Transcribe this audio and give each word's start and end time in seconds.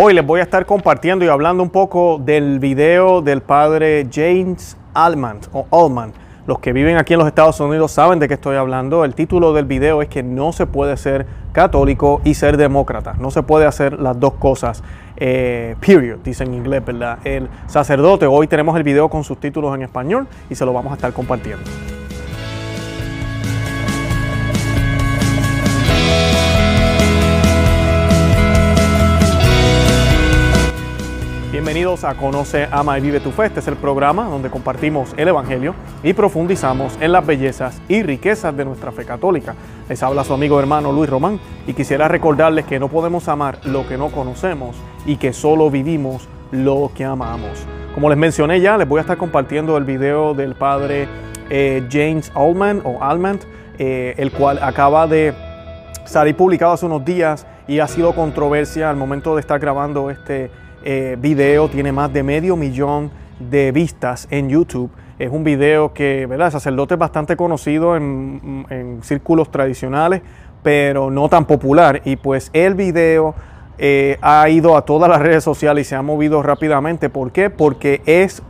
Hoy 0.00 0.14
les 0.14 0.24
voy 0.24 0.38
a 0.38 0.44
estar 0.44 0.64
compartiendo 0.64 1.24
y 1.24 1.28
hablando 1.28 1.60
un 1.60 1.70
poco 1.70 2.18
del 2.24 2.60
video 2.60 3.20
del 3.20 3.40
padre 3.42 4.06
James 4.08 4.76
Allman 4.94 5.40
o 5.52 6.10
Los 6.46 6.58
que 6.60 6.72
viven 6.72 6.96
aquí 6.98 7.14
en 7.14 7.18
los 7.18 7.26
Estados 7.26 7.58
Unidos 7.58 7.90
saben 7.90 8.20
de 8.20 8.28
qué 8.28 8.34
estoy 8.34 8.54
hablando. 8.54 9.04
El 9.04 9.16
título 9.16 9.52
del 9.54 9.64
video 9.64 10.00
es 10.00 10.06
que 10.08 10.22
no 10.22 10.52
se 10.52 10.66
puede 10.66 10.96
ser 10.96 11.26
católico 11.50 12.20
y 12.22 12.34
ser 12.34 12.56
demócrata. 12.56 13.14
No 13.18 13.32
se 13.32 13.42
puede 13.42 13.66
hacer 13.66 13.98
las 13.98 14.20
dos 14.20 14.34
cosas. 14.34 14.84
Eh, 15.16 15.74
period, 15.80 16.18
dice 16.22 16.44
en 16.44 16.54
inglés, 16.54 16.84
¿verdad? 16.84 17.18
El 17.24 17.48
sacerdote. 17.66 18.24
Hoy 18.28 18.46
tenemos 18.46 18.76
el 18.76 18.84
video 18.84 19.08
con 19.08 19.24
sus 19.24 19.40
títulos 19.40 19.74
en 19.74 19.82
español 19.82 20.28
y 20.48 20.54
se 20.54 20.64
lo 20.64 20.72
vamos 20.72 20.92
a 20.92 20.94
estar 20.94 21.12
compartiendo. 21.12 21.64
Bienvenidos 31.78 32.02
a 32.02 32.14
Conoce, 32.16 32.66
Ama 32.72 32.98
y 32.98 33.00
Vive 33.00 33.20
tu 33.20 33.30
Fe. 33.30 33.44
Este 33.44 33.60
es 33.60 33.68
el 33.68 33.76
programa 33.76 34.24
donde 34.28 34.50
compartimos 34.50 35.14
el 35.16 35.28
Evangelio 35.28 35.76
y 36.02 36.12
profundizamos 36.12 36.98
en 37.00 37.12
las 37.12 37.24
bellezas 37.24 37.80
y 37.88 38.02
riquezas 38.02 38.56
de 38.56 38.64
nuestra 38.64 38.90
fe 38.90 39.04
católica. 39.04 39.54
Les 39.88 40.02
habla 40.02 40.24
su 40.24 40.32
amigo 40.34 40.58
hermano 40.58 40.90
Luis 40.90 41.08
Román 41.08 41.38
y 41.68 41.74
quisiera 41.74 42.08
recordarles 42.08 42.64
que 42.64 42.80
no 42.80 42.88
podemos 42.88 43.28
amar 43.28 43.60
lo 43.64 43.86
que 43.86 43.96
no 43.96 44.08
conocemos 44.08 44.74
y 45.06 45.18
que 45.18 45.32
solo 45.32 45.70
vivimos 45.70 46.28
lo 46.50 46.90
que 46.96 47.04
amamos. 47.04 47.52
Como 47.94 48.08
les 48.08 48.18
mencioné 48.18 48.60
ya, 48.60 48.76
les 48.76 48.88
voy 48.88 48.98
a 48.98 49.02
estar 49.02 49.16
compartiendo 49.16 49.76
el 49.76 49.84
video 49.84 50.34
del 50.34 50.56
padre 50.56 51.06
eh, 51.48 51.86
James 51.92 52.32
Allman 52.34 52.82
o 52.84 53.04
Allman 53.04 53.38
eh, 53.78 54.14
el 54.16 54.32
cual 54.32 54.58
acaba 54.64 55.06
de 55.06 55.32
salir 56.06 56.34
publicado 56.34 56.72
hace 56.72 56.86
unos 56.86 57.04
días 57.04 57.46
y 57.68 57.78
ha 57.78 57.86
sido 57.86 58.16
controversia 58.16 58.90
al 58.90 58.96
momento 58.96 59.36
de 59.36 59.40
estar 59.42 59.60
grabando 59.60 60.10
este 60.10 60.50
eh, 60.84 61.16
video, 61.18 61.68
tiene 61.68 61.92
más 61.92 62.12
de 62.12 62.22
medio 62.22 62.56
millón 62.56 63.10
de 63.38 63.72
vistas 63.72 64.26
en 64.30 64.48
YouTube. 64.48 64.90
Es 65.18 65.30
un 65.30 65.44
video 65.44 65.92
que, 65.92 66.26
¿verdad? 66.26 66.46
El 66.48 66.52
sacerdote 66.52 66.94
es 66.94 66.98
bastante 67.00 67.36
conocido 67.36 67.96
en, 67.96 69.00
círculos 69.02 69.50
tradicionales, 69.50 70.22
pero 70.62 71.10
no 71.10 71.28
tan 71.28 71.44
popular. 71.46 72.02
Y 72.04 72.16
pues 72.16 72.50
el 72.52 72.74
video 72.74 73.34
eh, 73.78 74.16
ha 74.20 74.48
ido 74.48 74.76
a 74.76 74.82
todas 74.82 75.10
las 75.10 75.20
redes 75.20 75.42
sociales 75.42 75.86
y 75.86 75.90
se 75.90 75.94
ha 75.96 76.02
movido 76.02 76.42
rápidamente. 76.42 77.08
¿Por 77.10 77.32
qué? 77.32 77.50
Porque 77.50 78.00
es 78.06 78.42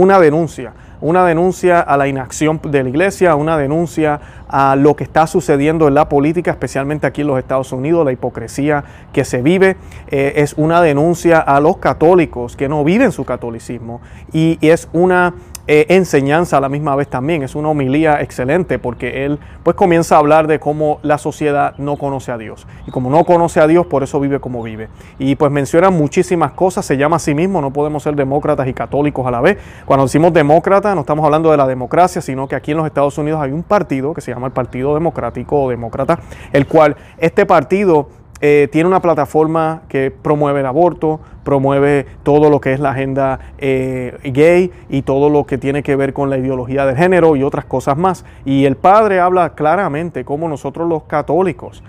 una 0.00 0.18
denuncia, 0.18 0.72
una 1.02 1.26
denuncia 1.26 1.78
a 1.80 1.96
la 1.98 2.08
inacción 2.08 2.58
de 2.64 2.82
la 2.82 2.88
iglesia, 2.88 3.34
una 3.34 3.58
denuncia 3.58 4.18
a 4.48 4.74
lo 4.74 4.96
que 4.96 5.04
está 5.04 5.26
sucediendo 5.26 5.88
en 5.88 5.94
la 5.94 6.08
política, 6.08 6.50
especialmente 6.50 7.06
aquí 7.06 7.20
en 7.20 7.26
los 7.26 7.38
Estados 7.38 7.70
Unidos, 7.72 8.02
la 8.06 8.12
hipocresía 8.12 8.82
que 9.12 9.26
se 9.26 9.42
vive, 9.42 9.76
eh, 10.08 10.32
es 10.36 10.54
una 10.56 10.80
denuncia 10.80 11.38
a 11.40 11.60
los 11.60 11.76
católicos 11.76 12.56
que 12.56 12.66
no 12.66 12.82
viven 12.82 13.12
su 13.12 13.26
catolicismo 13.26 14.00
y 14.32 14.58
es 14.62 14.88
una 14.94 15.34
eh, 15.72 15.86
enseñanza 15.94 16.56
a 16.56 16.60
la 16.60 16.68
misma 16.68 16.96
vez 16.96 17.06
también. 17.06 17.44
Es 17.44 17.54
una 17.54 17.68
homilía 17.68 18.20
excelente 18.22 18.80
porque 18.80 19.24
él 19.24 19.38
pues 19.62 19.76
comienza 19.76 20.16
a 20.16 20.18
hablar 20.18 20.48
de 20.48 20.58
cómo 20.58 20.98
la 21.02 21.16
sociedad 21.16 21.74
no 21.78 21.96
conoce 21.96 22.32
a 22.32 22.38
Dios. 22.38 22.66
Y 22.88 22.90
como 22.90 23.08
no 23.08 23.22
conoce 23.22 23.60
a 23.60 23.68
Dios, 23.68 23.86
por 23.86 24.02
eso 24.02 24.18
vive 24.18 24.40
como 24.40 24.64
vive. 24.64 24.88
Y 25.20 25.36
pues 25.36 25.52
menciona 25.52 25.90
muchísimas 25.90 26.50
cosas, 26.54 26.84
se 26.84 26.96
llama 26.96 27.16
a 27.16 27.20
sí 27.20 27.34
mismo, 27.36 27.60
no 27.60 27.72
podemos 27.72 28.02
ser 28.02 28.16
demócratas 28.16 28.66
y 28.66 28.72
católicos 28.74 29.24
a 29.24 29.30
la 29.30 29.40
vez. 29.40 29.58
Cuando 29.86 30.06
decimos 30.06 30.32
demócrata, 30.32 30.92
no 30.96 31.02
estamos 31.02 31.24
hablando 31.24 31.52
de 31.52 31.56
la 31.58 31.68
democracia, 31.68 32.20
sino 32.20 32.48
que 32.48 32.56
aquí 32.56 32.72
en 32.72 32.78
los 32.78 32.86
Estados 32.86 33.16
Unidos 33.16 33.40
hay 33.40 33.52
un 33.52 33.62
partido 33.62 34.12
que 34.12 34.22
se 34.22 34.32
llama 34.34 34.48
el 34.48 34.52
Partido 34.52 34.92
Democrático 34.94 35.62
o 35.62 35.70
Demócrata, 35.70 36.18
el 36.52 36.66
cual 36.66 36.96
este 37.20 37.46
partido 37.46 38.08
eh, 38.42 38.68
tiene 38.72 38.88
una 38.88 39.02
plataforma 39.02 39.82
que 39.88 40.10
promueve 40.10 40.60
el 40.60 40.66
aborto, 40.66 41.20
promueve 41.44 42.06
todo 42.22 42.48
lo 42.48 42.58
que 42.60 42.72
es 42.72 42.80
la 42.80 42.90
agenda 42.92 43.38
eh, 43.58 44.16
gay 44.32 44.70
y 44.88 45.02
todo 45.02 45.28
lo 45.28 45.44
que 45.44 45.58
tiene 45.58 45.82
que 45.82 45.94
ver 45.94 46.14
con 46.14 46.30
la 46.30 46.38
ideología 46.38 46.86
de 46.86 46.96
género 46.96 47.36
y 47.36 47.42
otras 47.42 47.66
cosas 47.66 47.98
más. 47.98 48.24
Y 48.46 48.64
el 48.64 48.76
padre 48.76 49.20
habla 49.20 49.54
claramente 49.54 50.24
como 50.24 50.48
nosotros 50.48 50.88
los 50.88 51.02
católicos 51.02 51.82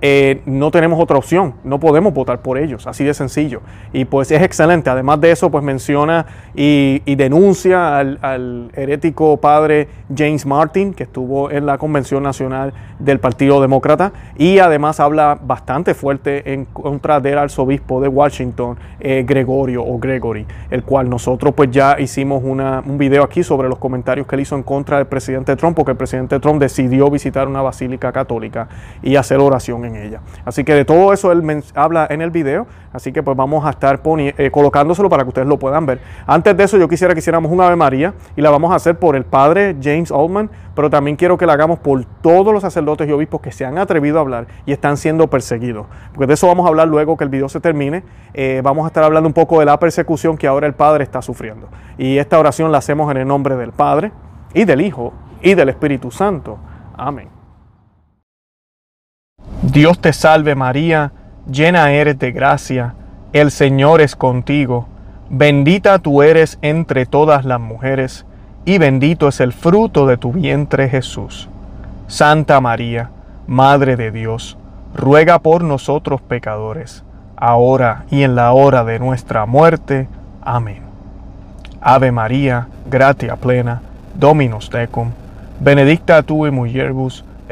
eh, 0.00 0.42
no 0.46 0.70
tenemos 0.70 1.00
otra 1.02 1.16
opción, 1.16 1.54
no 1.64 1.80
podemos 1.80 2.14
votar 2.14 2.40
por 2.40 2.56
ellos, 2.58 2.86
así 2.86 3.02
de 3.04 3.14
sencillo. 3.14 3.60
Y 3.92 4.04
pues 4.04 4.30
es 4.30 4.40
excelente, 4.42 4.90
además 4.90 5.20
de 5.20 5.32
eso, 5.32 5.50
pues 5.50 5.64
menciona 5.64 6.24
y, 6.54 7.02
denuncia 7.16 7.98
al, 7.98 8.70
herético 8.74 9.38
padre 9.38 9.88
James 10.16 10.46
Martin, 10.46 10.94
que 10.94 11.02
estuvo 11.04 11.50
en 11.50 11.66
la 11.66 11.78
Convención 11.78 12.22
Nacional 12.22 12.72
del 13.00 13.18
Partido 13.18 13.60
Demócrata, 13.60 14.12
y 14.36 14.58
además 14.60 15.00
habla 15.00 15.36
bastante 15.42 15.94
fuerte 15.94 16.52
en 16.52 16.64
contra 16.66 17.18
del 17.20 17.38
arzobispo 17.38 18.00
de 18.00 18.06
Washington, 18.08 18.76
eh, 19.00 19.24
Gregorio 19.26 19.82
o 19.84 19.98
Gregory, 19.98 20.46
el 20.70 20.84
cual 20.84 21.10
nosotros 21.10 21.54
pues 21.54 21.70
ya 21.72 21.96
hicimos 21.98 22.40
una, 22.44 22.82
un 22.86 22.98
video 22.98 23.24
aquí 23.24 23.42
sobre 23.42 23.68
los 23.68 23.78
comentarios 23.78 24.26
que 24.28 24.36
él 24.36 24.42
hizo 24.42 24.54
en 24.56 24.62
contra 24.62 24.98
del 24.98 25.06
presidente 25.08 25.56
Trump, 25.56 25.74
porque 25.76 25.90
el 25.92 25.96
presidente 25.96 26.38
Trump 26.38 26.60
decidió 26.60 27.10
visitar 27.10 27.48
una 27.48 27.62
basílica 27.62 28.12
católica 28.12 28.68
y 29.02 29.16
hacer 29.16 29.38
oración 29.40 29.84
ella. 29.96 30.20
Así 30.44 30.64
que 30.64 30.74
de 30.74 30.84
todo 30.84 31.12
eso 31.12 31.32
él 31.32 31.62
habla 31.74 32.06
en 32.10 32.20
el 32.20 32.30
video, 32.30 32.66
así 32.92 33.12
que 33.12 33.22
pues 33.22 33.36
vamos 33.36 33.64
a 33.64 33.70
estar 33.70 34.00
eh, 34.18 34.50
colocándoselo 34.50 35.08
para 35.08 35.22
que 35.24 35.28
ustedes 35.28 35.48
lo 35.48 35.58
puedan 35.58 35.86
ver. 35.86 36.00
Antes 36.26 36.56
de 36.56 36.64
eso 36.64 36.76
yo 36.76 36.88
quisiera 36.88 37.14
que 37.14 37.20
hiciéramos 37.20 37.50
un 37.50 37.60
Ave 37.60 37.76
María 37.76 38.14
y 38.36 38.42
la 38.42 38.50
vamos 38.50 38.72
a 38.72 38.76
hacer 38.76 38.98
por 38.98 39.16
el 39.16 39.24
padre 39.24 39.76
James 39.82 40.12
Altman, 40.12 40.50
pero 40.74 40.90
también 40.90 41.16
quiero 41.16 41.36
que 41.36 41.46
la 41.46 41.54
hagamos 41.54 41.78
por 41.78 42.04
todos 42.20 42.52
los 42.52 42.62
sacerdotes 42.62 43.08
y 43.08 43.12
obispos 43.12 43.40
que 43.40 43.52
se 43.52 43.64
han 43.64 43.78
atrevido 43.78 44.18
a 44.18 44.20
hablar 44.20 44.46
y 44.66 44.72
están 44.72 44.96
siendo 44.96 45.28
perseguidos. 45.28 45.86
Porque 46.12 46.26
de 46.26 46.34
eso 46.34 46.46
vamos 46.46 46.66
a 46.66 46.68
hablar 46.68 46.88
luego 46.88 47.16
que 47.16 47.24
el 47.24 47.30
video 47.30 47.48
se 47.48 47.60
termine. 47.60 48.02
Eh, 48.34 48.60
vamos 48.62 48.84
a 48.84 48.88
estar 48.88 49.02
hablando 49.04 49.26
un 49.26 49.32
poco 49.32 49.58
de 49.58 49.66
la 49.66 49.78
persecución 49.78 50.36
que 50.36 50.46
ahora 50.46 50.66
el 50.66 50.74
padre 50.74 51.04
está 51.04 51.22
sufriendo. 51.22 51.68
Y 51.96 52.18
esta 52.18 52.38
oración 52.38 52.70
la 52.72 52.78
hacemos 52.78 53.10
en 53.10 53.16
el 53.18 53.26
nombre 53.28 53.56
del 53.56 53.72
Padre 53.72 54.12
y 54.54 54.64
del 54.64 54.80
Hijo 54.82 55.12
y 55.42 55.54
del 55.54 55.68
Espíritu 55.68 56.10
Santo. 56.10 56.58
Amén. 56.96 57.28
Dios 59.62 59.98
te 59.98 60.12
salve 60.12 60.54
María, 60.54 61.10
llena 61.50 61.90
eres 61.90 62.16
de 62.20 62.30
gracia, 62.30 62.94
el 63.32 63.50
Señor 63.50 64.00
es 64.00 64.14
contigo, 64.14 64.86
bendita 65.30 65.98
tú 65.98 66.22
eres 66.22 66.58
entre 66.62 67.06
todas 67.06 67.44
las 67.44 67.60
mujeres, 67.60 68.24
y 68.64 68.78
bendito 68.78 69.26
es 69.26 69.40
el 69.40 69.52
fruto 69.52 70.06
de 70.06 70.16
tu 70.16 70.30
vientre 70.32 70.88
Jesús. 70.88 71.48
Santa 72.06 72.60
María, 72.60 73.10
Madre 73.48 73.96
de 73.96 74.12
Dios, 74.12 74.56
ruega 74.94 75.40
por 75.40 75.64
nosotros 75.64 76.20
pecadores, 76.20 77.02
ahora 77.36 78.04
y 78.12 78.22
en 78.22 78.36
la 78.36 78.52
hora 78.52 78.84
de 78.84 79.00
nuestra 79.00 79.44
muerte. 79.44 80.06
Amén. 80.40 80.82
Ave 81.80 82.12
María, 82.12 82.68
gratia 82.88 83.34
plena, 83.34 83.82
Dominus 84.14 84.70
tecum, 84.70 85.10
benedicta 85.58 86.22
tu 86.22 86.46
y 86.46 86.50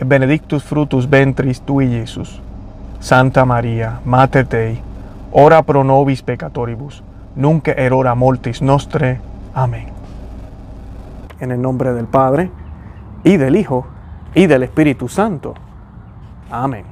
benedictus 0.04 0.62
frutus 0.62 1.08
ventris 1.08 1.60
tui, 1.62 1.86
Iesus. 1.86 2.40
Santa 3.00 3.44
María, 3.44 4.00
Mater 4.04 4.46
Dei, 4.48 4.80
ora 5.32 5.62
pro 5.62 5.82
nobis 5.84 6.22
peccatoribus, 6.22 7.02
nunc 7.36 7.68
hora 7.90 8.14
mortis 8.14 8.60
nostre. 8.62 9.20
Amén. 9.54 9.86
En 11.40 11.50
el 11.52 11.60
nombre 11.60 11.92
del 11.92 12.06
Padre, 12.06 12.50
y 13.24 13.36
del 13.36 13.56
Hijo, 13.56 13.86
y 14.34 14.46
del 14.46 14.62
Espíritu 14.62 15.08
Santo. 15.08 15.54
Amén. 16.50 16.84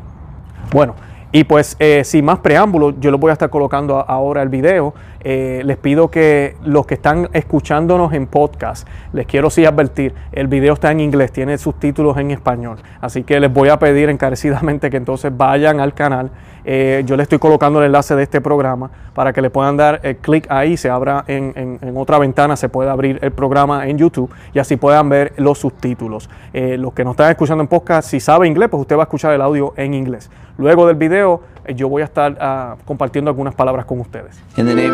Bueno, 0.72 0.94
y 1.36 1.42
pues 1.42 1.74
eh, 1.80 2.04
sin 2.04 2.24
más 2.26 2.38
preámbulos, 2.38 2.94
yo 3.00 3.10
les 3.10 3.18
voy 3.18 3.30
a 3.30 3.32
estar 3.32 3.50
colocando 3.50 4.04
ahora 4.08 4.40
el 4.40 4.48
video. 4.50 4.94
Eh, 5.24 5.62
les 5.64 5.76
pido 5.76 6.08
que 6.08 6.54
los 6.64 6.86
que 6.86 6.94
están 6.94 7.28
escuchándonos 7.32 8.12
en 8.12 8.28
podcast, 8.28 8.86
les 9.12 9.26
quiero 9.26 9.50
sí 9.50 9.64
advertir, 9.64 10.14
el 10.30 10.46
video 10.46 10.74
está 10.74 10.92
en 10.92 11.00
inglés, 11.00 11.32
tiene 11.32 11.58
subtítulos 11.58 12.18
en 12.18 12.30
español. 12.30 12.76
Así 13.00 13.24
que 13.24 13.40
les 13.40 13.52
voy 13.52 13.68
a 13.70 13.80
pedir 13.80 14.10
encarecidamente 14.10 14.90
que 14.90 14.96
entonces 14.96 15.36
vayan 15.36 15.80
al 15.80 15.92
canal 15.92 16.30
eh, 16.64 17.02
yo 17.04 17.16
le 17.16 17.22
estoy 17.24 17.38
colocando 17.38 17.80
el 17.80 17.86
enlace 17.86 18.14
de 18.16 18.22
este 18.22 18.40
programa 18.40 18.88
para 19.14 19.32
que 19.32 19.42
le 19.42 19.50
puedan 19.50 19.76
dar 19.76 19.98
eh, 20.02 20.16
clic 20.20 20.46
ahí, 20.50 20.76
se 20.76 20.88
abra 20.90 21.24
en, 21.26 21.80
otra 21.94 22.18
ventana, 22.18 22.56
se 22.56 22.68
puede 22.68 22.90
abrir 22.90 23.18
el 23.22 23.30
programa 23.32 23.86
en 23.86 23.96
YouTube 23.98 24.30
y 24.54 24.58
así 24.58 24.76
puedan 24.76 25.08
ver 25.08 25.32
los 25.36 25.58
subtítulos. 25.58 26.28
Eh, 26.52 26.76
los 26.78 26.92
que 26.94 27.04
nos 27.04 27.12
están 27.12 27.30
escuchando 27.30 27.62
en 27.62 27.68
podcast, 27.68 28.08
si 28.10 28.18
sabe 28.18 28.48
inglés, 28.48 28.68
pues 28.70 28.80
usted 28.80 28.96
va 28.96 29.02
a 29.02 29.04
escuchar 29.04 29.32
el 29.34 29.42
audio 29.42 29.72
en 29.76 29.92
inglés. 29.94 30.30
Luego 30.56 30.86
del 30.86 30.94
video, 30.96 31.42
yo 31.74 31.88
voy 31.88 32.02
a 32.02 32.04
estar 32.06 32.36
ah, 32.40 32.74
compartiendo 32.84 33.30
algunas 33.30 33.54
palabras 33.54 33.84
con 33.84 34.00
ustedes. 34.00 34.40
Son, 34.56 34.68
Amen. 34.68 34.92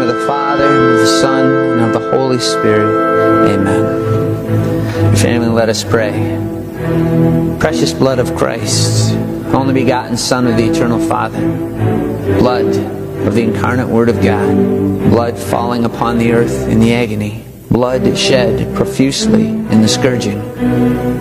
let 5.55 5.69
us 5.69 5.85
pray. 5.85 6.37
Precious 7.59 7.93
blood 7.93 8.19
of 8.21 8.33
Christ. 8.37 9.13
only 9.55 9.75
begotten 9.75 10.17
Son 10.17 10.47
of 10.47 10.57
the 10.57 10.65
Eternal 10.65 10.99
Father, 10.99 11.41
blood 12.39 12.67
of 13.27 13.35
the 13.35 13.43
incarnate 13.43 13.89
Word 13.89 14.09
of 14.09 14.23
God, 14.23 14.55
blood 15.11 15.39
falling 15.39 15.85
upon 15.85 16.19
the 16.19 16.33
earth 16.33 16.69
in 16.69 16.81
the 16.81 16.95
agony, 16.95 17.45
blood 17.71 18.17
shed 18.17 18.75
profusely 18.77 19.49
in 19.49 19.83
the 19.83 19.89
scourging, 19.89 20.41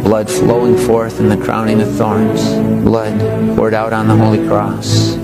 blood 0.04 0.30
flowing 0.30 0.78
forth 0.78 1.20
in 1.20 1.28
the 1.28 1.38
crowning 1.38 1.82
of 1.82 1.90
thorns, 1.96 2.54
blood 2.84 3.56
poured 3.58 3.74
out 3.74 3.94
on 3.94 4.08
the 4.08 4.16
Holy 4.16 4.46
Cross, 4.48 5.16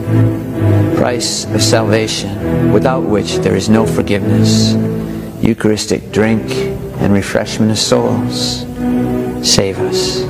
price 0.97 1.45
of 1.53 1.61
salvation, 1.61 2.71
without 2.71 3.01
which 3.03 3.35
there 3.37 3.55
is 3.55 3.69
no 3.69 3.85
forgiveness, 3.85 4.73
Eucharistic 5.43 6.11
drink 6.11 6.49
and 6.99 7.13
refreshment 7.13 7.69
of 7.71 7.77
souls. 7.77 8.65
Save 9.47 9.77
us 9.79 10.25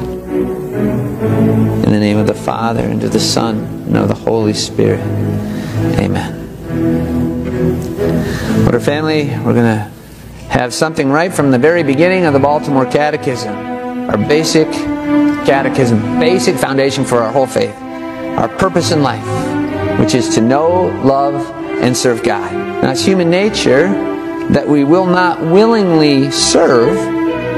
the 1.95 1.99
name 2.01 2.17
of 2.17 2.27
the 2.27 2.33
Father, 2.33 2.81
and 2.81 3.01
of 3.05 3.13
the 3.13 3.19
Son, 3.21 3.57
and 3.87 3.95
of 3.95 4.09
the 4.09 4.13
Holy 4.13 4.53
Spirit. 4.53 4.99
Amen. 5.97 8.65
What 8.65 8.75
a 8.75 8.81
family, 8.81 9.27
we're 9.29 9.53
going 9.53 9.77
to 9.77 9.89
have 10.49 10.73
something 10.73 11.09
right 11.09 11.33
from 11.33 11.51
the 11.51 11.57
very 11.57 11.83
beginning 11.83 12.25
of 12.25 12.33
the 12.33 12.39
Baltimore 12.39 12.85
Catechism, 12.85 13.55
our 14.09 14.17
basic 14.17 14.69
catechism, 15.47 16.19
basic 16.19 16.57
foundation 16.57 17.05
for 17.05 17.19
our 17.19 17.31
whole 17.31 17.47
faith, 17.47 17.73
our 18.37 18.49
purpose 18.49 18.91
in 18.91 19.01
life, 19.01 19.25
which 19.97 20.15
is 20.15 20.35
to 20.35 20.41
know, 20.41 20.87
love, 21.01 21.49
and 21.81 21.95
serve 21.95 22.23
God. 22.23 22.51
Now, 22.83 22.91
it's 22.91 23.05
human 23.05 23.29
nature 23.29 23.87
that 24.49 24.67
we 24.67 24.83
will 24.83 25.05
not 25.05 25.39
willingly 25.39 26.29
serve 26.29 26.97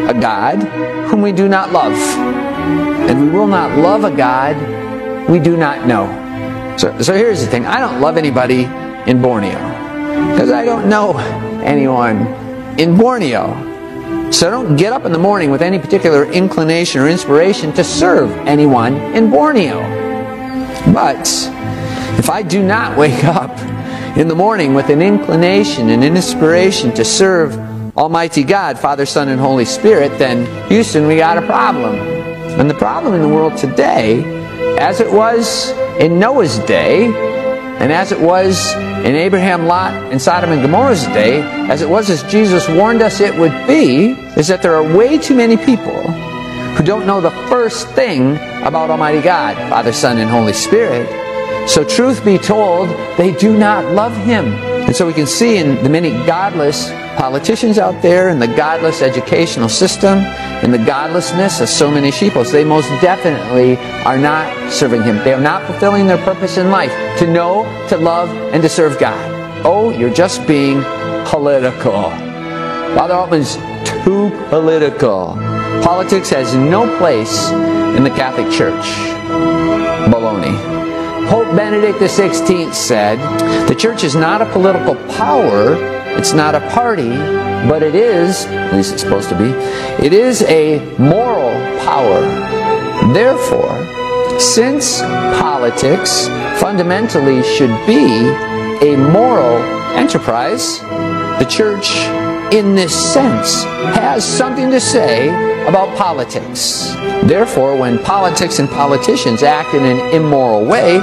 a 0.08 0.14
God 0.14 0.62
whom 1.10 1.24
we 1.24 1.32
do 1.32 1.50
not 1.50 1.72
love 1.72 1.98
and 3.08 3.22
we 3.22 3.30
will 3.40 3.48
not 3.48 3.78
love 3.78 4.04
a 4.04 4.16
God 4.16 4.56
we 5.30 5.40
do 5.40 5.58
not 5.58 5.86
know. 5.88 6.06
So, 6.78 7.02
so 7.02 7.14
here's 7.16 7.42
the 7.44 7.48
thing 7.48 7.66
I 7.66 7.80
don't 7.80 8.00
love 8.02 8.18
anybody 8.18 8.64
in 9.10 9.22
Borneo 9.22 9.58
because 10.32 10.52
I 10.52 10.64
don't 10.64 10.90
know 10.90 11.18
anyone 11.64 12.28
in 12.80 12.98
Borneo. 12.98 13.64
So 14.32 14.52
don't 14.52 14.76
get 14.76 14.92
up 14.94 15.06
in 15.06 15.12
the 15.14 15.18
morning 15.20 15.52
with 15.52 15.62
any 15.62 15.80
particular 15.80 16.26
inclination 16.32 17.02
or 17.02 17.08
inspiration 17.08 17.72
to 17.74 17.84
serve 17.84 18.30
anyone 18.46 18.96
in 19.16 19.30
Borneo. 19.32 19.80
But 20.94 21.26
if 22.20 22.30
I 22.30 22.42
do 22.42 22.62
not 22.64 22.98
wake 22.98 23.24
up 23.24 23.52
in 24.18 24.28
the 24.28 24.36
morning 24.36 24.74
with 24.74 24.90
an 24.90 25.02
inclination 25.02 25.90
and 25.90 26.04
an 26.04 26.16
inspiration 26.18 26.94
to 26.96 27.06
serve 27.06 27.58
Almighty 27.98 28.44
God, 28.44 28.78
Father, 28.78 29.06
Son, 29.06 29.30
and 29.30 29.40
Holy 29.40 29.66
Spirit, 29.66 30.18
then 30.20 30.46
Houston, 30.70 31.08
we 31.08 31.16
got 31.18 31.38
a 31.38 31.46
problem. 31.46 32.17
And 32.58 32.68
the 32.68 32.74
problem 32.74 33.14
in 33.14 33.22
the 33.22 33.28
world 33.30 33.56
today, 33.56 34.24
as 34.80 35.00
it 35.00 35.12
was 35.14 35.70
in 36.00 36.18
Noah's 36.18 36.58
day, 36.58 37.06
and 37.06 37.94
as 37.94 38.12
it 38.12 38.20
was 38.20 38.74
in 39.06 39.14
Abraham, 39.16 39.68
Lot, 39.68 39.94
and 40.12 40.20
Sodom 40.20 40.52
and 40.52 40.64
Gomorrah's 40.64 41.04
day, 41.06 41.42
as 41.70 41.84
it 41.84 41.90
was 41.90 42.10
as 42.10 42.24
Jesus 42.24 42.68
warned 42.68 43.04
us 43.04 43.20
it 43.20 43.36
would 43.38 43.54
be, 43.68 44.14
is 44.42 44.48
that 44.48 44.64
there 44.64 44.74
are 44.74 44.98
way 44.98 45.20
too 45.20 45.36
many 45.36 45.56
people 45.56 46.02
who 46.74 46.84
don't 46.84 47.06
know 47.06 47.22
the 47.22 47.30
first 47.48 47.90
thing 47.90 48.38
about 48.66 48.90
Almighty 48.90 49.22
God, 49.22 49.56
Father, 49.70 49.94
Son, 49.94 50.18
and 50.18 50.28
Holy 50.28 50.54
Spirit. 50.54 51.08
So, 51.70 51.84
truth 51.84 52.26
be 52.26 52.40
told, 52.40 52.90
they 53.20 53.34
do 53.38 53.56
not 53.56 53.86
love 53.94 54.18
Him. 54.18 54.46
And 54.88 54.96
so 54.96 55.06
we 55.06 55.14
can 55.14 55.28
see 55.28 55.58
in 55.58 55.76
the 55.84 55.90
many 55.90 56.10
godless 56.26 56.90
politicians 57.18 57.80
out 57.80 58.00
there 58.02 58.30
and 58.30 58.40
the 58.42 58.48
godless 58.48 59.02
educational 59.02 59.68
system 59.68 60.20
and 60.64 60.72
the 60.74 60.78
godlessness 60.86 61.60
of 61.60 61.68
so 61.68 61.90
many 61.90 62.12
sheepos. 62.12 62.52
They 62.52 62.64
most 62.64 62.88
definitely 63.02 63.76
are 64.06 64.18
not 64.18 64.72
serving 64.72 65.04
Him. 65.04 65.18
They 65.18 65.34
are 65.34 65.42
not 65.42 65.64
fulfilling 65.64 66.06
their 66.08 66.20
purpose 66.24 66.58
in 66.58 66.70
life 66.70 66.92
to 67.18 67.28
know, 67.28 67.66
to 67.90 67.98
love, 67.98 68.30
and 68.54 68.62
to 68.62 68.70
serve 68.70 69.00
God. 69.00 69.66
Oh, 69.66 69.90
you're 69.90 70.14
just 70.14 70.46
being 70.48 70.82
political. 71.26 72.12
Father 72.96 73.16
Altman's 73.16 73.56
too 74.04 74.30
political. 74.50 75.34
Politics 75.84 76.30
has 76.30 76.54
no 76.56 76.98
place 76.98 77.50
in 77.52 78.04
the 78.04 78.12
Catholic 78.12 78.50
Church. 78.52 78.86
Baloney. 80.14 80.76
Pope 81.28 81.54
Benedict 81.58 81.98
XVI 82.00 82.74
said, 82.74 83.18
The 83.68 83.76
church 83.76 84.06
is 84.06 84.16
not 84.16 84.42
a 84.42 84.46
political 84.54 84.96
power 85.16 85.97
it's 86.18 86.34
not 86.34 86.56
a 86.56 86.62
party, 86.72 87.10
but 87.70 87.84
it 87.84 87.94
is, 87.94 88.46
at 88.46 88.74
least 88.74 88.92
it's 88.94 89.04
supposed 89.04 89.30
to 89.30 89.38
be, 89.38 89.52
it 90.04 90.14
is 90.14 90.42
a 90.44 90.80
moral 90.98 91.52
power. 91.86 92.22
Therefore, 93.14 94.40
since 94.40 95.00
politics 95.40 96.28
fundamentally 96.60 97.44
should 97.44 97.70
be 97.86 98.08
a 98.84 98.98
moral 98.98 99.62
enterprise, 99.96 100.80
the 101.38 101.46
church, 101.48 101.92
in 102.52 102.74
this 102.74 102.96
sense, 103.14 103.64
has 103.96 104.26
something 104.26 104.72
to 104.72 104.80
say 104.82 105.30
about 105.68 105.96
politics. 105.96 106.96
Therefore, 107.26 107.78
when 107.78 108.00
politics 108.00 108.58
and 108.58 108.68
politicians 108.70 109.44
act 109.44 109.76
in 109.76 109.84
an 109.86 110.00
immoral 110.16 110.66
way, 110.66 110.98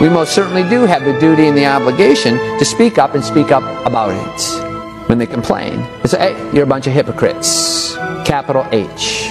we 0.00 0.10
most 0.10 0.34
certainly 0.34 0.62
do 0.68 0.82
have 0.82 1.04
the 1.04 1.18
duty 1.20 1.46
and 1.46 1.56
the 1.56 1.64
obligation 1.64 2.34
to 2.58 2.64
speak 2.66 2.98
up 2.98 3.14
and 3.14 3.24
speak 3.24 3.50
up 3.50 3.62
about 3.86 4.10
it. 4.10 5.08
When 5.08 5.16
they 5.18 5.26
complain, 5.26 5.80
they 6.02 6.08
say, 6.08 6.18
hey, 6.34 6.50
you're 6.52 6.64
a 6.64 6.68
bunch 6.68 6.86
of 6.86 6.92
hypocrites. 6.92 7.94
Capital 8.26 8.66
H. 8.72 9.30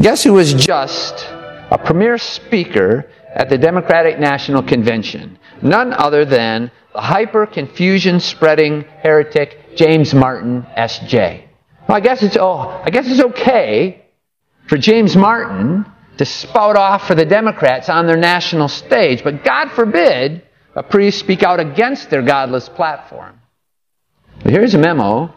Guess 0.00 0.24
who 0.24 0.32
was 0.32 0.54
just 0.54 1.26
a 1.70 1.76
premier 1.78 2.16
speaker 2.16 3.06
at 3.34 3.50
the 3.50 3.58
Democratic 3.58 4.18
National 4.18 4.62
Convention? 4.62 5.38
None 5.60 5.92
other 5.92 6.24
than 6.24 6.70
the 6.94 7.00
hyper 7.02 7.44
confusion 7.46 8.20
spreading 8.20 8.82
heretic 9.02 9.76
James 9.76 10.14
Martin, 10.14 10.62
SJ. 10.78 11.46
Well, 11.86 11.98
I 11.98 12.00
guess 12.00 12.22
it's 12.22 12.36
oh, 12.38 12.80
I 12.82 12.88
guess 12.90 13.08
it's 13.10 13.20
okay 13.20 14.04
for 14.68 14.78
James 14.78 15.16
Martin 15.16 15.84
to 16.18 16.24
spout 16.24 16.76
off 16.76 17.06
for 17.06 17.14
the 17.14 17.24
Democrats 17.24 17.88
on 17.88 18.06
their 18.06 18.16
national 18.16 18.68
stage, 18.68 19.24
but 19.24 19.44
God 19.44 19.70
forbid 19.70 20.42
a 20.74 20.82
priest 20.82 21.18
speak 21.18 21.42
out 21.42 21.60
against 21.60 22.10
their 22.10 22.22
godless 22.22 22.68
platform. 22.68 23.40
But 24.42 24.52
here's 24.52 24.74
a 24.74 24.78
memo 24.78 25.34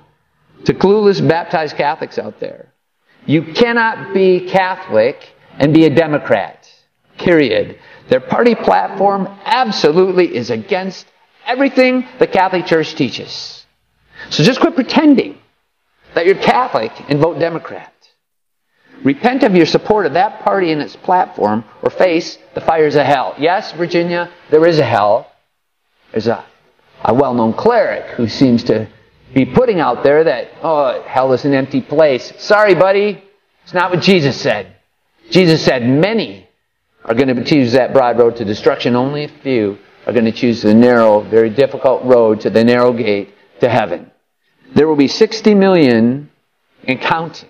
to 0.66 0.74
clueless 0.74 1.26
baptized 1.28 1.76
Catholics 1.78 2.18
out 2.20 2.40
there. 2.40 2.74
You 3.26 3.44
cannot 3.54 4.14
be 4.14 4.48
Catholic 4.50 5.34
and 5.58 5.74
be 5.74 5.86
a 5.86 5.90
Democrat. 5.94 6.70
Period. 7.18 7.80
Their 8.10 8.20
party 8.20 8.56
platform 8.56 9.28
absolutely 9.46 10.36
is 10.36 10.50
against 10.50 11.06
everything 11.46 12.08
the 12.20 12.28
Catholic 12.28 12.66
Church 12.66 12.96
teaches. 12.96 13.66
So 14.30 14.44
just 14.44 14.60
quit 14.60 14.76
pretending 14.76 15.38
that 16.16 16.26
you're 16.26 16.36
Catholic 16.36 16.92
and 17.10 17.20
vote 17.20 17.40
Democrat. 17.40 17.92
Repent 19.04 19.44
of 19.44 19.56
your 19.56 19.66
support 19.66 20.06
of 20.06 20.14
that 20.14 20.40
party 20.42 20.72
and 20.72 20.82
its 20.82 20.96
platform, 20.96 21.64
or 21.84 21.90
face 21.90 22.38
the 22.56 22.62
fires 22.62 22.96
of 22.96 23.06
hell. 23.06 23.36
Yes, 23.38 23.72
Virginia, 23.74 24.32
there 24.50 24.66
is 24.66 24.80
a 24.80 24.84
hell. 24.86 25.32
There's 26.12 26.28
a, 26.28 26.44
a 27.06 27.14
well 27.14 27.34
known 27.34 27.54
cleric 27.54 28.16
who 28.16 28.28
seems 28.28 28.64
to 28.66 28.88
be 29.34 29.46
putting 29.46 29.80
out 29.80 30.04
there 30.04 30.24
that, 30.24 30.50
oh, 30.64 31.04
hell 31.04 31.34
is 31.34 31.46
an 31.46 31.54
empty 31.54 31.82
place. 31.82 32.34
Sorry, 32.38 32.74
buddy, 32.74 33.24
it's 33.64 33.74
not 33.74 33.92
what 33.92 34.02
Jesus 34.02 34.40
said. 34.40 34.76
Jesus 35.30 35.64
said 35.64 35.88
many 35.88 36.48
are 37.04 37.14
going 37.14 37.34
to 37.36 37.44
choose 37.44 37.74
that 37.74 37.94
broad 37.94 38.18
road 38.18 38.38
to 38.38 38.46
destruction, 38.46 38.96
only 38.96 39.26
a 39.26 39.28
few 39.28 39.78
are 40.06 40.14
going 40.14 40.26
to 40.26 40.32
choose 40.32 40.62
the 40.62 40.74
narrow, 40.74 41.20
very 41.20 41.50
difficult 41.50 42.04
road 42.06 42.40
to 42.42 42.50
the 42.50 42.64
narrow 42.64 42.94
gate 42.94 43.34
to 43.60 43.68
heaven. 43.70 44.10
There 44.74 44.88
will 44.88 44.96
be 44.96 45.10
60 45.10 45.54
million 45.54 46.32
and 46.88 47.02
counting 47.02 47.50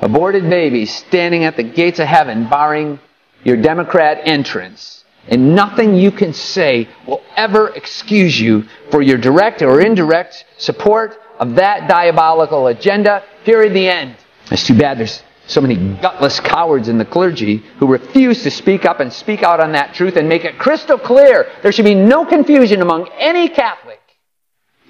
aborted 0.00 0.48
babies 0.48 0.94
standing 0.94 1.44
at 1.44 1.56
the 1.56 1.62
gates 1.62 1.98
of 1.98 2.06
heaven 2.06 2.48
barring 2.48 2.98
your 3.44 3.56
Democrat 3.56 4.22
entrance. 4.26 5.04
And 5.28 5.54
nothing 5.54 5.94
you 5.94 6.10
can 6.10 6.32
say 6.32 6.88
will 7.06 7.22
ever 7.36 7.68
excuse 7.70 8.40
you 8.40 8.64
for 8.90 9.02
your 9.02 9.18
direct 9.18 9.62
or 9.62 9.80
indirect 9.80 10.44
support 10.58 11.18
of 11.38 11.56
that 11.56 11.88
diabolical 11.88 12.66
agenda. 12.68 13.22
in 13.46 13.72
The 13.74 13.88
end. 13.88 14.16
It's 14.50 14.66
too 14.66 14.76
bad 14.76 14.98
there's 14.98 15.22
so 15.46 15.60
many 15.60 15.76
gutless 16.00 16.40
cowards 16.40 16.88
in 16.88 16.96
the 16.98 17.04
clergy 17.04 17.58
who 17.78 17.86
refuse 17.86 18.42
to 18.44 18.50
speak 18.50 18.84
up 18.84 19.00
and 19.00 19.12
speak 19.12 19.42
out 19.42 19.60
on 19.60 19.72
that 19.72 19.94
truth 19.94 20.16
and 20.16 20.28
make 20.28 20.44
it 20.44 20.58
crystal 20.58 20.98
clear. 20.98 21.46
There 21.62 21.72
should 21.72 21.84
be 21.84 21.94
no 21.94 22.24
confusion 22.24 22.80
among 22.82 23.08
any 23.18 23.48
Catholic. 23.48 24.00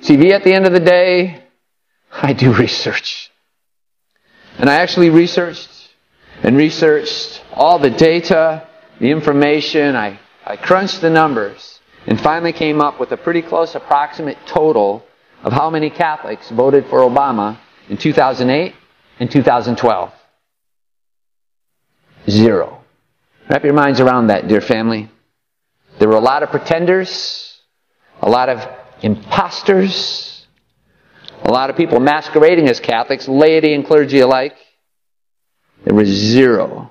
See, 0.02 0.32
at 0.32 0.44
the 0.44 0.52
end 0.52 0.66
of 0.66 0.72
the 0.72 0.80
day, 0.80 1.44
I 2.12 2.32
do 2.32 2.52
research. 2.54 3.29
And 4.60 4.68
I 4.68 4.74
actually 4.74 5.08
researched 5.08 5.70
and 6.42 6.54
researched 6.54 7.42
all 7.54 7.78
the 7.78 7.88
data, 7.88 8.68
the 8.98 9.10
information. 9.10 9.96
I, 9.96 10.20
I 10.44 10.56
crunched 10.58 11.00
the 11.00 11.08
numbers 11.08 11.80
and 12.06 12.20
finally 12.20 12.52
came 12.52 12.82
up 12.82 13.00
with 13.00 13.10
a 13.12 13.16
pretty 13.16 13.40
close 13.40 13.74
approximate 13.74 14.36
total 14.46 15.02
of 15.42 15.54
how 15.54 15.70
many 15.70 15.88
Catholics 15.88 16.50
voted 16.50 16.84
for 16.88 17.00
Obama 17.00 17.56
in 17.88 17.96
2008 17.96 18.74
and 19.18 19.30
2012. 19.30 20.12
Zero. 22.28 22.84
Wrap 23.48 23.64
your 23.64 23.72
minds 23.72 23.98
around 23.98 24.26
that, 24.26 24.46
dear 24.46 24.60
family. 24.60 25.08
There 25.98 26.08
were 26.10 26.16
a 26.16 26.20
lot 26.20 26.42
of 26.42 26.50
pretenders, 26.50 27.60
a 28.20 28.28
lot 28.28 28.50
of 28.50 28.66
imposters, 29.00 30.39
a 31.44 31.50
lot 31.50 31.70
of 31.70 31.76
people 31.76 32.00
masquerading 32.00 32.68
as 32.68 32.80
Catholics, 32.80 33.26
laity 33.26 33.72
and 33.72 33.84
clergy 33.86 34.20
alike. 34.20 34.56
There 35.84 35.94
were 35.94 36.04
zero 36.04 36.90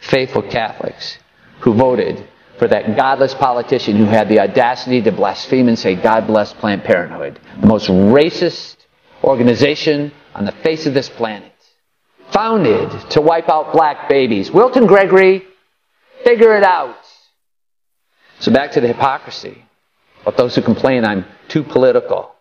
faithful 0.00 0.42
Catholics 0.42 1.18
who 1.60 1.74
voted 1.74 2.26
for 2.58 2.66
that 2.66 2.96
godless 2.96 3.34
politician 3.34 3.96
who 3.96 4.04
had 4.06 4.28
the 4.28 4.40
audacity 4.40 5.00
to 5.02 5.12
blaspheme 5.12 5.68
and 5.68 5.78
say, 5.78 5.94
God 5.94 6.26
bless 6.26 6.52
Planned 6.52 6.82
Parenthood, 6.82 7.38
the 7.60 7.66
most 7.66 7.88
racist 7.88 8.76
organization 9.22 10.10
on 10.34 10.44
the 10.44 10.52
face 10.52 10.86
of 10.86 10.94
this 10.94 11.08
planet, 11.08 11.52
founded 12.32 12.90
to 13.10 13.20
wipe 13.20 13.48
out 13.48 13.72
black 13.72 14.08
babies. 14.08 14.50
Wilton 14.50 14.86
Gregory, 14.86 15.44
figure 16.24 16.56
it 16.56 16.64
out. 16.64 16.96
So 18.40 18.52
back 18.52 18.72
to 18.72 18.80
the 18.80 18.88
hypocrisy 18.88 19.64
But 20.24 20.36
those 20.36 20.54
who 20.56 20.62
complain 20.62 21.04
I'm 21.04 21.24
too 21.48 21.62
political. 21.62 22.34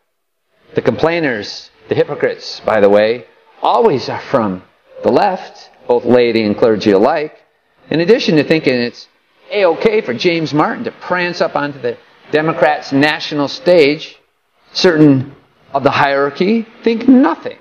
The 0.77 0.83
complainers, 0.83 1.71
the 1.89 1.95
hypocrites, 1.95 2.59
by 2.59 2.81
the 2.81 2.87
way, 2.87 3.25
always 3.63 4.09
are 4.09 4.19
from 4.21 4.61
the 5.01 5.11
left, 5.11 5.71
both 5.87 6.05
laity 6.05 6.43
and 6.43 6.55
clergy 6.55 6.91
alike. 6.91 7.35
In 7.89 7.99
addition 7.99 8.35
to 8.35 8.43
thinking 8.43 8.75
it's 8.75 9.07
a 9.49 9.65
okay 9.65 10.01
for 10.01 10.13
James 10.13 10.53
Martin 10.53 10.83
to 10.83 10.91
prance 10.91 11.41
up 11.41 11.55
onto 11.55 11.79
the 11.79 11.97
Democrats' 12.29 12.91
national 12.93 13.47
stage, 13.47 14.19
certain 14.71 15.35
of 15.73 15.81
the 15.81 15.89
hierarchy 15.89 16.67
think 16.83 17.07
nothing 17.07 17.57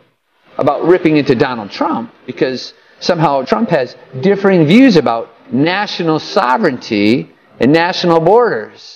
about 0.59 0.85
ripping 0.85 1.17
into 1.17 1.35
Donald 1.35 1.71
Trump 1.71 2.13
because 2.27 2.75
somehow 3.01 3.43
Trump 3.47 3.71
has 3.71 3.97
differing 4.21 4.67
views 4.67 4.97
about 4.97 5.31
national 5.51 6.19
sovereignty 6.19 7.31
and 7.61 7.73
national 7.73 8.21
borders. 8.21 8.96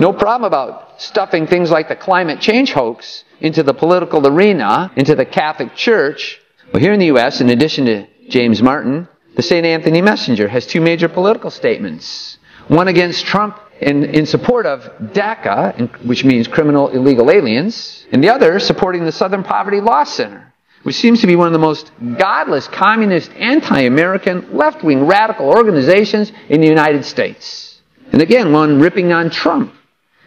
No 0.00 0.12
problem 0.12 0.44
about 0.44 1.00
stuffing 1.00 1.46
things 1.46 1.70
like 1.70 1.88
the 1.88 1.94
climate 1.94 2.40
change 2.40 2.72
hoax 2.72 3.22
into 3.40 3.62
the 3.62 3.72
political 3.74 4.26
arena, 4.26 4.90
into 4.96 5.14
the 5.14 5.24
Catholic 5.24 5.76
Church. 5.76 6.40
Well, 6.72 6.80
here 6.80 6.92
in 6.92 6.98
the 6.98 7.06
U.S., 7.06 7.40
in 7.40 7.48
addition 7.48 7.84
to 7.84 8.06
James 8.28 8.60
Martin, 8.60 9.06
the 9.36 9.42
St. 9.42 9.64
Anthony 9.64 10.02
Messenger 10.02 10.48
has 10.48 10.66
two 10.66 10.80
major 10.80 11.08
political 11.08 11.48
statements. 11.48 12.38
One 12.66 12.88
against 12.88 13.24
Trump 13.24 13.56
in, 13.80 14.02
in 14.04 14.26
support 14.26 14.66
of 14.66 14.80
DACA, 15.12 16.04
which 16.04 16.24
means 16.24 16.48
criminal 16.48 16.88
illegal 16.88 17.30
aliens, 17.30 18.04
and 18.10 18.22
the 18.22 18.30
other 18.30 18.58
supporting 18.58 19.04
the 19.04 19.12
Southern 19.12 19.44
Poverty 19.44 19.80
Law 19.80 20.02
Center, 20.02 20.52
which 20.82 20.96
seems 20.96 21.20
to 21.20 21.28
be 21.28 21.36
one 21.36 21.46
of 21.46 21.52
the 21.52 21.58
most 21.60 21.92
godless, 22.18 22.66
communist, 22.66 23.30
anti-American, 23.36 24.56
left-wing 24.56 25.06
radical 25.06 25.46
organizations 25.48 26.32
in 26.48 26.60
the 26.60 26.66
United 26.68 27.04
States. 27.04 27.80
And 28.12 28.20
again, 28.20 28.52
one 28.52 28.80
ripping 28.80 29.12
on 29.12 29.30
Trump 29.30 29.72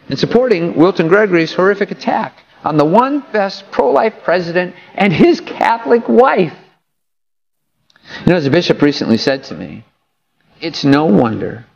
in 0.08 0.16
supporting 0.16 0.74
Wilton 0.74 1.08
Gregory's 1.08 1.52
horrific 1.52 1.90
attack 1.90 2.34
on 2.64 2.76
the 2.76 2.84
one 2.84 3.24
best 3.32 3.70
pro 3.70 3.90
life 3.90 4.14
president 4.24 4.74
and 4.94 5.12
his 5.12 5.40
Catholic 5.40 6.08
wife. 6.08 6.54
You 8.20 8.32
know, 8.32 8.36
as 8.36 8.46
a 8.46 8.50
bishop 8.50 8.80
recently 8.82 9.18
said 9.18 9.44
to 9.44 9.54
me, 9.54 9.84
it's 10.60 10.84
no 10.84 11.06
wonder 11.06 11.66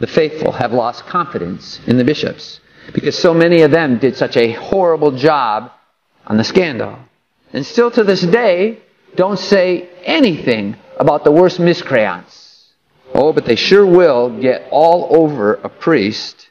the 0.00 0.06
faithful 0.06 0.52
have 0.52 0.72
lost 0.72 1.06
confidence 1.06 1.80
in 1.86 1.98
the 1.98 2.04
bishops 2.04 2.60
because 2.92 3.18
so 3.18 3.34
many 3.34 3.62
of 3.62 3.70
them 3.70 3.98
did 3.98 4.16
such 4.16 4.36
a 4.36 4.52
horrible 4.52 5.12
job 5.12 5.70
on 6.26 6.36
the 6.36 6.44
scandal. 6.44 6.98
And 7.52 7.66
still 7.66 7.90
to 7.92 8.04
this 8.04 8.20
day, 8.22 8.78
don't 9.16 9.38
say 9.38 9.88
anything 10.04 10.76
about 10.98 11.24
the 11.24 11.30
worst 11.32 11.60
miscreants. 11.60 12.70
Oh, 13.14 13.32
but 13.32 13.44
they 13.44 13.56
sure 13.56 13.86
will 13.86 14.40
get 14.40 14.66
all 14.70 15.08
over 15.16 15.54
a 15.54 15.68
priest 15.68 16.50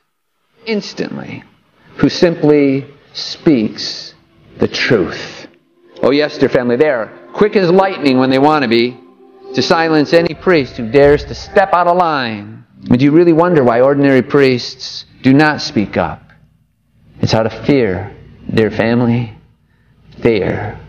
instantly 0.66 1.44
who 1.98 2.10
simply 2.10 2.86
speaks 3.14 4.14
the 4.58 4.68
truth. 4.68 5.48
Oh, 6.02 6.12
yes, 6.12 6.38
dear 6.38 6.50
family, 6.50 6.76
they 6.76 6.90
are 6.90 7.12
quick 7.34 7.56
as 7.56 7.70
lightning 7.72 8.18
when 8.18 8.30
they 8.30 8.40
want 8.40 8.64
to 8.64 8.68
be 8.70 9.00
to 9.54 9.62
silence 9.62 10.14
any 10.14 10.34
priest 10.34 10.78
who 10.78 10.92
dares 10.92 11.24
to 11.26 11.36
step 11.36 11.74
out 11.74 11.88
of 11.88 11.98
line. 11.98 12.66
And 12.90 13.00
do 13.00 13.06
you 13.06 13.12
really 13.12 13.34
wonder 13.34 13.64
why 13.64 13.82
ordinary 13.82 14.22
priests 14.22 15.06
do 15.22 15.34
not 15.34 15.62
speak 15.62 15.96
up? 15.96 16.22
It's 17.22 17.34
out 17.34 17.46
of 17.46 17.54
fear, 17.66 18.16
dear 18.54 18.72
family. 18.72 19.34
Fear. 20.22 20.80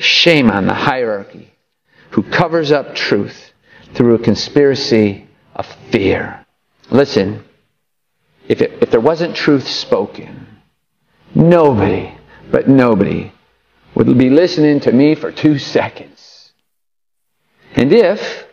Shame 0.00 0.50
on 0.50 0.66
the 0.66 0.74
hierarchy 0.74 1.52
who 2.10 2.22
covers 2.22 2.70
up 2.72 2.94
truth 2.94 3.52
through 3.94 4.16
a 4.16 4.18
conspiracy 4.18 5.26
of 5.54 5.64
fear. 5.90 6.44
Listen 6.90 7.42
if, 8.48 8.60
it, 8.60 8.82
if 8.82 8.90
there 8.90 9.00
wasn't 9.00 9.34
truth 9.36 9.66
spoken, 9.66 10.46
nobody, 11.34 12.14
but 12.50 12.68
nobody, 12.68 13.32
would 13.94 14.06
be 14.18 14.30
listening 14.30 14.80
to 14.80 14.92
me 14.92 15.14
for 15.14 15.32
two 15.32 15.58
seconds. 15.58 16.52
And 17.74 17.92
if 17.92 18.44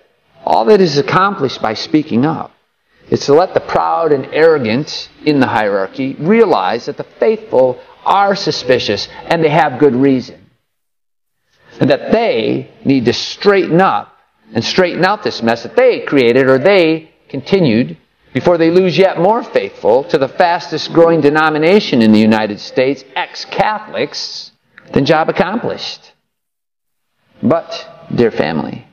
all 0.46 0.66
that 0.66 0.82
is 0.82 0.98
accomplished 0.98 1.62
by 1.62 1.74
speaking 1.74 2.26
up 2.26 2.52
is 3.10 3.26
to 3.26 3.34
let 3.34 3.54
the 3.54 3.60
proud 3.60 4.12
and 4.12 4.26
arrogant 4.34 5.10
in 5.26 5.40
the 5.40 5.48
hierarchy 5.48 6.16
realize 6.20 6.86
that 6.88 6.98
the 6.98 7.04
faithful 7.20 7.80
are 8.06 8.36
suspicious 8.36 9.08
and 9.26 9.44
they 9.44 9.50
have 9.50 9.80
good 9.80 9.96
reason, 9.96 10.42
and 11.80 11.90
that 11.90 12.12
they 12.12 12.72
need 12.86 13.06
to 13.06 13.14
straighten 13.14 13.82
up 13.82 14.16
and 14.54 14.64
straighten 14.64 15.04
out 15.06 15.24
this 15.24 15.42
mess 15.42 15.64
that 15.64 15.76
they 15.76 16.02
created 16.02 16.48
or 16.50 16.58
they 16.58 17.12
continued 17.30 17.98
before 18.34 18.58
they 18.58 18.72
lose 18.72 18.98
yet 18.98 19.18
more 19.20 19.44
faithful 19.44 20.04
to 20.06 20.18
the 20.18 20.28
fastest 20.28 20.92
growing 20.92 21.22
denomination 21.22 22.02
in 22.02 22.12
the 22.12 22.20
United 22.20 22.60
States, 22.60 23.06
ex 23.16 23.46
Catholics, 23.46 24.52
then 24.92 25.06
job 25.06 25.30
accomplished. 25.30 26.13
But, 27.44 28.08
dear 28.13 28.32
family, 28.32 28.88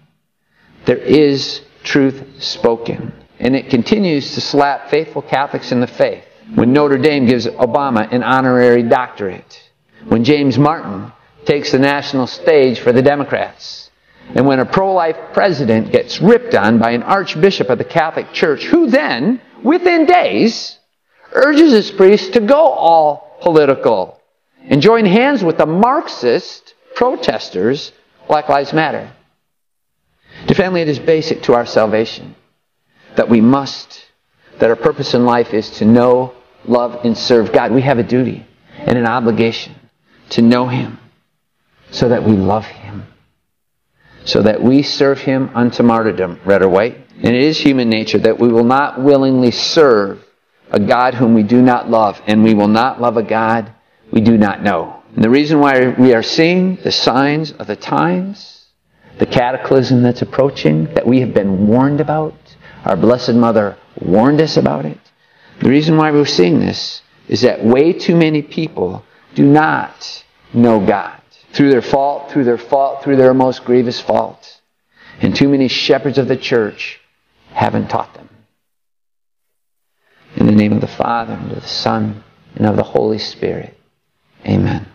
there 0.85 0.99
is 0.99 1.63
truth 1.85 2.23
spoken, 2.39 3.15
and 3.39 3.57
it 3.57 3.71
continues 3.71 4.35
to 4.35 4.41
slap 4.41 4.91
faithful 4.91 5.23
Catholics 5.23 5.73
in 5.73 5.81
the 5.81 5.87
face. 5.87 6.25
When 6.55 6.73
Notre 6.73 6.99
Dame 6.99 7.27
gives 7.27 7.47
Obama 7.47 8.13
an 8.13 8.23
honorary 8.25 8.83
doctorate, 8.83 9.71
when 10.09 10.25
James 10.25 10.59
Martin 10.59 11.13
takes 11.45 11.71
the 11.73 11.79
national 11.79 12.27
stage 12.27 12.81
for 12.81 12.93
the 12.93 13.03
Democrats, 13.03 13.90
and 14.35 14.47
when 14.47 14.61
a 14.61 14.67
pro 14.67 14.93
life 14.95 15.17
president 15.33 15.91
gets 15.91 16.21
ripped 16.21 16.55
on 16.55 16.79
by 16.79 16.93
an 16.93 17.03
archbishop 17.03 17.69
of 17.69 17.79
the 17.79 17.85
Catholic 17.85 18.33
Church, 18.33 18.65
who 18.65 18.89
then, 18.89 19.41
within 19.65 20.07
days, 20.07 20.79
urges 21.33 21.73
his 21.73 21.91
priests 21.91 22.29
to 22.31 22.41
go 22.41 22.57
all 22.69 23.39
political 23.41 24.21
and 24.69 24.81
join 24.81 25.05
hands 25.05 25.43
with 25.43 25.59
the 25.59 25.67
Marxist 25.67 26.75
protesters, 26.95 27.93
Black 28.29 28.49
Lives 28.49 28.73
Matter. 28.73 29.11
Dear 30.47 30.55
family, 30.55 30.83
it 30.83 30.89
is 30.89 30.99
basic 31.01 31.43
to 31.45 31.55
our 31.55 31.67
salvation 31.67 32.37
that 33.17 33.29
we 33.29 33.41
must, 33.41 34.05
that 34.61 34.71
our 34.71 34.77
purpose 34.77 35.13
in 35.15 35.25
life 35.25 35.53
is 35.53 35.69
to 35.79 35.85
know, 35.85 36.35
love, 36.67 37.05
and 37.05 37.19
serve 37.19 37.53
God. 37.53 37.73
We 37.73 37.83
have 37.83 37.99
a 37.99 38.05
duty 38.05 38.47
and 38.79 38.97
an 38.97 39.07
obligation 39.07 39.75
to 40.31 40.41
know 40.43 40.69
Him 40.69 40.99
so 41.91 42.09
that 42.11 42.23
we 42.23 42.35
love 42.37 42.67
Him 42.67 43.07
so 44.31 44.43
that 44.43 44.63
we 44.63 44.81
serve 44.83 45.19
him 45.19 45.51
unto 45.57 45.83
martyrdom, 45.83 46.39
red 46.45 46.63
or 46.63 46.69
white. 46.69 46.97
And 47.17 47.35
it 47.35 47.43
is 47.43 47.59
human 47.59 47.91
nature 47.91 48.19
that 48.19 48.39
we 48.39 48.47
will 48.47 48.65
not 48.65 49.03
willingly 49.03 49.51
serve 49.51 50.25
a 50.71 50.79
God 50.79 51.15
whom 51.15 51.35
we 51.35 51.43
do 51.43 51.61
not 51.61 51.91
love, 51.91 52.23
and 52.29 52.45
we 52.45 52.55
will 52.55 52.69
not 52.69 53.01
love 53.01 53.17
a 53.17 53.25
God 53.25 53.73
we 54.13 54.21
do 54.21 54.39
not 54.39 54.63
know. 54.63 55.03
And 55.17 55.25
the 55.25 55.31
reason 55.31 55.59
why 55.59 55.89
we 55.99 56.15
are 56.15 56.23
seeing 56.23 56.77
the 56.77 56.93
signs 56.93 57.51
of 57.51 57.67
the 57.67 57.75
times, 57.75 58.67
the 59.19 59.27
cataclysm 59.27 60.03
that's 60.05 60.23
approaching, 60.23 60.85
that 60.95 61.05
we 61.07 61.19
have 61.21 61.35
been 61.35 61.67
warned 61.67 62.01
about, 62.01 62.35
our 62.85 62.97
Blessed 62.97 63.35
Mother 63.35 63.77
warned 64.01 64.41
us 64.41 64.57
about 64.57 64.85
it. 64.87 64.99
The 65.61 65.69
reason 65.69 65.97
why 65.97 66.13
we're 66.13 66.25
seeing 66.25 66.61
this 66.61 67.03
is 67.27 67.41
that 67.41 67.65
way 67.65 67.93
too 67.93 68.15
many 68.15 68.43
people 68.43 69.05
do 69.35 69.45
not 69.45 70.25
know 70.55 70.85
God. 70.87 71.20
through 71.53 71.71
their 71.71 71.83
fault, 71.83 72.31
through 72.31 72.45
their 72.45 72.59
fault, 72.59 73.03
through 73.03 73.17
their 73.17 73.35
most 73.35 73.65
grievous 73.65 74.01
fault. 74.01 74.61
And 75.23 75.35
too 75.35 75.49
many 75.49 75.69
shepherds 75.69 76.19
of 76.19 76.29
the 76.29 76.37
church 76.37 77.01
haven't 77.53 77.89
taught 77.91 78.15
them. 78.15 78.29
In 80.37 80.47
the 80.47 80.55
name 80.55 80.73
of 80.73 80.81
the 80.81 80.87
Father, 80.87 81.35
and 81.35 81.51
of 81.53 81.61
the 81.61 81.69
Son, 81.69 82.23
and 82.57 82.67
of 82.67 82.77
the 82.77 82.83
Holy 82.83 83.19
Spirit. 83.19 83.75
Amen. 84.47 84.87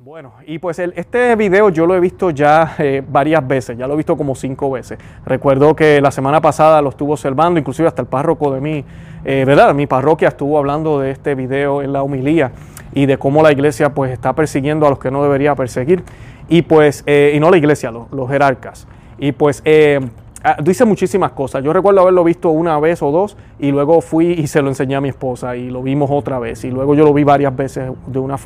Bueno, 0.00 0.34
y 0.46 0.58
pues 0.60 0.78
el, 0.78 0.92
este 0.96 1.34
video 1.34 1.70
yo 1.70 1.86
lo 1.86 1.96
he 1.96 2.00
visto 2.00 2.30
ya 2.30 2.76
eh, 2.78 3.02
varias 3.08 3.44
veces, 3.44 3.76
ya 3.76 3.86
lo 3.88 3.94
he 3.94 3.96
visto 3.96 4.16
como 4.16 4.34
cinco 4.36 4.70
veces. 4.70 4.96
Recuerdo 5.26 5.74
que 5.74 6.00
la 6.00 6.10
semana 6.12 6.40
pasada 6.42 6.80
lo 6.82 6.90
estuvo 6.90 7.14
observando, 7.14 7.58
inclusive 7.58 7.88
hasta 7.88 8.02
el 8.02 8.06
párroco 8.08 8.52
de 8.54 8.60
mi, 8.60 8.84
eh, 9.24 9.44
¿verdad? 9.46 9.74
Mi 9.74 9.86
parroquia 9.88 10.28
estuvo 10.28 10.56
hablando 10.58 11.00
de 11.00 11.10
este 11.10 11.34
video 11.34 11.82
en 11.82 11.92
la 11.92 12.02
homilía 12.02 12.52
y 12.94 13.06
de 13.06 13.18
cómo 13.18 13.42
la 13.42 13.52
iglesia 13.52 13.92
pues 13.92 14.12
está 14.12 14.32
persiguiendo 14.34 14.86
a 14.86 14.90
los 14.90 14.98
que 14.98 15.10
no 15.10 15.22
debería 15.22 15.54
perseguir 15.54 16.02
y 16.48 16.62
pues, 16.62 17.02
eh, 17.06 17.32
y 17.34 17.40
no 17.40 17.50
la 17.50 17.56
iglesia, 17.58 17.90
los, 17.90 18.08
jerarcas. 18.30 18.86
Y 19.18 19.32
pues 19.32 19.62
eh, 19.64 20.00
Ah, 20.46 20.58
dice 20.62 20.84
muchísimas 20.84 21.30
cosas. 21.32 21.64
Yo 21.64 21.72
recuerdo 21.72 22.02
haberlo 22.02 22.22
visto 22.22 22.50
una 22.50 22.78
vez 22.78 23.02
o 23.02 23.10
dos 23.10 23.34
y 23.58 23.70
luego 23.70 24.02
fui 24.02 24.26
y 24.32 24.46
se 24.46 24.60
lo 24.60 24.68
enseñé 24.68 24.94
a 24.94 25.00
mi 25.00 25.08
esposa 25.08 25.56
y 25.56 25.70
lo 25.70 25.82
vimos 25.82 26.10
otra 26.12 26.38
vez 26.38 26.64
y 26.64 26.70
luego 26.70 26.94
yo 26.94 27.02
lo 27.02 27.14
vi 27.14 27.24
varias 27.24 27.56
veces 27.56 27.90
de 28.06 28.18
una 28.18 28.36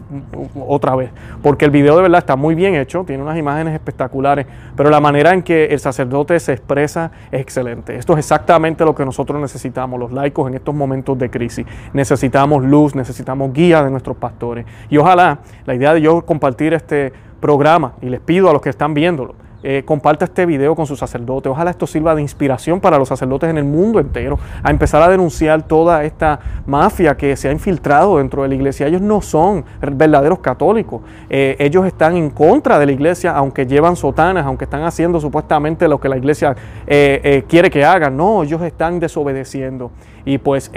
otra 0.69 0.95
vez, 0.95 1.11
porque 1.43 1.65
el 1.65 1.73
video 1.73 1.97
de 1.97 2.03
verdad 2.03 2.19
está 2.21 2.37
muy 2.37 2.55
bien 2.55 2.77
hecho, 2.77 3.03
tiene 3.05 3.25
unas 3.25 3.37
imágenes 3.37 3.75
espectaculares, 3.75 4.47
pero 4.77 4.91
la 4.91 5.01
manera 5.01 5.35
en 5.35 5.43
que 5.43 5.65
el 5.67 5.81
sacerdote 5.81 6.39
se 6.39 6.53
expresa 6.53 7.11
es 7.33 7.41
excelente. 7.41 7.97
Esto 7.97 8.13
es 8.13 8.21
exactamente 8.21 8.85
lo 8.85 8.95
que 8.95 9.05
nosotros 9.05 9.41
necesitamos 9.41 9.99
los 9.99 10.13
laicos 10.13 10.47
en 10.47 10.55
estos 10.55 10.77
momentos 10.77 11.19
de 11.19 11.29
crisis. 11.31 11.67
Necesitamos 11.93 12.63
luz, 12.63 12.95
necesitamos 12.95 13.53
guía 13.53 13.83
de 13.83 13.91
nuestros 13.91 14.17
pastores. 14.17 14.65
Y 14.89 14.99
ojalá 14.99 15.41
la 15.67 15.75
idea 15.75 15.95
de 15.95 16.01
yo 16.01 16.25
compartir 16.25 16.75
este 16.75 17.13
programa 17.41 17.95
y 18.01 18.09
les 18.09 18.21
pido 18.21 18.49
a 18.51 18.53
los 18.53 18.63
que 18.63 18.71
están 18.71 18.95
viéndolo 18.95 19.35
eh, 19.63 19.83
comparta 19.85 20.25
este 20.25 20.47
video 20.47 20.75
con 20.75 20.87
su 20.87 20.97
sacerdote. 20.97 21.49
Ojalá 21.49 21.71
esto 21.71 21.87
sirva 21.87 22.15
de 22.15 22.23
inspiración 22.23 22.81
para 22.81 22.99
los 22.99 23.09
sacerdotes 23.09 23.51
en 23.51 23.59
el 23.59 23.65
mundo 23.65 23.99
entero, 24.01 24.39
a 24.63 24.71
empezar 24.71 25.03
a 25.03 25.09
denunciar 25.09 25.63
toda 25.67 26.05
esta 26.05 26.39
mafia 26.67 27.17
que 27.17 27.37
se 27.37 27.49
ha 27.49 27.53
infiltrado 27.53 28.19
dentro 28.19 28.43
de 28.43 28.49
la 28.49 28.55
iglesia. 28.55 28.87
Ellos 28.87 29.01
no 29.03 29.21
son 29.21 29.65
verdaderos 29.91 30.39
católicos, 30.41 31.03
eh, 31.31 31.57
ellos 31.59 31.87
están 31.87 32.17
en 32.17 32.31
contra 32.31 32.79
de 32.79 32.87
la 32.87 32.93
iglesia, 32.93 33.33
aunque 33.33 33.67
llevan 33.67 33.97
sotanas, 33.97 34.47
aunque 34.47 34.65
están 34.65 34.85
haciendo 34.85 35.21
supuestamente 35.21 35.89
lo 35.89 35.99
que 35.99 36.09
la 36.09 36.17
iglesia 36.17 36.55
eh, 36.87 37.21
eh, 37.23 37.45
quiere 37.49 37.71
que 37.71 37.85
haga. 37.85 38.11
No, 38.11 38.43
ellos 38.43 38.63
están 38.63 39.01
desobedeciendo. 39.01 39.91
Y 40.25 40.37
pues 40.37 40.71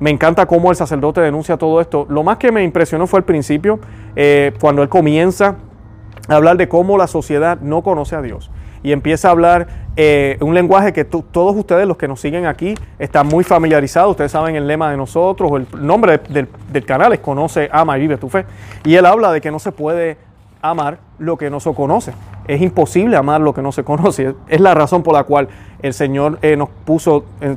me 0.00 0.10
encanta 0.10 0.44
cómo 0.46 0.70
el 0.70 0.76
sacerdote 0.76 1.20
denuncia 1.20 1.56
todo 1.56 1.80
esto. 1.80 2.04
Lo 2.08 2.24
más 2.24 2.36
que 2.38 2.50
me 2.50 2.64
impresionó 2.64 3.06
fue 3.06 3.18
al 3.18 3.24
principio, 3.24 3.78
cuando 4.58 4.82
él 4.82 4.88
comienza 4.88 5.54
hablar 6.28 6.56
de 6.56 6.68
cómo 6.68 6.98
la 6.98 7.06
sociedad 7.06 7.58
no 7.60 7.82
conoce 7.82 8.16
a 8.16 8.22
Dios. 8.22 8.50
Y 8.84 8.90
empieza 8.90 9.28
a 9.28 9.30
hablar 9.30 9.68
eh, 9.96 10.36
un 10.40 10.54
lenguaje 10.54 10.92
que 10.92 11.04
todos 11.04 11.54
ustedes, 11.54 11.86
los 11.86 11.96
que 11.96 12.08
nos 12.08 12.20
siguen 12.20 12.46
aquí, 12.46 12.74
están 12.98 13.28
muy 13.28 13.44
familiarizados. 13.44 14.10
Ustedes 14.12 14.32
saben 14.32 14.56
el 14.56 14.66
lema 14.66 14.90
de 14.90 14.96
nosotros, 14.96 15.52
el 15.54 15.86
nombre 15.86 16.20
del, 16.28 16.84
canal 16.84 17.12
es 17.12 17.20
Conoce, 17.20 17.68
Ama 17.70 17.96
y 17.96 18.00
Vive 18.02 18.16
tu 18.16 18.28
Fe. 18.28 18.44
Y 18.84 18.96
él 18.96 19.06
habla 19.06 19.30
de 19.30 19.40
que 19.40 19.52
no 19.52 19.60
se 19.60 19.70
puede 19.70 20.16
amar 20.62 20.98
lo 21.18 21.36
que 21.36 21.48
no 21.48 21.60
se 21.60 21.72
conoce. 21.74 22.12
Es 22.48 22.60
imposible 22.60 23.16
amar 23.16 23.40
lo 23.40 23.54
que 23.54 23.62
no 23.62 23.70
se 23.70 23.84
conoce. 23.84 24.34
Es 24.48 24.60
la 24.60 24.74
razón 24.74 25.04
por 25.04 25.14
la 25.14 25.22
cual 25.22 25.46
el 25.80 25.94
Señor 25.94 26.40
eh, 26.42 26.56
nos 26.56 26.68
puso 26.84 27.24
eh, 27.40 27.54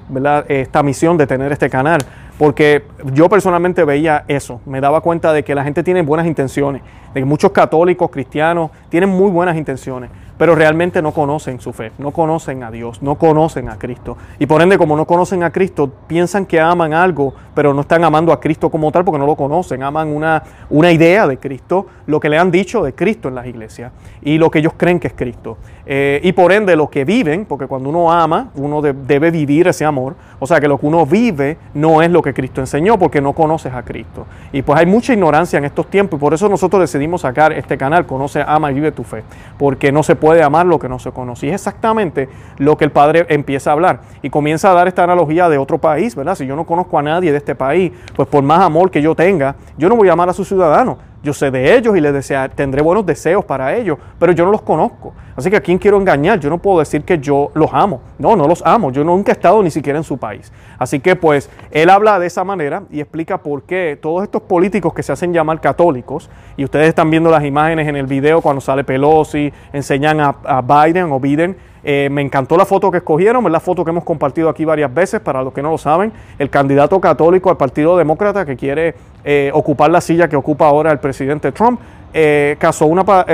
esta 0.48 0.84
misión 0.84 1.18
de 1.18 1.26
tener 1.26 1.52
este 1.52 1.72
canal 1.72 2.02
porque 2.38 2.84
yo 3.13 3.30
personalmente 3.30 3.84
veía 3.86 4.25
eso, 4.27 4.60
me 4.65 4.82
daba 4.82 5.01
cuenta 5.01 5.32
de 5.32 5.44
que 5.44 5.56
la 5.56 5.63
gente 5.63 5.84
tiene 5.84 6.01
buenas 6.01 6.25
intenciones, 6.27 6.82
de 7.13 7.22
que 7.22 7.25
muchos 7.25 7.51
católicos, 7.51 8.10
cristianos, 8.12 8.72
tienen 8.89 9.10
muy 9.10 9.30
buenas 9.32 9.56
intenciones, 9.56 10.10
pero 10.38 10.56
realmente 10.56 11.01
no 11.01 11.12
conocen 11.13 11.60
su 11.62 11.72
fe, 11.72 11.92
no 11.98 12.12
conocen 12.12 12.63
a 12.63 12.72
Dios, 12.72 13.01
no 13.01 13.15
conocen 13.15 13.70
a 13.70 13.77
Cristo. 13.77 14.18
Y 14.39 14.46
por 14.46 14.62
ende, 14.62 14.77
como 14.77 14.96
no 14.98 15.06
conocen 15.06 15.44
a 15.44 15.51
Cristo, 15.51 15.89
piensan 16.08 16.46
que 16.46 16.60
aman 16.60 16.94
algo, 16.94 17.34
pero 17.54 17.74
no 17.74 17.82
están 17.82 18.04
amando 18.04 18.34
a 18.34 18.39
Cristo 18.39 18.70
como 18.70 18.92
tal 18.92 19.06
porque 19.06 19.20
no 19.20 19.25
lo 19.25 19.36
conocen, 19.36 19.82
aman 19.84 20.10
una, 20.10 20.44
una 20.70 20.92
idea 20.92 21.25
de 21.27 21.38
Cristo, 21.38 21.88
lo 22.08 22.20
que 22.20 22.30
le 22.30 22.38
han 22.38 22.51
dicho 22.51 22.84
de 22.84 22.94
Cristo 22.94 23.30
en 23.30 23.36
las 23.36 23.46
iglesias 23.46 23.92
y 24.22 24.38
lo 24.38 24.50
que 24.51 24.60
ellos 24.60 24.74
creen 24.75 25.00
que 25.00 25.08
es 25.08 25.13
Cristo. 25.13 25.58
Eh, 25.86 26.20
y 26.24 26.34
por 26.34 26.51
ende, 26.51 26.75
lo 26.75 26.89
que 26.89 27.06
viven, 27.06 27.46
porque 27.46 27.68
cuando 27.68 27.89
uno 27.89 28.12
ama, 28.12 28.50
uno 28.56 28.82
debe 28.82 29.32
vivir 29.32 29.68
ese 29.68 29.86
amor, 29.86 30.15
o 30.39 30.48
sea 30.48 30.60
que 30.60 30.68
lo 30.68 30.77
que 30.80 30.86
uno 30.88 31.06
vive 31.06 31.58
no 31.75 32.01
es 32.01 32.10
lo 32.12 32.22
que 32.22 32.34
Cristo 32.34 32.60
enseñó 32.60 33.00
porque 33.00 33.22
no 33.22 33.34
conoces 33.34 33.72
a 33.74 33.84
Cristo. 33.84 34.25
Y 34.51 34.63
pues 34.63 34.80
hay 34.80 34.86
mucha 34.86 35.13
ignorancia 35.13 35.58
en 35.58 35.65
estos 35.65 35.88
tiempos 35.88 36.18
y 36.20 36.22
por 36.22 36.34
eso 36.34 36.50
nosotros 36.50 36.82
decidimos 36.82 37.22
sacar 37.22 37.51
este 37.54 37.77
canal, 37.77 38.06
Conoce, 38.06 38.44
Ama 38.46 38.72
y 38.72 38.75
Vive 38.75 38.92
tu 38.92 39.04
Fe, 39.04 39.24
porque 39.58 39.92
no 39.92 40.01
se 40.04 40.15
puede 40.15 40.25
puede 40.25 40.41
amar 40.41 40.65
lo 40.65 40.79
que 40.79 40.89
no 40.89 40.98
se 40.98 41.12
conoce. 41.12 41.46
Y 41.46 41.50
es 41.50 41.53
exactamente 41.55 42.27
lo 42.58 42.75
que 42.77 42.84
el 42.86 42.91
padre 42.91 43.27
empieza 43.29 43.70
a 43.70 43.74
hablar 43.74 44.00
y 44.24 44.32
comienza 44.32 44.72
a 44.72 44.74
dar 44.74 44.88
esta 44.88 45.03
analogía 45.03 45.50
de 45.50 45.60
otro 45.60 45.77
país, 45.77 46.15
¿verdad? 46.15 46.34
Si 46.34 46.48
yo 46.48 46.55
no 46.55 46.63
conozco 46.65 46.98
a 46.98 47.03
nadie 47.03 47.32
de 47.32 47.38
este 47.38 47.53
país, 47.53 47.91
pues 48.15 48.27
por 48.27 48.41
más 48.41 48.60
amor 48.62 48.89
que 48.89 49.03
yo 49.03 49.13
tenga, 49.13 49.55
yo 49.77 49.88
no 49.88 49.96
voy 49.96 50.10
a 50.10 50.13
amar 50.13 50.27
a 50.27 50.34
su 50.34 50.44
ciudadano 50.44 50.98
yo 51.25 51.34
sé 51.34 51.50
de 51.50 51.75
ellos 51.75 51.98
y 51.98 52.01
les 52.01 52.13
desea, 52.13 52.48
tendré 52.50 52.84
buenos 52.84 53.03
deseos 53.03 53.44
para 53.44 53.75
ellos, 53.75 53.98
pero 54.20 54.32
yo 54.32 54.46
no 54.46 54.51
los 54.51 54.62
conozco. 54.62 55.15
Así 55.36 55.50
que 55.50 55.55
a 55.55 55.60
quién 55.62 55.79
quiero 55.79 55.98
engañar, 55.98 56.39
yo 56.39 56.51
no 56.51 56.60
puedo 56.60 56.77
decir 56.77 57.01
que 57.03 57.17
yo 57.17 57.50
los 57.55 57.72
amo. 57.74 58.00
No, 58.20 58.36
no 58.36 58.48
los 58.48 58.62
amo, 58.63 58.91
yo 58.91 59.03
nunca 59.03 59.32
he 59.32 59.34
estado 59.34 59.63
ni 59.63 59.72
siquiera 59.72 59.98
en 59.98 60.03
su 60.03 60.20
país. 60.20 60.53
Así 60.77 61.00
que 61.00 61.15
pues 61.15 61.50
él 61.72 61.89
habla 61.89 62.20
de 62.20 62.27
esa 62.27 62.44
manera 62.44 62.84
y 62.91 63.00
explica 63.00 63.39
por 63.39 63.63
qué 63.63 63.98
todos 64.00 64.22
estos 64.22 64.44
políticos 64.44 64.94
que 64.94 65.01
se 65.01 65.13
hacen 65.13 65.34
llamar 65.34 65.60
católicos, 65.62 66.29
y 66.58 66.63
ustedes 66.63 66.89
están 66.89 67.10
viendo 67.10 67.32
las 67.32 67.44
imágenes 67.44 67.88
en 67.88 67.96
el 67.96 68.05
video 68.05 68.39
cuando 68.41 68.62
sale 68.62 68.84
Pelosi, 68.84 69.51
enseñan 69.74 70.20
a, 70.20 70.35
a 70.46 70.61
Biden 70.61 71.11
o 71.11 71.20
Biden, 71.20 71.57
eh, 71.88 72.10
me 72.12 72.24
encantó 72.24 72.58
la 72.58 72.66
foto 72.66 72.90
que 72.90 72.98
escogieron, 72.98 73.46
es 73.46 73.52
la 73.52 73.60
foto 73.60 73.86
que 73.86 73.92
hemos 73.92 74.04
compartido 74.04 74.50
aquí 74.50 74.66
varias 74.66 74.92
veces, 74.92 75.22
para 75.22 75.44
los 75.44 75.54
que 75.54 75.62
no 75.62 75.70
lo 75.70 75.78
saben, 75.78 76.12
el 76.40 76.50
candidato 76.50 77.00
católico 77.00 77.52
al 77.52 77.58
Partido 77.58 77.96
Demócrata 77.96 78.44
que 78.44 78.58
quiere 78.58 78.96
eh, 79.24 79.52
ocupar 79.54 79.92
la 79.92 80.02
silla 80.02 80.28
que 80.28 80.36
ocupa 80.36 80.66
ahora 80.68 80.92
el 80.92 80.98
presidente 81.00 81.52
Trump. 81.52 81.80
Eh, 82.18 82.56
casó 82.60 82.90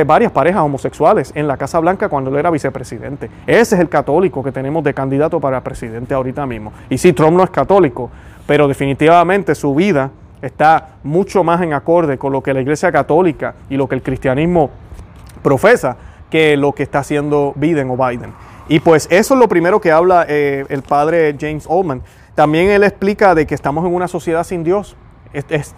varias 0.06 0.32
parejas 0.32 0.62
homosexuales 0.64 1.32
en 1.36 1.48
la 1.48 1.56
Casa 1.56 1.80
Blanca 1.80 2.10
cuando 2.10 2.30
él 2.32 2.38
era 2.38 2.50
vicepresidente. 2.50 3.30
Ese 3.48 3.76
es 3.76 3.82
el 3.82 3.88
católico 3.90 4.44
que 4.44 4.52
tenemos 4.52 4.84
de 4.84 4.94
candidato 4.94 5.40
para 5.40 5.62
presidente 5.62 6.14
ahorita 6.14 6.46
mismo. 6.46 6.74
Y 6.90 6.98
sí, 6.98 7.14
Trump 7.14 7.38
no 7.38 7.44
es 7.44 7.52
católico, 7.52 8.10
pero 8.48 8.68
definitivamente 8.68 9.56
su 9.56 9.74
vida 9.76 10.10
está 10.42 10.96
mucho 11.04 11.44
más 11.44 11.62
en 11.62 11.74
acorde 11.74 12.18
con 12.18 12.34
lo 12.34 12.42
que 12.42 12.54
la 12.56 12.62
Iglesia 12.62 12.92
Católica 12.92 13.54
y 13.70 13.78
lo 13.78 13.88
que 13.88 13.94
el 13.96 14.02
cristianismo 14.02 14.72
profesa 15.44 15.96
que 16.32 16.58
lo 16.58 16.72
que 16.74 16.82
está 16.82 17.00
haciendo 17.00 17.54
Biden 17.58 17.91
o 17.91 17.98
Biden. 17.98 18.34
Y 18.70 18.80
pues 18.80 19.08
eso 19.12 19.34
es 19.36 19.39
lo 19.39 19.48
primero 19.50 19.80
que 19.82 19.91
habla 19.91 20.26
eh, 20.28 20.65
el 20.70 20.82
padre 20.82 21.36
James 21.39 21.65
Oldman. 21.67 22.02
También 22.34 22.70
él 22.70 22.84
explica 22.84 23.36
de 23.36 23.46
que 23.46 23.54
estamos 23.54 23.86
en 23.86 23.94
una 23.94 24.08
sociedad 24.08 24.44
sin 24.46 24.63
Dios 24.63 24.96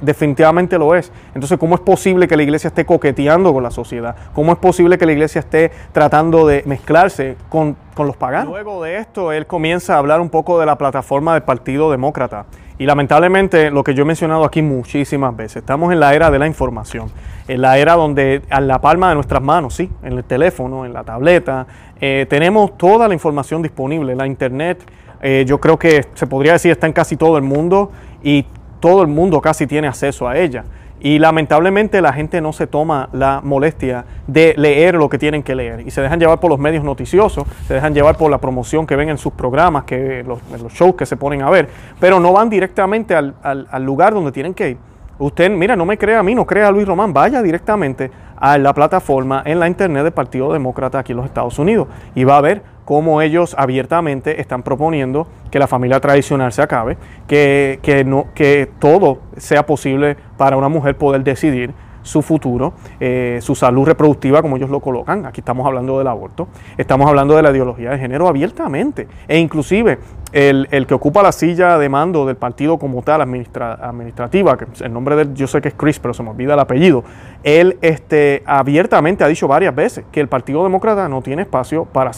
definitivamente 0.02 0.78
lo 0.78 0.96
es. 0.96 1.12
Entonces, 1.36 1.60
¿cómo 1.60 1.76
es 1.76 1.82
posible 1.82 2.28
que 2.28 2.36
la 2.36 2.44
iglesia 2.44 2.70
esté 2.70 2.86
coqueteando 2.86 3.54
con 3.54 3.64
la 3.64 3.72
sociedad? 3.72 4.16
¿Cómo 4.34 4.52
es 4.54 4.58
posible 4.60 4.98
que 4.98 5.06
la 5.06 5.12
iglesia 5.12 5.40
esté 5.40 5.72
tratando 5.92 6.48
de 6.48 6.64
mezclarse 6.66 7.38
con, 7.50 7.76
los 7.98 8.18
paganos? 8.18 8.50
Luego 8.50 8.84
de 8.84 8.98
esto, 8.98 9.32
él 9.32 9.46
comienza 9.46 9.96
a 9.96 9.98
hablar 10.00 10.22
un 10.22 10.30
poco 10.30 10.60
de 10.60 10.66
la 10.66 10.78
plataforma 10.78 11.34
del 11.34 11.44
Partido 11.44 11.92
Demócrata. 11.92 12.46
Y 12.80 12.86
lamentablemente, 12.86 13.70
lo 13.70 13.84
que 13.84 13.94
yo 13.94 14.02
he 14.02 14.06
mencionado 14.06 14.44
aquí 14.44 14.62
muchísimas 14.64 15.36
veces, 15.36 15.58
estamos 15.58 15.94
en 15.94 16.00
la 16.00 16.14
era 16.16 16.32
de 16.32 16.40
la 16.40 16.48
información, 16.48 17.12
en 17.48 17.62
la 17.62 17.78
era 17.78 17.94
donde 17.94 18.42
a 18.50 18.60
la 18.62 18.82
palma 18.82 19.10
de 19.10 19.16
nuestras 19.16 19.44
manos, 19.44 19.76
sí, 19.76 19.92
en 20.02 20.14
el 20.18 20.24
teléfono, 20.24 20.84
en 20.84 20.92
la 20.92 21.04
tableta, 21.04 21.68
eh, 22.02 22.26
tenemos 22.28 22.76
toda 22.76 23.08
la 23.08 23.14
información 23.14 23.62
disponible, 23.62 24.16
la 24.16 24.26
internet. 24.26 24.82
Eh, 25.22 25.46
yo 25.48 25.60
creo 25.60 25.78
que 25.78 26.08
se 26.16 26.26
podría 26.26 26.54
decir 26.54 26.72
está 26.72 26.88
en 26.88 26.94
casi 26.94 27.16
todo 27.16 27.38
el 27.38 27.44
mundo 27.44 27.92
y 28.24 28.46
todo 28.84 29.02
el 29.02 29.08
mundo 29.08 29.40
casi 29.40 29.66
tiene 29.66 29.88
acceso 29.88 30.28
a 30.28 30.38
ella. 30.38 30.66
Y 31.00 31.18
lamentablemente 31.18 32.02
la 32.02 32.12
gente 32.12 32.42
no 32.42 32.52
se 32.52 32.68
toma 32.68 33.08
la 33.14 33.40
molestia 33.42 34.04
de 34.28 34.54
leer 34.58 34.96
lo 34.96 35.08
que 35.08 35.18
tienen 35.18 35.42
que 35.42 35.56
leer. 35.56 35.88
Y 35.88 35.92
se 35.92 36.02
dejan 36.02 36.20
llevar 36.20 36.42
por 36.42 36.50
los 36.52 36.60
medios 36.60 36.84
noticiosos, 36.84 37.46
se 37.66 37.76
dejan 37.76 37.94
llevar 37.94 38.18
por 38.18 38.30
la 38.30 38.40
promoción 38.40 38.86
que 38.86 38.98
ven 38.98 39.08
en 39.08 39.18
sus 39.18 39.32
programas, 39.32 39.86
que 39.86 40.20
eh, 40.20 40.24
los, 40.26 40.40
shows 40.74 40.96
que 40.96 41.06
se 41.06 41.16
ponen 41.16 41.44
a 41.44 41.50
ver, 41.50 41.70
pero 41.98 42.20
no 42.20 42.34
van 42.34 42.50
directamente 42.50 43.16
al, 43.16 43.36
al 43.42 43.84
lugar 43.86 44.14
donde 44.14 44.34
tienen 44.34 44.54
que 44.54 44.72
ir. 44.72 44.78
Usted, 45.18 45.50
mira, 45.50 45.78
no 45.78 45.86
me 45.86 45.98
crea 45.98 46.20
a 46.20 46.24
mí, 46.24 46.36
no 46.36 46.46
crea 46.46 46.68
a 46.68 46.72
Luis 46.72 46.86
Román, 46.86 47.14
vaya 47.14 47.42
directamente 47.42 48.12
a 48.36 48.58
la 48.58 48.74
plataforma 48.74 49.44
en 49.46 49.62
la 49.62 49.68
internet 49.68 50.04
del 50.04 50.12
Partido 50.12 50.52
Demócrata 50.52 51.00
aquí 51.00 51.14
en 51.14 51.18
los 51.18 51.26
Estados 51.26 51.58
Unidos 51.60 51.88
y 52.16 52.26
va 52.26 52.36
a 52.36 52.42
ver 52.42 52.64
cómo 52.86 53.22
ellos 53.22 53.56
abiertamente 53.58 54.40
están 54.42 54.64
proponiendo 54.64 55.28
que 55.52 55.60
la 55.60 55.68
familia 55.68 56.00
tradicional 56.00 56.52
se 56.52 56.62
acabe, 56.62 56.98
que, 57.28 58.04
no, 58.06 58.26
que 58.34 58.70
todo 58.80 59.20
sea 59.38 59.66
posible 59.66 60.18
para 60.38 60.58
una 60.58 60.70
mujer 60.70 60.98
poder 60.98 61.24
decidir, 61.24 61.72
su 62.04 62.22
futuro, 62.22 62.74
eh, 63.00 63.40
su 63.42 63.56
salud 63.56 63.86
reproductiva, 63.86 64.42
como 64.42 64.58
ellos 64.58 64.70
lo 64.70 64.80
colocan. 64.80 65.26
Aquí 65.26 65.42
estamos 65.42 65.66
hablando 65.66 65.98
del 65.98 66.08
aborto, 66.08 66.48
estamos 66.78 67.08
hablando 67.08 67.36
de 67.36 67.42
la 67.42 67.52
ideología 67.52 67.90
de 67.92 67.98
género 67.98 68.28
abiertamente. 68.28 69.08
E 69.28 69.40
inclusive 69.40 69.98
el, 70.32 70.68
que 70.88 70.94
ocupa 70.94 71.24
la 71.24 71.32
silla 71.32 71.78
de 71.78 71.90
mando 71.90 72.26
del 72.26 72.36
partido 72.36 72.78
como 72.78 73.02
tal 73.02 73.22
administrativa, 73.22 74.58
que 74.58 74.66
el 74.84 74.94
nombre 74.94 75.16
del 75.16 75.34
yo 75.34 75.48
sé 75.48 75.62
que 75.62 75.70
es 75.70 75.74
Chris, 75.76 76.00
pero 76.00 76.14
se 76.14 76.22
me 76.24 76.30
olvida 76.30 76.54
el 76.54 76.60
apellido, 76.60 77.04
él 77.44 77.78
este, 77.82 78.44
abiertamente 78.46 79.24
ha 79.24 79.28
dicho 79.28 79.48
varias 79.48 79.74
veces 79.74 80.04
que 80.12 80.20
el 80.20 80.28
Partido 80.28 80.64
Demócrata 80.64 81.08
no 81.08 81.22
tiene 81.22 81.44
espacio 81.44 81.86
para, 81.86 82.12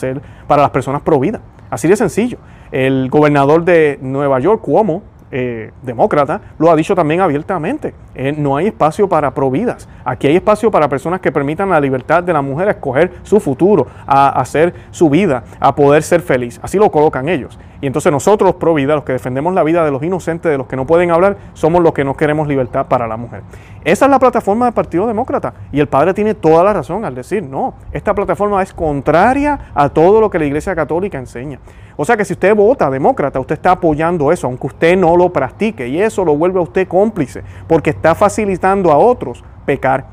para 0.48 0.62
las 0.62 0.72
personas 0.72 1.02
pro 1.02 1.20
vida. 1.20 1.42
Así 1.70 1.88
de 1.88 1.96
sencillo. 1.96 2.38
El 2.72 3.10
gobernador 3.10 3.66
de 3.66 4.00
Nueva 4.02 4.40
York, 4.40 4.62
Cuomo, 4.62 5.04
eh, 5.38 5.72
demócrata, 5.82 6.40
lo 6.58 6.72
ha 6.72 6.76
dicho 6.78 6.96
también 6.96 7.20
abiertamente. 7.20 7.94
Eh, 8.16 8.32
no 8.32 8.56
hay 8.56 8.68
espacio 8.68 9.10
para 9.10 9.34
providas. 9.34 9.86
Aquí 10.06 10.28
hay 10.28 10.38
espacio 10.38 10.72
para 10.72 10.88
personas 10.88 11.20
que 11.20 11.30
permitan 11.30 11.70
la 11.72 11.82
libertad 11.82 12.24
de 12.24 12.32
la 12.32 12.42
mujer 12.42 12.70
a 12.70 12.72
escoger 12.72 13.12
su 13.24 13.42
futuro, 13.42 13.86
a, 14.08 14.30
hacer 14.40 14.74
su 14.92 15.10
vida, 15.10 15.44
a 15.60 15.76
poder 15.76 16.04
ser 16.04 16.22
feliz. 16.22 16.58
Así 16.64 16.78
lo 16.78 16.90
colocan 16.90 17.28
ellos. 17.28 17.60
Y 17.82 17.88
entonces 17.88 18.14
nosotros, 18.14 18.56
providas, 18.56 18.96
los 18.96 19.04
que 19.04 19.12
defendemos 19.12 19.54
la 19.54 19.64
vida 19.64 19.84
de 19.84 19.92
los 19.92 20.02
inocentes, 20.04 20.50
de 20.50 20.58
los 20.58 20.68
que 20.68 20.78
no 20.78 20.88
pueden 20.88 21.12
hablar, 21.12 21.36
somos 21.54 21.84
los 21.84 21.92
que 21.92 22.06
no 22.06 22.16
queremos 22.16 22.48
libertad 22.48 22.86
para 22.88 23.06
la 23.06 23.18
mujer. 23.18 23.42
Esa 23.86 24.06
es 24.06 24.12
la 24.12 24.18
plataforma 24.18 24.66
del 24.66 24.74
Partido 24.74 25.06
Demócrata. 25.06 25.54
Y 25.72 25.80
el 25.80 25.88
padre 25.88 26.16
tiene 26.16 26.34
toda 26.34 26.64
la 26.64 26.74
razón 26.74 27.06
al 27.06 27.14
decir, 27.14 27.44
no, 27.44 27.76
esta 27.92 28.16
plataforma 28.16 28.64
es 28.64 28.74
contraria 28.74 29.70
a 29.76 29.90
todo 29.90 30.20
lo 30.20 30.28
que 30.32 30.40
la 30.40 30.46
Iglesia 30.46 30.76
Católica 30.76 31.20
enseña. 31.20 31.60
O 31.96 32.04
sea 32.04 32.18
que 32.18 32.26
si 32.26 32.34
usted 32.34 32.56
vota 32.56 32.90
demócrata, 32.90 33.40
usted 33.40 33.54
está 33.56 33.74
apoyando 33.74 34.32
eso, 34.32 34.48
aunque 34.48 34.68
usted 34.68 34.98
no 34.98 35.16
lo 35.16 35.32
practique. 35.32 35.88
Y 35.88 36.02
eso 36.02 36.26
lo 36.26 36.36
vuelve 36.36 36.58
a 36.58 36.64
usted 36.64 36.88
cómplice, 36.88 37.44
porque 37.68 37.92
está 37.92 38.16
facilitando 38.16 38.92
a 38.92 38.98
otros 38.98 39.44
pecar. 39.68 40.08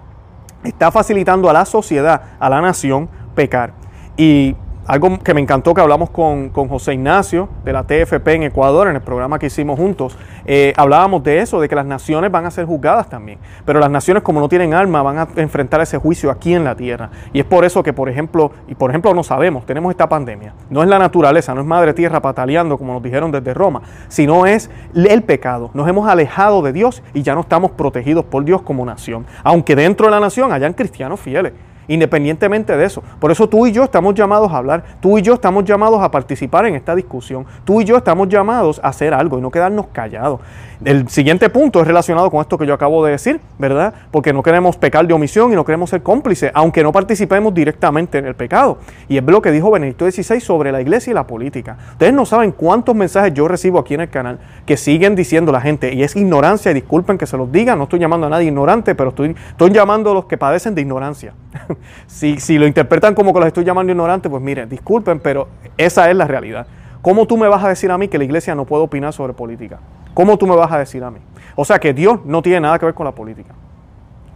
Está 0.63 0.93
facilitando 0.93 1.49
a 1.49 1.55
la 1.55 1.65
sociedad, 1.65 2.21
a 2.39 2.51
la 2.51 2.61
nación, 2.61 3.09
pecar. 3.35 3.73
Y 4.19 4.55
algo 4.87 5.19
que 5.21 5.33
me 5.33 5.41
encantó 5.41 5.75
que 5.75 5.81
hablamos 5.81 6.11
con, 6.11 6.51
José 6.53 6.95
Ignacio 6.95 7.49
de 7.65 7.73
la 7.73 7.85
TFP 7.85 8.27
en 8.29 8.43
Ecuador, 8.45 8.89
en 8.89 8.97
el 8.97 9.03
programa 9.03 9.39
que 9.39 9.47
hicimos 9.47 9.79
juntos, 9.79 10.17
eh, 10.45 10.73
hablábamos 10.77 11.23
de 11.23 11.39
eso, 11.39 11.61
de 11.61 11.69
que 11.69 11.75
las 11.77 11.87
naciones 11.87 12.31
van 12.33 12.47
a 12.47 12.51
ser 12.51 12.67
juzgadas 12.67 13.09
también, 13.09 13.39
pero 13.65 13.79
las 13.79 13.91
naciones 13.91 14.23
como 14.23 14.41
no 14.41 14.49
tienen 14.49 14.75
alma 14.75 15.03
van 15.03 15.19
a 15.19 15.29
enfrentar 15.37 15.81
ese 15.81 15.99
juicio 15.99 16.31
aquí 16.31 16.55
en 16.55 16.65
la 16.65 16.75
tierra. 16.75 17.11
Y 17.33 17.39
es 17.39 17.45
por 17.45 17.65
eso 17.65 17.83
que, 17.83 17.93
por 17.93 18.09
ejemplo, 18.09 18.51
y 18.67 18.75
por 18.75 18.91
ejemplo 18.91 19.15
no 19.15 19.23
sabemos, 19.23 19.67
tenemos 19.67 19.91
esta 19.91 20.09
pandemia. 20.09 20.55
No 20.71 20.83
es 20.83 20.89
la 20.89 20.99
naturaleza, 20.99 21.55
no 21.55 21.61
es 21.61 21.67
madre 21.67 21.95
tierra 21.95 22.21
pataleando 22.21 22.77
como 22.77 22.95
nos 22.95 23.03
dijeron 23.03 23.31
desde 23.31 23.55
Roma, 23.55 23.83
sino 24.09 24.47
es 24.47 24.69
el 24.95 25.23
pecado. 25.23 25.71
Nos 25.75 25.89
hemos 25.89 26.09
alejado 26.09 26.61
de 26.63 26.73
Dios 26.73 27.03
y 27.15 27.23
ya 27.23 27.35
no 27.35 27.43
estamos 27.43 27.71
protegidos 27.73 28.25
por 28.25 28.45
Dios 28.45 28.63
como 28.63 28.85
nación, 28.85 29.27
aunque 29.45 29.77
dentro 29.77 30.07
de 30.07 30.11
la 30.13 30.21
nación 30.21 30.53
hayan 30.53 30.73
cristianos 30.73 31.21
fieles 31.21 31.53
independientemente 31.89 32.77
de 32.77 32.85
eso. 32.85 33.03
Por 33.21 33.31
eso 33.31 33.49
tú 33.49 33.67
y 33.67 33.73
yo 33.73 33.85
estamos 33.85 34.15
llamados 34.15 34.53
a 34.53 34.57
hablar, 34.59 34.85
tú 35.01 35.19
y 35.19 35.23
yo 35.23 35.35
estamos 35.35 35.65
llamados 35.65 36.01
a 36.03 36.11
participar 36.11 36.67
en 36.67 36.75
esta 36.75 36.95
discusión, 36.95 37.47
tú 37.65 37.81
y 37.81 37.85
yo 37.85 37.97
estamos 37.97 38.29
llamados 38.29 38.81
a 38.83 38.89
hacer 38.89 39.15
algo 39.15 39.39
y 39.39 39.43
no 39.43 39.51
quedarnos 39.51 39.87
callados. 39.93 40.41
El 40.85 41.09
siguiente 41.09 41.49
punto 41.49 41.81
es 41.81 41.87
relacionado 41.87 42.29
con 42.31 42.41
esto 42.41 42.59
que 42.59 42.67
yo 42.67 42.75
acabo 42.75 43.05
de 43.05 43.13
decir, 43.13 43.41
¿verdad? 43.57 43.95
Porque 44.11 44.33
no 44.33 44.43
queremos 44.43 44.77
pecar 44.77 45.07
de 45.07 45.15
omisión 45.15 45.53
y 45.53 45.55
no 45.55 45.65
queremos 45.65 45.91
ser 45.91 46.03
cómplices, 46.03 46.51
aunque 46.55 46.83
no 46.83 46.91
participemos 46.91 47.55
directamente 47.55 48.19
en 48.19 48.27
el 48.27 48.35
pecado. 48.35 48.79
Y 49.09 49.17
es 49.17 49.25
lo 49.25 49.41
que 49.41 49.53
dijo 49.53 49.71
Benedicto 49.71 50.11
XVI 50.11 50.41
sobre 50.41 50.73
la 50.73 50.81
iglesia 50.81 51.13
y 51.13 51.15
la 51.15 51.25
política. 51.27 51.77
Ustedes 51.93 52.13
no 52.13 52.27
saben 52.27 52.51
cuántos 52.51 52.97
mensajes 52.97 53.33
yo 53.33 53.47
recibo 53.47 53.79
aquí 53.79 53.95
en 53.95 54.01
el 54.03 54.09
canal 54.11 54.41
que 54.67 54.77
siguen 54.77 55.15
diciendo 55.15 55.53
la 55.53 55.61
gente, 55.61 55.95
y 55.95 56.03
es 56.03 56.17
ignorancia, 56.17 56.71
y 56.73 56.75
disculpen 56.75 57.17
que 57.17 57.27
se 57.27 57.37
los 57.37 57.51
diga, 57.53 57.77
no 57.77 57.85
estoy 57.85 58.01
llamando 58.01 58.27
a 58.27 58.31
nadie 58.31 58.47
ignorante, 58.49 58.95
pero 58.97 59.11
estoy, 59.11 59.37
estoy 59.51 59.71
llamando 59.71 60.11
a 60.11 60.15
los 60.15 60.25
que 60.25 60.37
padecen 60.37 60.75
de 60.75 60.81
ignorancia. 60.81 61.33
si, 62.07 62.59
lo 62.59 62.67
interpretan 62.67 63.15
como 63.15 63.33
que 63.33 63.41
los 63.41 63.47
estoy 63.49 63.65
llamando 63.65 63.93
ignorantes, 63.93 64.31
pues 64.31 64.43
miren, 64.43 64.69
disculpen, 64.69 65.21
pero 65.21 65.49
esa 65.77 66.11
es 66.11 66.17
la 66.17 66.27
realidad. 66.27 66.67
¿Cómo 67.01 67.27
tú 67.27 67.37
me 67.37 67.49
vas 67.49 67.63
a 67.65 67.69
decir 67.69 67.91
a 67.91 67.99
mí 67.99 68.09
que 68.09 68.19
la 68.19 68.25
iglesia 68.25 68.55
no 68.55 68.65
puede 68.65 68.85
opinar 68.85 69.13
sobre 69.13 69.33
política? 69.33 69.79
¿Cómo 70.15 70.37
tú 70.37 70.47
me 70.47 70.55
vas 70.55 70.71
a 70.71 70.79
decir 70.79 71.03
a 71.03 71.11
mí? 71.11 71.19
O 71.57 71.65
sea 71.65 71.79
que 71.79 71.93
Dios 71.93 72.21
no 72.25 72.43
tiene 72.43 72.61
nada 72.61 72.79
que 72.79 72.87
ver 72.87 72.95
con 72.95 73.05
la 73.07 73.13
política. 73.15 73.55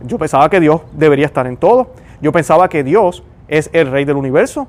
Yo 0.03 0.19
pensaba 0.19 0.49
que 0.51 0.61
Dios 0.61 0.83
debería 0.93 1.27
estar 1.27 1.47
en 1.47 1.57
todo. 1.57 1.93
Yo 2.21 2.33
pensaba 2.33 2.69
que 2.69 2.83
Dios 2.83 3.23
es 3.49 3.71
el 3.73 3.91
rey 3.91 4.05
del 4.05 4.17
universo. 4.17 4.67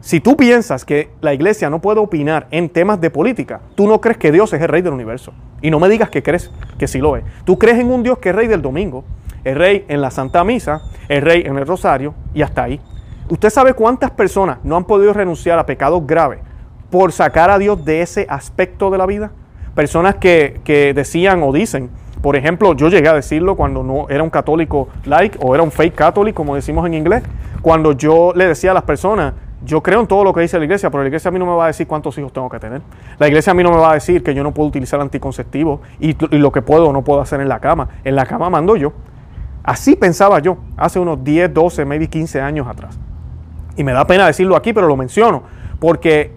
Si 0.00 0.20
tú 0.20 0.36
piensas 0.36 0.84
que 0.84 1.10
la 1.20 1.32
iglesia 1.34 1.70
no 1.70 1.80
puede 1.80 2.00
opinar 2.00 2.46
en 2.50 2.68
temas 2.68 3.00
de 3.00 3.10
política, 3.10 3.60
tú 3.74 3.86
no 3.88 4.00
crees 4.00 4.16
que 4.18 4.32
Dios 4.32 4.52
es 4.52 4.60
el 4.60 4.68
rey 4.68 4.82
del 4.82 4.92
universo. 4.92 5.32
Y 5.62 5.70
no 5.70 5.78
me 5.80 5.88
digas 5.88 6.10
que 6.10 6.22
crees 6.22 6.50
que 6.76 6.88
sí 6.88 6.98
lo 6.98 7.16
es. 7.16 7.24
Tú 7.44 7.58
crees 7.58 7.78
en 7.78 7.90
un 7.90 8.02
Dios 8.02 8.18
que 8.18 8.30
es 8.30 8.34
rey 8.34 8.46
del 8.48 8.62
domingo 8.62 9.04
el 9.48 9.56
rey 9.56 9.84
en 9.88 10.02
la 10.02 10.10
Santa 10.10 10.44
Misa, 10.44 10.82
el 11.08 11.22
rey 11.22 11.42
en 11.46 11.56
el 11.56 11.66
Rosario 11.66 12.12
y 12.34 12.42
hasta 12.42 12.62
ahí. 12.64 12.80
¿Usted 13.30 13.48
sabe 13.50 13.72
cuántas 13.72 14.10
personas 14.10 14.58
no 14.62 14.76
han 14.76 14.84
podido 14.84 15.12
renunciar 15.14 15.58
a 15.58 15.64
pecados 15.64 16.06
graves 16.06 16.40
por 16.90 17.12
sacar 17.12 17.50
a 17.50 17.58
Dios 17.58 17.82
de 17.84 18.02
ese 18.02 18.26
aspecto 18.28 18.90
de 18.90 18.98
la 18.98 19.06
vida? 19.06 19.30
Personas 19.74 20.16
que, 20.16 20.92
decían 20.94 21.42
o 21.42 21.52
dicen, 21.52 21.88
por 22.20 22.36
ejemplo, 22.36 22.74
yo 22.74 22.88
llegué 22.88 23.08
a 23.08 23.14
decirlo 23.14 23.56
cuando 23.56 23.82
no 23.82 24.06
era 24.10 24.22
un 24.22 24.28
católico 24.30 24.88
like 25.04 25.38
o 25.40 25.54
era 25.54 25.62
un 25.62 25.70
fake 25.70 25.94
católico, 25.94 26.36
como 26.36 26.54
decimos 26.54 26.86
en 26.86 26.94
inglés, 26.94 27.22
cuando 27.62 27.92
yo 27.92 28.32
le 28.34 28.46
decía 28.48 28.72
a 28.72 28.74
las 28.74 28.82
personas, 28.82 29.32
yo 29.64 29.82
creo 29.82 30.00
en 30.00 30.06
todo 30.06 30.24
lo 30.24 30.34
que 30.34 30.42
dice 30.42 30.58
la 30.58 30.64
iglesia, 30.64 30.90
pero 30.90 31.02
la 31.02 31.08
iglesia 31.08 31.30
a 31.30 31.32
mí 31.32 31.38
no 31.38 31.46
me 31.46 31.52
va 31.54 31.64
a 31.64 31.68
decir 31.68 31.86
cuántos 31.86 32.16
hijos 32.18 32.32
tengo 32.34 32.50
que 32.50 32.58
tener. 32.58 32.82
La 33.18 33.26
iglesia 33.28 33.52
a 33.52 33.54
mí 33.54 33.62
no 33.62 33.70
me 33.70 33.78
va 33.78 33.92
a 33.92 33.94
decir 33.94 34.22
que 34.22 34.34
yo 34.34 34.42
no 34.42 34.52
puedo 34.52 34.68
utilizar 34.68 35.00
anticonceptivos 35.00 35.80
y 36.00 36.14
lo 36.36 36.52
que 36.52 36.60
puedo 36.60 36.88
o 36.88 36.92
no 36.92 37.02
puedo 37.02 37.20
hacer 37.22 37.40
en 37.40 37.48
la 37.48 37.60
cama. 37.60 37.88
En 38.04 38.14
la 38.14 38.26
cama 38.26 38.50
mando 38.50 38.76
yo. 38.76 38.92
Así 39.68 39.96
pensaba 39.96 40.38
yo 40.38 40.56
hace 40.78 40.98
unos 40.98 41.22
10, 41.22 41.52
12, 41.52 41.84
maybe 41.84 42.06
15 42.08 42.40
años 42.40 42.66
atrás. 42.66 42.98
Y 43.76 43.84
me 43.84 43.92
da 43.92 44.06
pena 44.06 44.26
decirlo 44.26 44.56
aquí, 44.56 44.72
pero 44.72 44.86
lo 44.88 44.96
menciono, 44.96 45.42
porque 45.78 46.30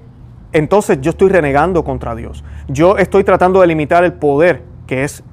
entonces 0.52 1.00
yo 1.00 1.12
estoy 1.12 1.30
renegando 1.30 1.82
contra 1.86 2.14
Dios. 2.14 2.44
Yo 2.68 2.98
estoy 2.98 3.24
tratando 3.24 3.62
de 3.62 3.68
limitar 3.68 4.04
el 4.04 4.12
poder 4.12 4.64
que 4.86 5.06
es, 5.06 5.24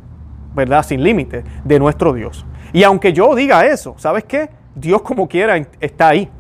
¿verdad?, 0.55 0.85
sin 0.87 1.03
límite 1.03 1.43
de 1.65 1.79
nuestro 1.81 2.13
Dios. 2.13 2.47
Y 2.73 2.85
aunque 2.85 3.13
yo 3.13 3.35
diga 3.35 3.67
eso, 3.67 3.95
¿sabes 3.99 4.23
qué? 4.23 4.49
Dios 4.77 5.03
como 5.03 5.27
quiera 5.27 5.57
está 5.81 6.07
ahí. 6.07 6.31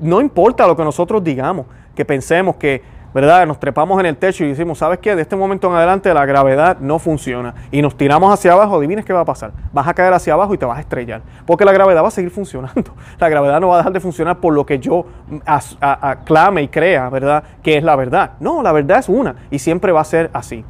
no 0.00 0.20
importa 0.20 0.66
lo 0.66 0.76
que 0.76 0.82
nosotros 0.82 1.22
digamos, 1.22 1.66
que 1.94 2.04
pensemos 2.04 2.56
que 2.56 2.82
¿verdad? 3.14 3.46
Nos 3.46 3.58
trepamos 3.60 4.00
en 4.00 4.06
el 4.06 4.16
techo 4.16 4.44
y 4.44 4.48
decimos, 4.48 4.78
¿sabes 4.78 4.98
qué? 4.98 5.14
De 5.14 5.22
este 5.22 5.36
momento 5.36 5.68
en 5.68 5.74
adelante 5.74 6.12
la 6.14 6.24
gravedad 6.24 6.78
no 6.80 6.98
funciona. 6.98 7.54
Y 7.70 7.82
nos 7.82 7.96
tiramos 7.96 8.32
hacia 8.32 8.52
abajo, 8.52 8.76
¿Adivinas 8.78 9.04
qué 9.04 9.12
va 9.12 9.20
a 9.20 9.24
pasar. 9.24 9.52
Vas 9.72 9.86
a 9.86 9.94
caer 9.94 10.12
hacia 10.12 10.32
abajo 10.32 10.54
y 10.54 10.58
te 10.58 10.64
vas 10.64 10.78
a 10.78 10.80
estrellar. 10.80 11.20
Porque 11.46 11.64
la 11.64 11.72
gravedad 11.72 12.02
va 12.02 12.08
a 12.08 12.12
seguir 12.12 12.30
funcionando. 12.30 12.72
La 13.18 13.28
gravedad 13.28 13.60
no 13.60 13.68
va 13.68 13.76
a 13.76 13.78
dejar 13.78 13.92
de 13.92 14.00
funcionar 14.00 14.38
por 14.38 14.52
lo 14.52 14.64
que 14.66 14.78
yo 14.78 15.06
aclame 15.46 16.62
y 16.62 16.68
crea, 16.68 17.08
¿verdad? 17.10 17.42
Que 17.62 17.76
es 17.76 17.84
la 17.84 17.94
verdad. 17.94 18.32
No, 18.40 18.62
la 18.62 18.72
verdad 18.72 18.98
es 18.98 19.08
una 19.08 19.36
y 19.50 19.58
siempre 19.58 19.92
va 19.92 20.00
a 20.00 20.04
ser 20.04 20.30
así. 20.32 20.64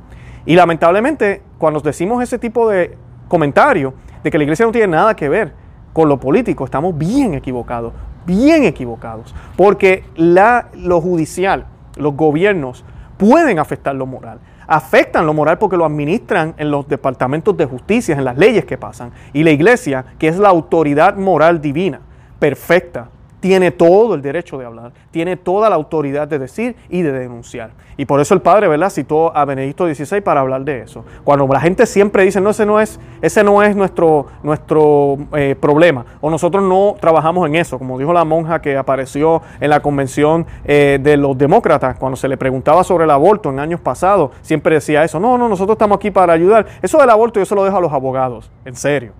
Y 0.44 0.54
lamentablemente, 0.56 1.42
cuando 1.58 1.80
decimos 1.80 2.22
ese 2.22 2.38
tipo 2.38 2.68
de 2.68 2.96
comentario 3.28 3.94
de 4.22 4.30
que 4.30 4.36
la 4.38 4.44
iglesia 4.44 4.66
no 4.66 4.72
tiene 4.72 4.88
nada 4.88 5.16
que 5.16 5.28
ver 5.28 5.52
con 5.92 6.08
lo 6.08 6.18
político, 6.18 6.64
estamos 6.64 6.96
bien 6.96 7.34
equivocados, 7.34 7.92
bien 8.26 8.64
equivocados. 8.64 9.34
Porque 9.56 10.04
la, 10.14 10.66
lo 10.74 11.00
judicial, 11.00 11.66
los 11.96 12.14
gobiernos 12.14 12.84
pueden 13.16 13.58
afectar 13.58 13.94
lo 13.94 14.06
moral. 14.06 14.40
Afectan 14.66 15.26
lo 15.26 15.34
moral 15.34 15.58
porque 15.58 15.76
lo 15.76 15.84
administran 15.84 16.54
en 16.56 16.70
los 16.70 16.88
departamentos 16.88 17.56
de 17.56 17.66
justicia, 17.66 18.14
en 18.16 18.24
las 18.24 18.38
leyes 18.38 18.64
que 18.64 18.78
pasan. 18.78 19.12
Y 19.32 19.42
la 19.42 19.50
iglesia, 19.50 20.04
que 20.18 20.28
es 20.28 20.38
la 20.38 20.48
autoridad 20.48 21.16
moral 21.16 21.60
divina, 21.60 22.00
perfecta, 22.38 23.08
tiene 23.42 23.72
todo 23.72 24.14
el 24.14 24.22
derecho 24.22 24.56
de 24.56 24.64
hablar, 24.66 24.92
tiene 25.10 25.36
toda 25.36 25.68
la 25.68 25.74
autoridad 25.74 26.28
de 26.28 26.38
decir 26.38 26.76
y 26.88 27.02
de 27.02 27.10
denunciar. 27.12 27.72
Y 27.96 28.04
por 28.06 28.20
eso 28.20 28.34
el 28.34 28.40
padre, 28.40 28.68
¿verdad?, 28.68 28.88
citó 28.88 29.36
a 29.36 29.44
Benedicto 29.44 29.92
XVI 29.92 30.20
para 30.20 30.40
hablar 30.42 30.64
de 30.64 30.78
eso. 30.82 31.04
Cuando 31.24 31.44
la 31.48 31.60
gente 31.60 31.84
siempre 31.86 32.22
dice, 32.22 32.40
no, 32.40 32.50
ese 32.50 32.64
no 32.64 32.80
es, 32.80 33.00
ese 33.20 33.42
no 33.42 33.60
es 33.64 33.74
nuestro, 33.74 34.26
nuestro 34.44 35.18
eh, 35.34 35.56
problema, 35.60 36.06
o 36.20 36.30
nosotros 36.30 36.62
no 36.62 36.94
trabajamos 37.00 37.48
en 37.48 37.56
eso, 37.56 37.78
como 37.78 37.98
dijo 37.98 38.12
la 38.12 38.24
monja 38.24 38.62
que 38.62 38.76
apareció 38.76 39.42
en 39.60 39.70
la 39.70 39.80
convención 39.80 40.46
eh, 40.64 41.00
de 41.02 41.16
los 41.16 41.36
demócratas, 41.36 41.96
cuando 41.98 42.14
se 42.16 42.28
le 42.28 42.36
preguntaba 42.36 42.84
sobre 42.84 43.04
el 43.04 43.10
aborto 43.10 43.50
en 43.50 43.58
años 43.58 43.80
pasados, 43.80 44.30
siempre 44.42 44.76
decía 44.76 45.02
eso, 45.02 45.18
no, 45.18 45.36
no, 45.36 45.48
nosotros 45.48 45.74
estamos 45.74 45.96
aquí 45.96 46.12
para 46.12 46.32
ayudar. 46.32 46.64
Eso 46.80 46.98
del 46.98 47.10
aborto 47.10 47.40
yo 47.40 47.44
se 47.46 47.56
lo 47.56 47.64
dejo 47.64 47.76
a 47.76 47.80
los 47.80 47.92
abogados, 47.92 48.48
en 48.64 48.76
serio, 48.76 49.10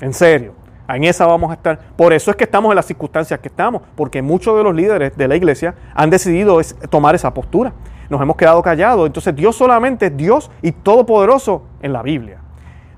en 0.00 0.12
serio. 0.14 0.61
En 0.94 1.04
esa 1.04 1.26
vamos 1.26 1.50
a 1.50 1.54
estar. 1.54 1.78
Por 1.96 2.12
eso 2.12 2.30
es 2.30 2.36
que 2.36 2.44
estamos 2.44 2.70
en 2.70 2.76
las 2.76 2.84
circunstancias 2.86 3.40
que 3.40 3.48
estamos, 3.48 3.82
porque 3.96 4.20
muchos 4.22 4.56
de 4.56 4.62
los 4.62 4.74
líderes 4.74 5.16
de 5.16 5.26
la 5.28 5.36
iglesia 5.36 5.74
han 5.94 6.10
decidido 6.10 6.60
tomar 6.90 7.14
esa 7.14 7.32
postura. 7.32 7.72
Nos 8.10 8.20
hemos 8.20 8.36
quedado 8.36 8.60
callados. 8.62 9.06
Entonces 9.06 9.34
Dios 9.34 9.56
solamente 9.56 10.06
es 10.06 10.16
Dios 10.16 10.50
y 10.60 10.72
todopoderoso 10.72 11.62
en 11.80 11.92
la 11.94 12.02
Biblia. 12.02 12.40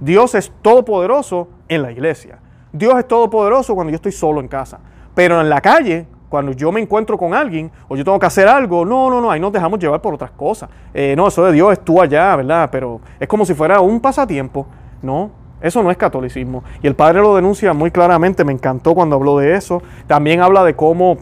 Dios 0.00 0.34
es 0.34 0.52
todopoderoso 0.60 1.48
en 1.68 1.82
la 1.82 1.92
iglesia. 1.92 2.40
Dios 2.72 2.94
es 2.98 3.06
todopoderoso 3.06 3.74
cuando 3.76 3.92
yo 3.92 3.96
estoy 3.96 4.12
solo 4.12 4.40
en 4.40 4.48
casa. 4.48 4.80
Pero 5.14 5.40
en 5.40 5.48
la 5.48 5.60
calle, 5.60 6.08
cuando 6.28 6.50
yo 6.50 6.72
me 6.72 6.80
encuentro 6.80 7.16
con 7.16 7.32
alguien 7.32 7.70
o 7.86 7.94
yo 7.96 8.02
tengo 8.04 8.18
que 8.18 8.26
hacer 8.26 8.48
algo, 8.48 8.84
no, 8.84 9.08
no, 9.08 9.20
no, 9.20 9.30
ahí 9.30 9.38
nos 9.38 9.52
dejamos 9.52 9.78
llevar 9.78 10.00
por 10.02 10.14
otras 10.14 10.32
cosas. 10.32 10.68
Eh, 10.92 11.14
no, 11.16 11.28
eso 11.28 11.44
de 11.44 11.52
Dios 11.52 11.72
es 11.72 11.80
tú 11.84 12.02
allá, 12.02 12.34
¿verdad? 12.34 12.68
Pero 12.72 13.00
es 13.20 13.28
como 13.28 13.46
si 13.46 13.54
fuera 13.54 13.78
un 13.80 14.00
pasatiempo. 14.00 14.66
No, 15.00 15.30
eso 15.64 15.82
no 15.82 15.90
es 15.90 15.96
catolicismo. 15.96 16.62
Y 16.82 16.86
el 16.86 16.94
padre 16.94 17.20
lo 17.22 17.36
denuncia 17.36 17.72
muy 17.72 17.90
claramente, 17.90 18.44
me 18.44 18.52
encantó 18.52 18.94
cuando 18.94 19.16
habló 19.16 19.38
de 19.38 19.54
eso. 19.54 19.82
También 20.06 20.42
habla 20.42 20.62
de 20.62 20.76
cómo 20.76 21.16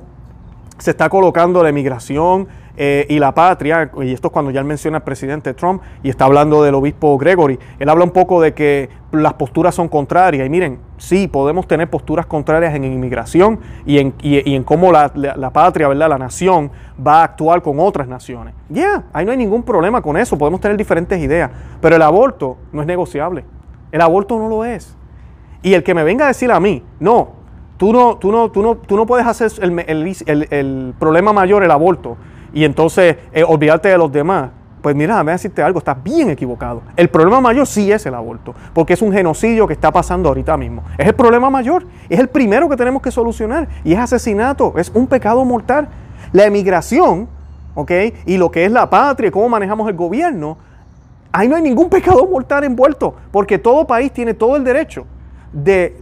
se 0.78 0.90
está 0.90 1.08
colocando 1.08 1.62
la 1.62 1.68
emigración 1.68 2.48
eh, 2.76 3.06
y 3.08 3.20
la 3.20 3.32
patria, 3.34 3.88
y 4.02 4.12
esto 4.12 4.28
es 4.28 4.32
cuando 4.32 4.50
ya 4.50 4.58
él 4.58 4.66
menciona 4.66 4.96
al 4.96 5.04
presidente 5.04 5.54
Trump 5.54 5.80
y 6.02 6.08
está 6.10 6.24
hablando 6.24 6.60
del 6.64 6.74
obispo 6.74 7.16
Gregory, 7.18 7.56
él 7.78 7.88
habla 7.88 8.02
un 8.02 8.10
poco 8.10 8.40
de 8.40 8.52
que 8.54 8.88
las 9.12 9.34
posturas 9.34 9.76
son 9.76 9.86
contrarias. 9.86 10.44
Y 10.44 10.50
miren, 10.50 10.80
sí, 10.96 11.28
podemos 11.28 11.68
tener 11.68 11.88
posturas 11.88 12.26
contrarias 12.26 12.74
en 12.74 12.82
inmigración 12.82 13.60
y 13.86 13.98
en, 13.98 14.10
cómo 14.64 14.90
la, 14.90 15.12
patria, 15.52 15.86
la 15.94 16.18
nación, 16.18 16.72
va 17.06 17.20
a 17.20 17.24
actuar 17.24 17.62
con 17.62 17.78
otras 17.78 18.08
naciones. 18.08 18.54
Ya, 18.68 19.04
ahí 19.12 19.24
no 19.24 19.30
hay 19.30 19.38
ningún 19.38 19.62
problema 19.62 20.02
con 20.02 20.16
eso, 20.16 20.36
podemos 20.36 20.60
tener 20.60 20.76
diferentes 20.76 21.16
ideas, 21.20 21.48
pero 21.80 21.94
el 21.94 22.02
aborto 22.02 22.56
no 22.72 22.80
es 22.80 22.88
negociable. 22.88 23.44
El 23.92 24.00
aborto 24.00 24.38
no 24.38 24.48
lo 24.48 24.64
es. 24.64 24.96
Y 25.62 25.74
el 25.74 25.84
que 25.84 25.94
me 25.94 26.02
venga 26.02 26.24
a 26.24 26.28
decir 26.28 26.50
a 26.50 26.58
mí, 26.58 26.82
no, 26.98 27.28
tú 27.76 27.92
no, 27.92 28.16
tú 28.16 28.32
no, 28.32 28.50
tú 28.50 28.62
no, 28.62 28.74
tú 28.76 28.96
no 28.96 29.06
puedes 29.06 29.26
hacer 29.26 29.52
el, 29.62 30.94
problema 30.98 31.32
mayor, 31.32 31.62
el 31.62 31.70
aborto, 31.70 32.16
y 32.54 32.64
entonces 32.64 33.16
eh, 33.32 33.44
olvidarte 33.46 33.88
de 33.90 33.98
los 33.98 34.10
demás. 34.10 34.50
Pues 34.80 34.96
mira, 34.96 35.16
me 35.18 35.24
voy 35.24 35.28
a 35.30 35.32
decirte 35.34 35.62
algo, 35.62 35.78
estás 35.78 36.02
bien 36.02 36.30
equivocado. 36.30 36.82
El 36.96 37.08
problema 37.08 37.40
mayor 37.40 37.68
sí 37.68 37.92
es 37.92 38.04
el 38.06 38.14
aborto, 38.14 38.52
porque 38.74 38.94
es 38.94 39.02
un 39.02 39.12
genocidio 39.12 39.64
que 39.68 39.74
está 39.74 39.92
pasando 39.92 40.28
ahorita 40.28 40.56
mismo. 40.56 40.82
Es 40.98 41.06
el 41.06 41.14
problema 41.14 41.50
mayor, 41.50 41.86
es 42.08 42.18
el 42.18 42.28
primero 42.28 42.68
que 42.68 42.76
tenemos 42.76 43.00
que 43.02 43.12
solucionar, 43.12 43.68
y 43.84 43.92
es 43.92 43.98
asesinato, 44.00 44.74
es 44.78 44.90
un 44.92 45.06
pecado 45.06 45.44
mortal. 45.44 45.86
La 46.32 46.46
emigración, 46.46 47.28
¿ok? 47.74 47.92
Y 48.26 48.38
lo 48.38 48.50
que 48.50 48.64
es 48.64 48.72
la 48.72 48.88
patria, 48.90 49.30
cómo 49.30 49.48
manejamos 49.50 49.86
el 49.88 49.94
gobierno, 49.94 50.56
Ahí 51.32 51.48
no 51.48 51.56
hay 51.56 51.62
ningún 51.62 51.88
pecado 51.88 52.26
mortal 52.30 52.62
envuelto, 52.64 53.14
porque 53.30 53.58
todo 53.58 53.86
país 53.86 54.12
tiene 54.12 54.34
todo 54.34 54.54
el 54.56 54.62
derecho 54.64 55.06
de, 55.50 55.96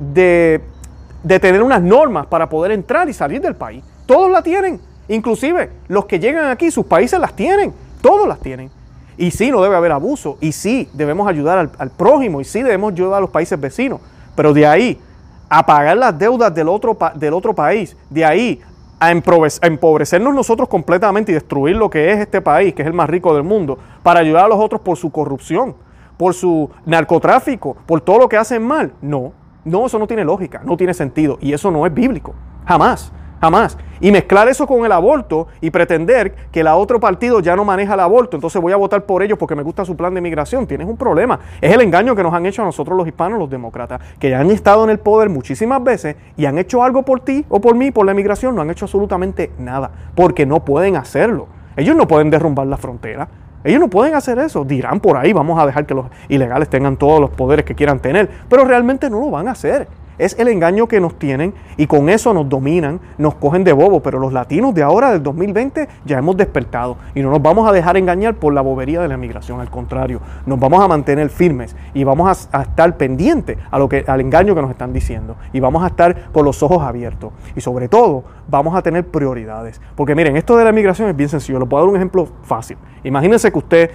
tener 1.24 1.62
unas 1.62 1.80
normas 1.80 2.26
para 2.26 2.48
poder 2.48 2.72
entrar 2.72 3.08
y 3.08 3.12
salir 3.12 3.40
del 3.40 3.54
país. 3.54 3.84
Todos 4.06 4.28
la 4.28 4.42
tienen, 4.42 4.80
inclusive 5.06 5.70
los 5.86 6.06
que 6.06 6.18
llegan 6.18 6.50
aquí, 6.50 6.72
sus 6.72 6.84
países 6.84 7.18
las 7.20 7.34
tienen, 7.34 7.72
todos 8.02 8.26
las 8.26 8.40
tienen. 8.40 8.70
Y 9.16 9.30
sí, 9.30 9.52
no 9.52 9.62
debe 9.62 9.76
haber 9.76 9.92
abuso, 9.92 10.36
y 10.40 10.50
sí, 10.50 10.88
debemos 10.94 11.28
ayudar 11.28 11.70
al, 11.78 11.90
prójimo, 11.90 12.40
y 12.40 12.44
sí, 12.44 12.62
debemos 12.64 12.90
ayudar 12.92 13.18
a 13.18 13.20
los 13.20 13.30
países 13.30 13.60
vecinos, 13.60 14.00
pero 14.34 14.52
de 14.52 14.66
ahí 14.66 15.00
a 15.48 15.64
pagar 15.64 15.96
las 15.96 16.18
deudas 16.18 16.52
del 16.52 16.68
otro, 16.68 16.96
del 17.14 17.34
otro 17.34 17.54
país, 17.54 17.96
de 18.08 18.24
ahí 18.24 18.60
a 19.00 19.10
empobrecernos 19.10 20.34
nosotros 20.34 20.68
completamente 20.68 21.32
y 21.32 21.34
destruir 21.34 21.74
lo 21.74 21.88
que 21.88 22.12
es 22.12 22.18
este 22.20 22.42
país, 22.42 22.74
que 22.74 22.82
es 22.82 22.88
el 22.88 22.92
más 22.92 23.08
rico 23.08 23.32
del 23.34 23.42
mundo, 23.42 23.78
para 24.02 24.20
ayudar 24.20 24.44
a 24.44 24.48
los 24.48 24.58
otros 24.58 24.82
por 24.82 24.98
su 24.98 25.10
corrupción, 25.10 25.74
por 26.18 26.34
su 26.34 26.70
narcotráfico, 26.84 27.76
por 27.86 28.02
todo 28.02 28.18
lo 28.18 28.28
que 28.28 28.36
hacen 28.36 28.62
mal. 28.64 28.92
No, 29.00 29.32
no, 29.64 29.86
eso 29.86 29.98
no 29.98 30.06
tiene 30.06 30.22
lógica, 30.22 30.60
no 30.64 30.76
tiene 30.76 30.92
sentido 30.92 31.38
y 31.40 31.54
eso 31.54 31.70
no 31.70 31.86
es 31.86 31.94
bíblico, 31.94 32.34
jamás. 32.66 33.10
Jamás. 33.40 33.78
Y 34.00 34.12
mezclar 34.12 34.48
eso 34.48 34.66
con 34.66 34.84
el 34.84 34.92
aborto 34.92 35.48
y 35.62 35.70
pretender 35.70 36.34
que 36.52 36.60
el 36.60 36.66
otro 36.66 37.00
partido 37.00 37.40
ya 37.40 37.56
no 37.56 37.64
maneja 37.64 37.94
el 37.94 38.00
aborto, 38.00 38.36
entonces 38.36 38.60
voy 38.60 38.72
a 38.72 38.76
votar 38.76 39.04
por 39.04 39.22
ellos 39.22 39.38
porque 39.38 39.54
me 39.54 39.62
gusta 39.62 39.82
su 39.84 39.96
plan 39.96 40.12
de 40.12 40.20
inmigración. 40.20 40.66
Tienes 40.66 40.86
un 40.86 40.96
problema. 40.98 41.40
Es 41.60 41.72
el 41.72 41.80
engaño 41.80 42.14
que 42.14 42.22
nos 42.22 42.34
han 42.34 42.44
hecho 42.44 42.60
a 42.62 42.66
nosotros 42.66 42.96
los 42.98 43.06
hispanos, 43.06 43.38
los 43.38 43.48
demócratas, 43.48 44.00
que 44.18 44.34
han 44.34 44.50
estado 44.50 44.84
en 44.84 44.90
el 44.90 44.98
poder 44.98 45.30
muchísimas 45.30 45.82
veces 45.82 46.16
y 46.36 46.44
han 46.44 46.58
hecho 46.58 46.82
algo 46.82 47.02
por 47.02 47.20
ti 47.20 47.44
o 47.48 47.60
por 47.62 47.74
mí, 47.76 47.90
por 47.90 48.04
la 48.04 48.12
migración. 48.12 48.54
No 48.54 48.60
han 48.62 48.70
hecho 48.70 48.84
absolutamente 48.84 49.52
nada 49.58 49.90
porque 50.14 50.44
no 50.44 50.62
pueden 50.64 50.96
hacerlo. 50.96 51.46
Ellos 51.76 51.96
no 51.96 52.06
pueden 52.06 52.28
derrumbar 52.30 52.66
la 52.66 52.76
frontera. 52.76 53.26
Ellos 53.64 53.80
no 53.80 53.88
pueden 53.88 54.14
hacer 54.14 54.38
eso. 54.38 54.64
Dirán 54.64 55.00
por 55.00 55.16
ahí, 55.16 55.32
vamos 55.32 55.58
a 55.58 55.64
dejar 55.66 55.86
que 55.86 55.94
los 55.94 56.06
ilegales 56.28 56.68
tengan 56.68 56.96
todos 56.98 57.20
los 57.22 57.30
poderes 57.30 57.64
que 57.64 57.74
quieran 57.74 58.00
tener, 58.00 58.28
pero 58.50 58.64
realmente 58.66 59.08
no 59.08 59.18
lo 59.18 59.30
van 59.30 59.48
a 59.48 59.52
hacer 59.52 59.88
es 60.20 60.38
el 60.38 60.48
engaño 60.48 60.86
que 60.86 61.00
nos 61.00 61.18
tienen 61.18 61.54
y 61.78 61.86
con 61.86 62.10
eso 62.10 62.34
nos 62.34 62.46
dominan, 62.48 63.00
nos 63.16 63.34
cogen 63.36 63.64
de 63.64 63.72
bobo, 63.72 64.00
pero 64.00 64.18
los 64.18 64.34
latinos 64.34 64.74
de 64.74 64.82
ahora, 64.82 65.10
del 65.12 65.22
2020, 65.22 65.88
ya 66.04 66.18
hemos 66.18 66.36
despertado 66.36 66.98
y 67.14 67.22
no 67.22 67.30
nos 67.30 67.40
vamos 67.40 67.66
a 67.66 67.72
dejar 67.72 67.96
engañar 67.96 68.34
por 68.34 68.52
la 68.52 68.60
bobería 68.60 69.00
de 69.00 69.08
la 69.08 69.16
migración, 69.16 69.60
al 69.60 69.70
contrario, 69.70 70.20
nos 70.44 70.60
vamos 70.60 70.84
a 70.84 70.88
mantener 70.88 71.30
firmes 71.30 71.74
y 71.94 72.04
vamos 72.04 72.48
a, 72.52 72.60
estar 72.62 72.98
pendientes 72.98 73.56
a 73.70 73.78
lo 73.78 73.88
que, 73.88 74.04
al 74.06 74.20
engaño 74.20 74.54
que 74.54 74.60
nos 74.60 74.70
están 74.70 74.92
diciendo 74.92 75.36
y 75.54 75.60
vamos 75.60 75.82
a 75.82 75.86
estar 75.86 76.30
con 76.32 76.44
los 76.44 76.62
ojos 76.62 76.82
abiertos 76.82 77.32
y 77.56 77.62
sobre 77.62 77.88
todo 77.88 78.22
vamos 78.46 78.76
a 78.76 78.82
tener 78.82 79.06
prioridades, 79.06 79.80
porque 79.96 80.14
miren, 80.14 80.36
esto 80.36 80.54
de 80.58 80.64
la 80.64 80.72
migración 80.72 81.08
es 81.08 81.16
bien 81.16 81.30
sencillo, 81.30 81.58
les 81.58 81.68
puedo 81.68 81.82
dar 81.82 81.88
un 81.90 81.96
ejemplo 81.96 82.28
fácil. 82.42 82.76
Imagínense 83.04 83.50
que 83.50 83.56
usted 83.58 83.90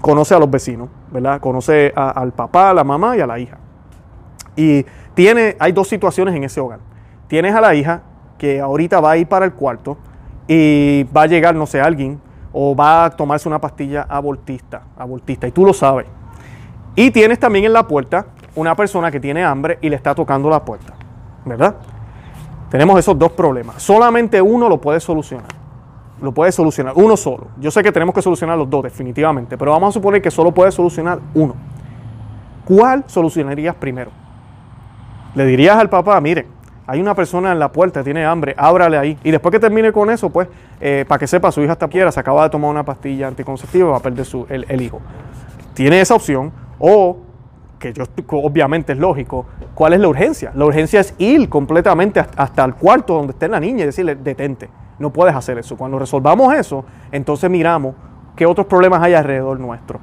conoce 0.00 0.36
a 0.36 0.38
los 0.38 0.48
vecinos, 0.48 0.88
¿verdad? 1.10 1.40
Conoce 1.40 1.92
al 1.96 2.32
papá, 2.32 2.70
a 2.70 2.74
la 2.74 2.84
mamá 2.84 3.16
y 3.16 3.20
a 3.20 3.26
la 3.26 3.38
hija. 3.40 3.58
Y 4.56 4.86
hay 5.58 5.72
dos 5.72 5.88
situaciones 5.88 6.34
en 6.34 6.44
ese 6.44 6.60
hogar. 6.60 6.80
Tienes 7.28 7.54
a 7.54 7.60
la 7.60 7.74
hija 7.74 8.02
que 8.38 8.60
ahorita 8.60 9.00
va 9.00 9.12
a 9.12 9.16
ir 9.16 9.26
para 9.26 9.44
el 9.44 9.52
cuarto 9.52 9.96
y 10.48 11.06
va 11.16 11.22
a 11.22 11.26
llegar, 11.26 11.54
no 11.54 11.66
sé, 11.66 11.80
alguien 11.80 12.20
o 12.52 12.74
va 12.76 13.06
a 13.06 13.10
tomarse 13.10 13.48
una 13.48 13.60
pastilla 13.60 14.02
abortista, 14.08 14.82
abortista, 14.96 15.46
y 15.48 15.52
tú 15.52 15.64
lo 15.64 15.72
sabes. 15.72 16.06
Y 16.94 17.10
tienes 17.10 17.40
también 17.40 17.64
en 17.64 17.72
la 17.72 17.86
puerta 17.88 18.26
una 18.54 18.76
persona 18.76 19.10
que 19.10 19.18
tiene 19.18 19.42
hambre 19.44 19.78
y 19.80 19.88
le 19.88 19.96
está 19.96 20.14
tocando 20.14 20.48
la 20.48 20.64
puerta, 20.64 20.94
¿verdad? 21.44 21.74
Tenemos 22.70 22.96
esos 23.00 23.18
dos 23.18 23.32
problemas. 23.32 23.82
Solamente 23.82 24.40
uno 24.40 24.68
lo 24.68 24.80
puede 24.80 25.00
solucionar. 25.00 25.48
Lo 26.22 26.30
puede 26.32 26.52
solucionar, 26.52 26.92
uno 26.96 27.16
solo. 27.16 27.48
Yo 27.58 27.70
sé 27.72 27.82
que 27.82 27.90
tenemos 27.90 28.14
que 28.14 28.22
solucionar 28.22 28.56
los 28.56 28.70
dos, 28.70 28.84
definitivamente, 28.84 29.58
pero 29.58 29.72
vamos 29.72 29.88
a 29.90 29.92
suponer 29.92 30.22
que 30.22 30.30
solo 30.30 30.52
puede 30.52 30.70
solucionar 30.70 31.18
uno. 31.34 31.56
¿Cuál 32.64 33.02
solucionarías 33.08 33.74
primero? 33.74 34.12
le 35.34 35.44
dirías 35.44 35.76
al 35.76 35.88
papá, 35.88 36.20
mire, 36.20 36.46
hay 36.86 37.00
una 37.00 37.14
persona 37.14 37.52
en 37.52 37.58
la 37.58 37.72
puerta, 37.72 38.04
tiene 38.04 38.24
hambre, 38.24 38.54
ábrale 38.56 38.98
ahí. 38.98 39.18
Y 39.24 39.30
después 39.30 39.50
que 39.52 39.58
termine 39.58 39.90
con 39.92 40.10
eso, 40.10 40.30
pues, 40.30 40.48
eh, 40.80 41.04
para 41.08 41.18
que 41.18 41.26
sepa, 41.26 41.50
su 41.50 41.62
hija 41.62 41.72
está 41.72 41.88
quiera, 41.88 42.12
se 42.12 42.20
acaba 42.20 42.42
de 42.44 42.50
tomar 42.50 42.70
una 42.70 42.84
pastilla 42.84 43.28
anticonceptiva, 43.28 43.90
va 43.90 43.96
a 43.96 44.00
perder 44.00 44.24
su, 44.24 44.46
el, 44.48 44.66
el 44.68 44.80
hijo. 44.82 45.00
Tiene 45.74 46.00
esa 46.00 46.14
opción. 46.14 46.52
O 46.78 47.18
que 47.78 47.92
yo 47.92 48.04
obviamente 48.32 48.92
es 48.92 48.98
lógico, 48.98 49.46
¿cuál 49.74 49.92
es 49.94 50.00
la 50.00 50.08
urgencia? 50.08 50.50
La 50.54 50.64
urgencia 50.66 51.00
es 51.00 51.14
ir 51.18 51.48
completamente 51.48 52.22
hasta 52.36 52.64
el 52.64 52.74
cuarto 52.74 53.14
donde 53.14 53.32
esté 53.32 53.48
la 53.48 53.60
niña 53.60 53.82
y 53.82 53.86
decirle, 53.86 54.14
detente, 54.16 54.68
no 54.98 55.10
puedes 55.12 55.34
hacer 55.36 55.58
eso. 55.58 55.76
Cuando 55.76 55.98
resolvamos 55.98 56.54
eso, 56.54 56.84
entonces 57.12 57.48
miramos 57.50 57.94
qué 58.36 58.46
otros 58.46 58.66
problemas 58.66 59.02
hay 59.02 59.14
alrededor 59.14 59.58
nuestro. 59.60 60.00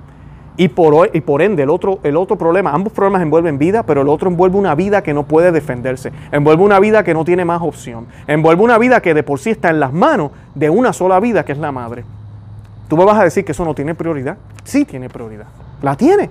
Y 0.58 0.68
por, 0.68 1.10
y 1.16 1.22
por 1.22 1.42
ende, 1.42 1.64
el 1.64 1.70
otro, 1.70 2.00
el 2.04 2.18
otro 2.18 2.36
problema, 2.38 2.72
ambos 2.72 2.92
problemas 2.92 3.22
envuelven 3.22 3.58
vida, 3.58 3.84
pero 3.84 4.02
el 4.02 4.10
otro 4.10 4.30
envuelve 4.30 4.58
una 4.58 4.76
vida 4.76 5.02
que 5.02 5.14
no 5.14 5.24
puede 5.24 5.52
defenderse, 5.52 6.12
envuelve 6.32 6.62
una 6.64 6.80
vida 6.80 7.04
que 7.04 7.14
no 7.14 7.24
tiene 7.24 7.46
más 7.46 7.62
opción, 7.62 8.06
envuelve 8.28 8.62
una 8.62 8.78
vida 8.78 9.02
que 9.02 9.14
de 9.14 9.24
por 9.24 9.40
sí 9.40 9.50
está 9.52 9.70
en 9.70 9.80
las 9.80 9.94
manos 9.94 10.32
de 10.54 10.70
una 10.70 10.92
sola 10.92 11.20
vida, 11.22 11.46
que 11.46 11.54
es 11.54 11.58
la 11.58 11.72
madre. 11.72 12.04
Tú 12.90 12.98
me 12.98 13.06
vas 13.06 13.18
a 13.18 13.24
decir 13.24 13.46
que 13.46 13.54
eso 13.54 13.64
no 13.64 13.74
tiene 13.74 13.96
prioridad. 13.96 14.36
Sí 14.66 14.84
tiene 14.84 15.08
prioridad. 15.10 15.46
La 15.82 15.96
tiene. 15.96 16.30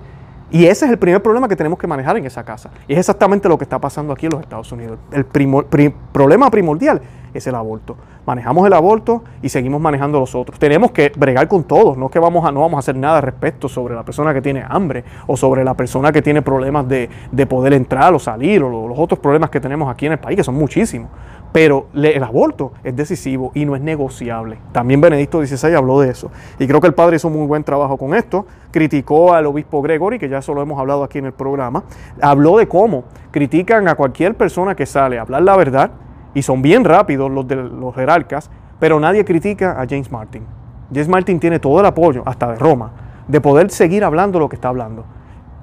Y 0.51 0.65
ese 0.65 0.85
es 0.85 0.91
el 0.91 0.99
primer 0.99 1.19
problema 1.23 1.47
que 1.47 1.55
tenemos 1.55 1.79
que 1.79 1.87
manejar 1.87 2.17
en 2.17 2.25
esa 2.27 2.43
casa. 2.43 2.69
Y 2.87 2.93
es 2.93 2.99
exactamente 2.99 3.49
lo 3.49 3.57
que 3.57 3.63
está 3.63 3.79
pasando 3.79 4.13
aquí 4.13 4.27
en 4.27 4.33
los 4.33 4.41
Estados 4.41 4.71
Unidos. 4.71 4.99
El 5.11 5.25
primer 5.25 5.65
problema 6.11 6.51
primordial 6.51 7.01
es 7.33 7.47
el 7.47 7.55
aborto. 7.55 7.95
Manejamos 8.25 8.67
el 8.67 8.73
aborto 8.73 9.23
y 9.41 9.49
seguimos 9.49 9.81
manejando 9.81 10.19
los 10.19 10.35
otros. 10.35 10.59
Tenemos 10.59 10.91
que 10.91 11.11
bregar 11.15 11.47
con 11.47 11.63
todos, 11.63 11.97
no 11.97 12.05
es 12.05 12.11
que 12.11 12.19
vamos 12.19 12.45
a, 12.45 12.51
no 12.51 12.61
vamos 12.61 12.75
a 12.77 12.79
hacer 12.79 12.95
nada 12.95 13.17
al 13.17 13.23
respecto 13.23 13.67
sobre 13.69 13.95
la 13.95 14.03
persona 14.03 14.33
que 14.33 14.41
tiene 14.41 14.63
hambre 14.67 15.03
o 15.27 15.37
sobre 15.37 15.63
la 15.63 15.73
persona 15.73 16.11
que 16.11 16.21
tiene 16.21 16.41
problemas 16.41 16.87
de, 16.87 17.09
poder 17.49 17.73
entrar 17.73 18.13
o 18.13 18.19
salir 18.19 18.61
o 18.63 18.69
los 18.87 18.97
otros 18.99 19.19
problemas 19.19 19.49
que 19.49 19.59
tenemos 19.59 19.89
aquí 19.91 20.05
en 20.05 20.13
el 20.13 20.19
país, 20.19 20.37
que 20.37 20.43
son 20.43 20.55
muchísimos. 20.55 21.09
Pero 21.51 21.87
el 21.93 22.23
aborto 22.23 22.71
es 22.83 22.95
decisivo 22.95 23.51
y 23.53 23.65
no 23.65 23.75
es 23.75 23.81
negociable. 23.81 24.57
También 24.71 25.01
Benedicto 25.01 25.45
XVI 25.45 25.73
habló 25.75 25.99
de 25.99 26.09
eso. 26.09 26.31
Y 26.59 26.65
creo 26.67 26.79
que 26.79 26.87
el 26.87 26.93
padre 26.93 27.17
hizo 27.17 27.29
muy 27.29 27.45
buen 27.45 27.65
trabajo 27.65 27.97
con 27.97 28.15
esto. 28.15 28.45
Criticó 28.71 29.33
al 29.33 29.45
obispo 29.47 29.81
Gregory, 29.81 30.17
que 30.17 30.29
ya 30.29 30.37
eso 30.37 30.53
lo 30.53 30.61
hemos 30.61 30.79
hablado 30.79 31.03
aquí 31.03 31.17
en 31.17 31.25
el 31.25 31.33
programa. 31.33 31.83
Habló 32.21 32.57
de 32.57 32.69
cómo 32.69 33.03
critican 33.31 33.89
a 33.89 33.95
cualquier 33.95 34.35
persona 34.35 34.75
que 34.75 34.85
sale 34.85 35.17
a 35.17 35.23
hablar 35.23 35.41
la 35.43 35.57
verdad 35.57 35.91
y 36.33 36.41
son 36.41 36.61
bien 36.61 36.83
rápidos 36.85 37.29
los 37.31 37.47
de 37.47 37.55
los 37.55 37.93
jerarcas, 37.95 38.49
pero 38.79 38.99
nadie 38.99 39.25
critica 39.25 39.81
a 39.81 39.85
James 39.87 40.11
Martin. 40.11 40.45
James 40.91 41.07
Martin 41.07 41.39
tiene 41.39 41.59
todo 41.59 41.79
el 41.79 41.85
apoyo, 41.85 42.23
hasta 42.25 42.51
de 42.51 42.55
Roma, 42.57 42.91
de 43.27 43.41
poder 43.41 43.69
seguir 43.69 44.03
hablando 44.03 44.39
lo 44.39 44.49
que 44.49 44.55
está 44.55 44.69
hablando. 44.69 45.05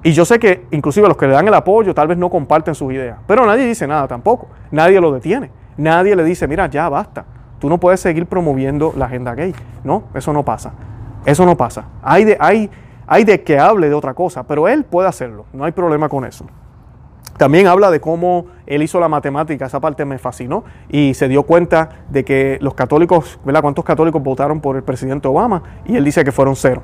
Y 0.01 0.11
yo 0.13 0.25
sé 0.25 0.39
que 0.39 0.65
inclusive 0.71 1.07
los 1.07 1.17
que 1.17 1.27
le 1.27 1.33
dan 1.33 1.47
el 1.47 1.53
apoyo 1.53 1.93
tal 1.93 2.07
vez 2.07 2.17
no 2.17 2.29
comparten 2.29 2.73
sus 2.73 2.93
ideas, 2.93 3.17
pero 3.27 3.45
nadie 3.45 3.65
dice 3.65 3.85
nada 3.87 4.07
tampoco, 4.07 4.47
nadie 4.71 5.01
lo 5.01 5.11
detiene, 5.11 5.51
nadie 5.77 6.15
le 6.15 6.23
dice, 6.23 6.47
mira, 6.47 6.67
ya 6.67 6.87
basta, 6.89 7.25
tú 7.59 7.67
no 7.67 7.77
puedes 7.79 7.99
seguir 7.99 8.25
promoviendo 8.25 8.93
la 8.95 9.05
agenda 9.05 9.35
gay. 9.35 9.53
No, 9.83 10.03
eso 10.13 10.31
no 10.31 10.43
pasa, 10.43 10.71
eso 11.25 11.45
no 11.45 11.57
pasa. 11.57 11.85
Hay 12.01 12.23
de, 12.23 12.37
hay 12.39 13.23
de 13.25 13.43
que 13.43 13.59
hable 13.59 13.89
de 13.89 13.95
otra 13.95 14.13
cosa, 14.13 14.43
pero 14.47 14.67
él 14.67 14.85
puede 14.85 15.09
hacerlo, 15.09 15.45
no 15.51 15.65
hay 15.65 15.73
problema 15.73 16.07
con 16.07 16.23
eso. 16.23 16.45
También 17.39 17.67
habla 17.67 17.89
de 17.89 18.01
cómo 18.01 18.47
él 18.67 18.83
hizo 18.83 18.99
la 18.99 19.07
matemática, 19.07 19.65
esa 19.65 19.79
parte 19.79 20.03
me 20.03 20.17
fascinó, 20.19 20.65
y 20.89 21.13
se 21.13 21.29
dio 21.29 21.43
cuenta 21.43 21.87
de 22.09 22.25
que 22.25 22.57
los 22.59 22.73
católicos, 22.73 23.39
¿verdad? 23.45 23.61
¿Cuántos 23.61 23.85
católicos 23.85 24.21
votaron 24.21 24.59
por 24.59 24.75
el 24.75 24.83
presidente 24.83 25.25
Obama? 25.29 25.63
Y 25.85 25.95
él 25.95 26.03
dice 26.03 26.25
que 26.25 26.33
fueron 26.33 26.57
cero, 26.57 26.81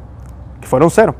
que 0.61 0.65
fueron 0.65 0.89
cero. 0.89 1.13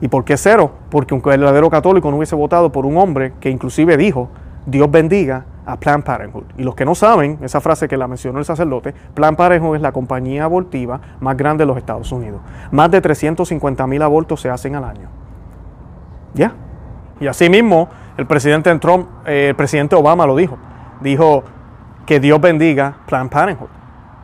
¿Y 0.00 0.08
por 0.08 0.24
qué 0.24 0.36
cero? 0.36 0.72
Porque 0.90 1.14
un 1.14 1.22
verdadero 1.22 1.70
católico 1.70 2.10
no 2.10 2.16
hubiese 2.16 2.34
votado 2.34 2.72
por 2.72 2.84
un 2.84 2.96
hombre 2.98 3.34
que 3.38 3.48
inclusive 3.48 3.96
dijo, 3.96 4.28
Dios 4.66 4.90
bendiga 4.90 5.44
a 5.66 5.78
Planned 5.78 6.02
Parenthood. 6.04 6.44
Y 6.58 6.64
los 6.64 6.74
que 6.74 6.84
no 6.84 6.96
saben, 6.96 7.38
esa 7.42 7.60
frase 7.60 7.86
que 7.86 7.96
la 7.96 8.08
mencionó 8.08 8.40
el 8.40 8.44
sacerdote, 8.44 8.92
Planned 9.14 9.36
Parenthood 9.36 9.76
es 9.76 9.82
la 9.82 9.92
compañía 9.92 10.42
abortiva 10.46 11.00
más 11.20 11.36
grande 11.36 11.62
de 11.62 11.66
los 11.66 11.76
Estados 11.76 12.10
Unidos. 12.10 12.40
Más 12.72 12.90
de 12.90 13.00
350 13.00 13.86
mil 13.86 14.02
abortos 14.02 14.40
se 14.40 14.50
hacen 14.50 14.74
al 14.74 14.82
año. 14.82 15.08
¿Ya? 16.34 16.54
Y 17.20 17.28
asimismo, 17.28 17.88
el 18.20 18.26
presidente 18.26 18.78
Trump, 18.80 19.06
eh, 19.26 19.46
el 19.48 19.54
presidente 19.56 19.96
Obama 19.96 20.26
lo 20.26 20.36
dijo. 20.36 20.58
Dijo 21.00 21.42
que 22.04 22.20
Dios 22.20 22.38
bendiga 22.38 22.96
Planned 23.06 23.30
Parenthood. 23.30 23.68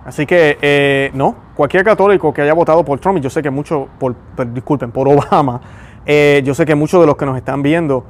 Así 0.04 0.26
que 0.26 0.59
eh, 0.61 1.11
no, 1.14 1.35
cualquier 1.54 1.82
católico 1.82 2.30
que 2.35 2.42
haya 2.42 2.52
votado 2.52 2.85
por 2.85 3.00
Trump, 3.00 3.16
y 3.16 3.20
yo 3.22 3.30
sé 3.30 3.42
que 3.42 3.48
muchos, 3.48 3.87
por, 3.98 4.14
disculpen, 4.52 4.90
por 4.90 5.09
Obama, 5.09 5.62
eh, 6.04 6.42
yo 6.44 6.54
sé 6.54 6.66
que 6.66 6.74
muchos 6.74 7.00
de 7.00 7.06
los 7.06 7.16
que 7.16 7.24
nos 7.24 7.38
están 7.38 7.62
viendo, 7.62 8.04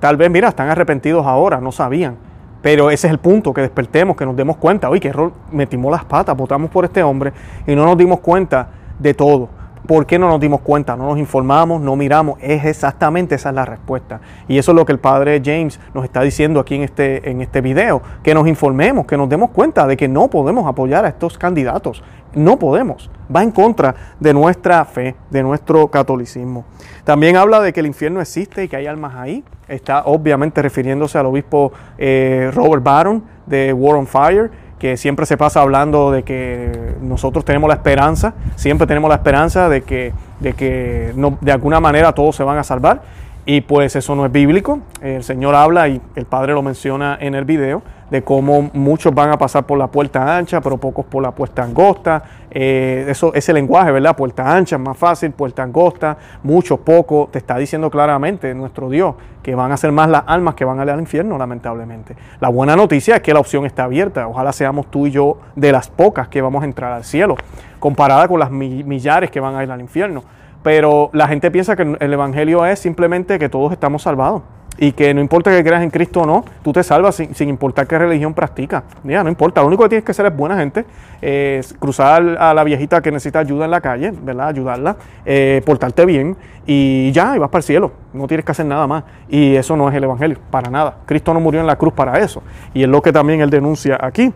tal 0.00 0.18
vez, 0.18 0.30
mira, 0.30 0.48
están 0.48 0.68
arrepentidos 0.68 1.26
ahora, 1.26 1.62
no 1.62 1.72
sabían. 1.72 2.16
Pero 2.60 2.90
ese 2.90 3.06
es 3.06 3.10
el 3.14 3.18
punto, 3.20 3.54
que 3.54 3.62
despertemos, 3.62 4.18
que 4.18 4.26
nos 4.26 4.36
demos 4.36 4.58
cuenta, 4.58 4.90
uy, 4.90 5.00
que 5.00 5.08
error, 5.08 5.32
metimos 5.50 5.90
las 5.90 6.04
patas, 6.04 6.36
votamos 6.36 6.68
por 6.70 6.84
este 6.84 7.02
hombre 7.02 7.32
y 7.66 7.74
no 7.74 7.86
nos 7.86 7.96
dimos 7.96 8.20
cuenta 8.20 8.68
de 8.98 9.14
todo. 9.14 9.48
¿Por 9.90 10.06
qué 10.06 10.20
no 10.20 10.28
nos 10.28 10.38
dimos 10.38 10.60
cuenta? 10.60 10.94
No 10.96 11.06
nos 11.08 11.18
informamos, 11.18 11.80
no 11.82 11.96
miramos. 11.96 12.38
Es 12.40 12.64
exactamente 12.64 13.34
esa 13.34 13.48
es 13.48 13.56
la 13.56 13.64
respuesta. 13.64 14.20
Y 14.46 14.56
eso 14.56 14.70
es 14.70 14.76
lo 14.76 14.86
que 14.86 14.92
el 14.92 15.00
padre 15.00 15.42
James 15.44 15.80
nos 15.94 16.04
está 16.04 16.22
diciendo 16.22 16.60
aquí 16.60 16.76
en 16.76 16.82
este, 16.82 17.28
en 17.28 17.40
este 17.42 17.60
video. 17.60 18.00
Que 18.22 18.32
nos 18.32 18.46
informemos, 18.46 19.04
que 19.04 19.16
nos 19.16 19.28
demos 19.28 19.50
cuenta 19.50 19.88
de 19.88 19.96
que 19.96 20.06
no 20.06 20.30
podemos 20.30 20.68
apoyar 20.68 21.04
a 21.04 21.08
estos 21.08 21.36
candidatos. 21.36 22.04
No 22.36 22.56
podemos. 22.56 23.10
Va 23.34 23.42
en 23.42 23.50
contra 23.50 23.92
de 24.20 24.32
nuestra 24.32 24.84
fe, 24.84 25.16
de 25.28 25.42
nuestro 25.42 25.88
catolicismo. 25.88 26.66
También 27.02 27.34
habla 27.36 27.58
de 27.60 27.72
que 27.72 27.80
el 27.80 27.86
infierno 27.86 28.20
existe 28.20 28.62
y 28.62 28.68
que 28.68 28.76
hay 28.76 28.86
almas 28.86 29.16
ahí. 29.16 29.42
Está 29.66 30.04
obviamente 30.04 30.62
refiriéndose 30.62 31.18
al 31.18 31.26
obispo 31.26 31.72
eh, 31.98 32.52
Robert 32.54 32.84
Barron 32.84 33.24
de 33.44 33.72
War 33.72 33.96
on 33.96 34.06
Fire 34.06 34.52
que 34.80 34.96
siempre 34.96 35.26
se 35.26 35.36
pasa 35.36 35.60
hablando 35.60 36.10
de 36.10 36.22
que 36.22 36.96
nosotros 37.02 37.44
tenemos 37.44 37.68
la 37.68 37.74
esperanza, 37.74 38.32
siempre 38.56 38.86
tenemos 38.86 39.10
la 39.10 39.16
esperanza 39.16 39.68
de 39.68 39.82
que, 39.82 40.14
de 40.40 40.54
que 40.54 41.12
de 41.42 41.52
alguna 41.52 41.80
manera 41.80 42.12
todos 42.14 42.34
se 42.34 42.42
van 42.44 42.56
a 42.56 42.64
salvar. 42.64 43.02
Y 43.44 43.60
pues 43.62 43.94
eso 43.96 44.14
no 44.16 44.24
es 44.24 44.32
bíblico. 44.32 44.80
El 45.02 45.22
Señor 45.22 45.54
habla 45.54 45.88
y 45.88 46.00
el 46.16 46.24
Padre 46.24 46.54
lo 46.54 46.62
menciona 46.62 47.18
en 47.20 47.34
el 47.34 47.44
video 47.44 47.82
de 48.10 48.22
cómo 48.22 48.70
muchos 48.74 49.14
van 49.14 49.30
a 49.30 49.38
pasar 49.38 49.64
por 49.64 49.78
la 49.78 49.86
puerta 49.86 50.36
ancha, 50.36 50.60
pero 50.60 50.76
pocos 50.78 51.06
por 51.06 51.22
la 51.22 51.30
puerta 51.30 51.62
angosta. 51.62 52.22
Eh, 52.50 53.06
eso, 53.08 53.32
ese 53.34 53.52
lenguaje, 53.52 53.92
¿verdad? 53.92 54.16
Puerta 54.16 54.52
ancha 54.54 54.76
es 54.76 54.82
más 54.82 54.96
fácil, 54.96 55.30
puerta 55.30 55.62
angosta, 55.62 56.16
muchos, 56.42 56.80
pocos, 56.80 57.30
te 57.30 57.38
está 57.38 57.56
diciendo 57.56 57.88
claramente 57.90 58.52
nuestro 58.54 58.90
Dios 58.90 59.14
que 59.42 59.54
van 59.54 59.70
a 59.70 59.76
ser 59.76 59.92
más 59.92 60.10
las 60.10 60.24
almas 60.26 60.54
que 60.56 60.64
van 60.64 60.80
a 60.80 60.82
ir 60.84 60.90
al 60.90 61.00
infierno, 61.00 61.38
lamentablemente. 61.38 62.16
La 62.40 62.48
buena 62.48 62.74
noticia 62.74 63.16
es 63.16 63.22
que 63.22 63.32
la 63.32 63.40
opción 63.40 63.64
está 63.64 63.84
abierta. 63.84 64.26
Ojalá 64.26 64.52
seamos 64.52 64.86
tú 64.90 65.06
y 65.06 65.12
yo 65.12 65.38
de 65.54 65.70
las 65.72 65.88
pocas 65.88 66.28
que 66.28 66.42
vamos 66.42 66.62
a 66.64 66.66
entrar 66.66 66.92
al 66.92 67.04
cielo, 67.04 67.36
comparada 67.78 68.26
con 68.26 68.40
las 68.40 68.50
millares 68.50 69.30
que 69.30 69.38
van 69.38 69.54
a 69.54 69.62
ir 69.62 69.70
al 69.70 69.80
infierno. 69.80 70.24
Pero 70.62 71.08
la 71.12 71.26
gente 71.28 71.50
piensa 71.50 71.74
que 71.76 71.96
el 71.98 72.12
Evangelio 72.12 72.66
es 72.66 72.78
simplemente 72.80 73.38
que 73.38 73.48
todos 73.48 73.72
estamos 73.72 74.02
salvados 74.02 74.42
y 74.82 74.92
que 74.92 75.12
no 75.12 75.20
importa 75.20 75.50
que 75.54 75.62
creas 75.62 75.82
en 75.82 75.90
Cristo 75.90 76.22
o 76.22 76.26
no, 76.26 76.42
tú 76.64 76.72
te 76.72 76.82
salvas 76.82 77.14
sin, 77.14 77.48
importar 77.50 77.86
qué 77.86 77.98
religión 77.98 78.32
practicas. 78.32 78.82
mira 79.02 79.22
no 79.22 79.28
importa, 79.28 79.60
lo 79.60 79.66
único 79.66 79.82
que 79.82 79.90
tienes 79.90 80.04
que 80.06 80.12
hacer 80.12 80.24
es 80.24 80.34
buena 80.34 80.56
gente, 80.56 80.86
eh, 81.20 81.60
cruzar 81.78 82.38
a 82.40 82.54
la 82.54 82.64
viejita 82.64 83.02
que 83.02 83.12
necesita 83.12 83.40
ayuda 83.40 83.66
en 83.66 83.70
la 83.72 83.82
calle, 83.82 84.10
¿verdad? 84.10 84.48
Ayudarla, 84.48 84.96
eh, 85.26 85.60
portarte 85.66 86.06
bien 86.06 86.34
y 86.66 87.12
ya, 87.12 87.36
y 87.36 87.38
vas 87.38 87.50
para 87.50 87.58
el 87.60 87.64
cielo, 87.64 87.92
no 88.14 88.26
tienes 88.26 88.46
que 88.46 88.52
hacer 88.52 88.64
nada 88.64 88.86
más. 88.86 89.04
Y 89.28 89.54
eso 89.54 89.76
no 89.76 89.86
es 89.86 89.94
el 89.94 90.04
Evangelio, 90.04 90.38
para 90.50 90.70
nada. 90.70 90.96
Cristo 91.04 91.34
no 91.34 91.40
murió 91.40 91.60
en 91.60 91.66
la 91.66 91.76
cruz 91.76 91.92
para 91.92 92.18
eso. 92.18 92.42
Y 92.72 92.82
es 92.82 92.88
lo 92.88 93.02
que 93.02 93.12
también 93.12 93.42
él 93.42 93.50
denuncia 93.50 93.98
aquí. 94.00 94.32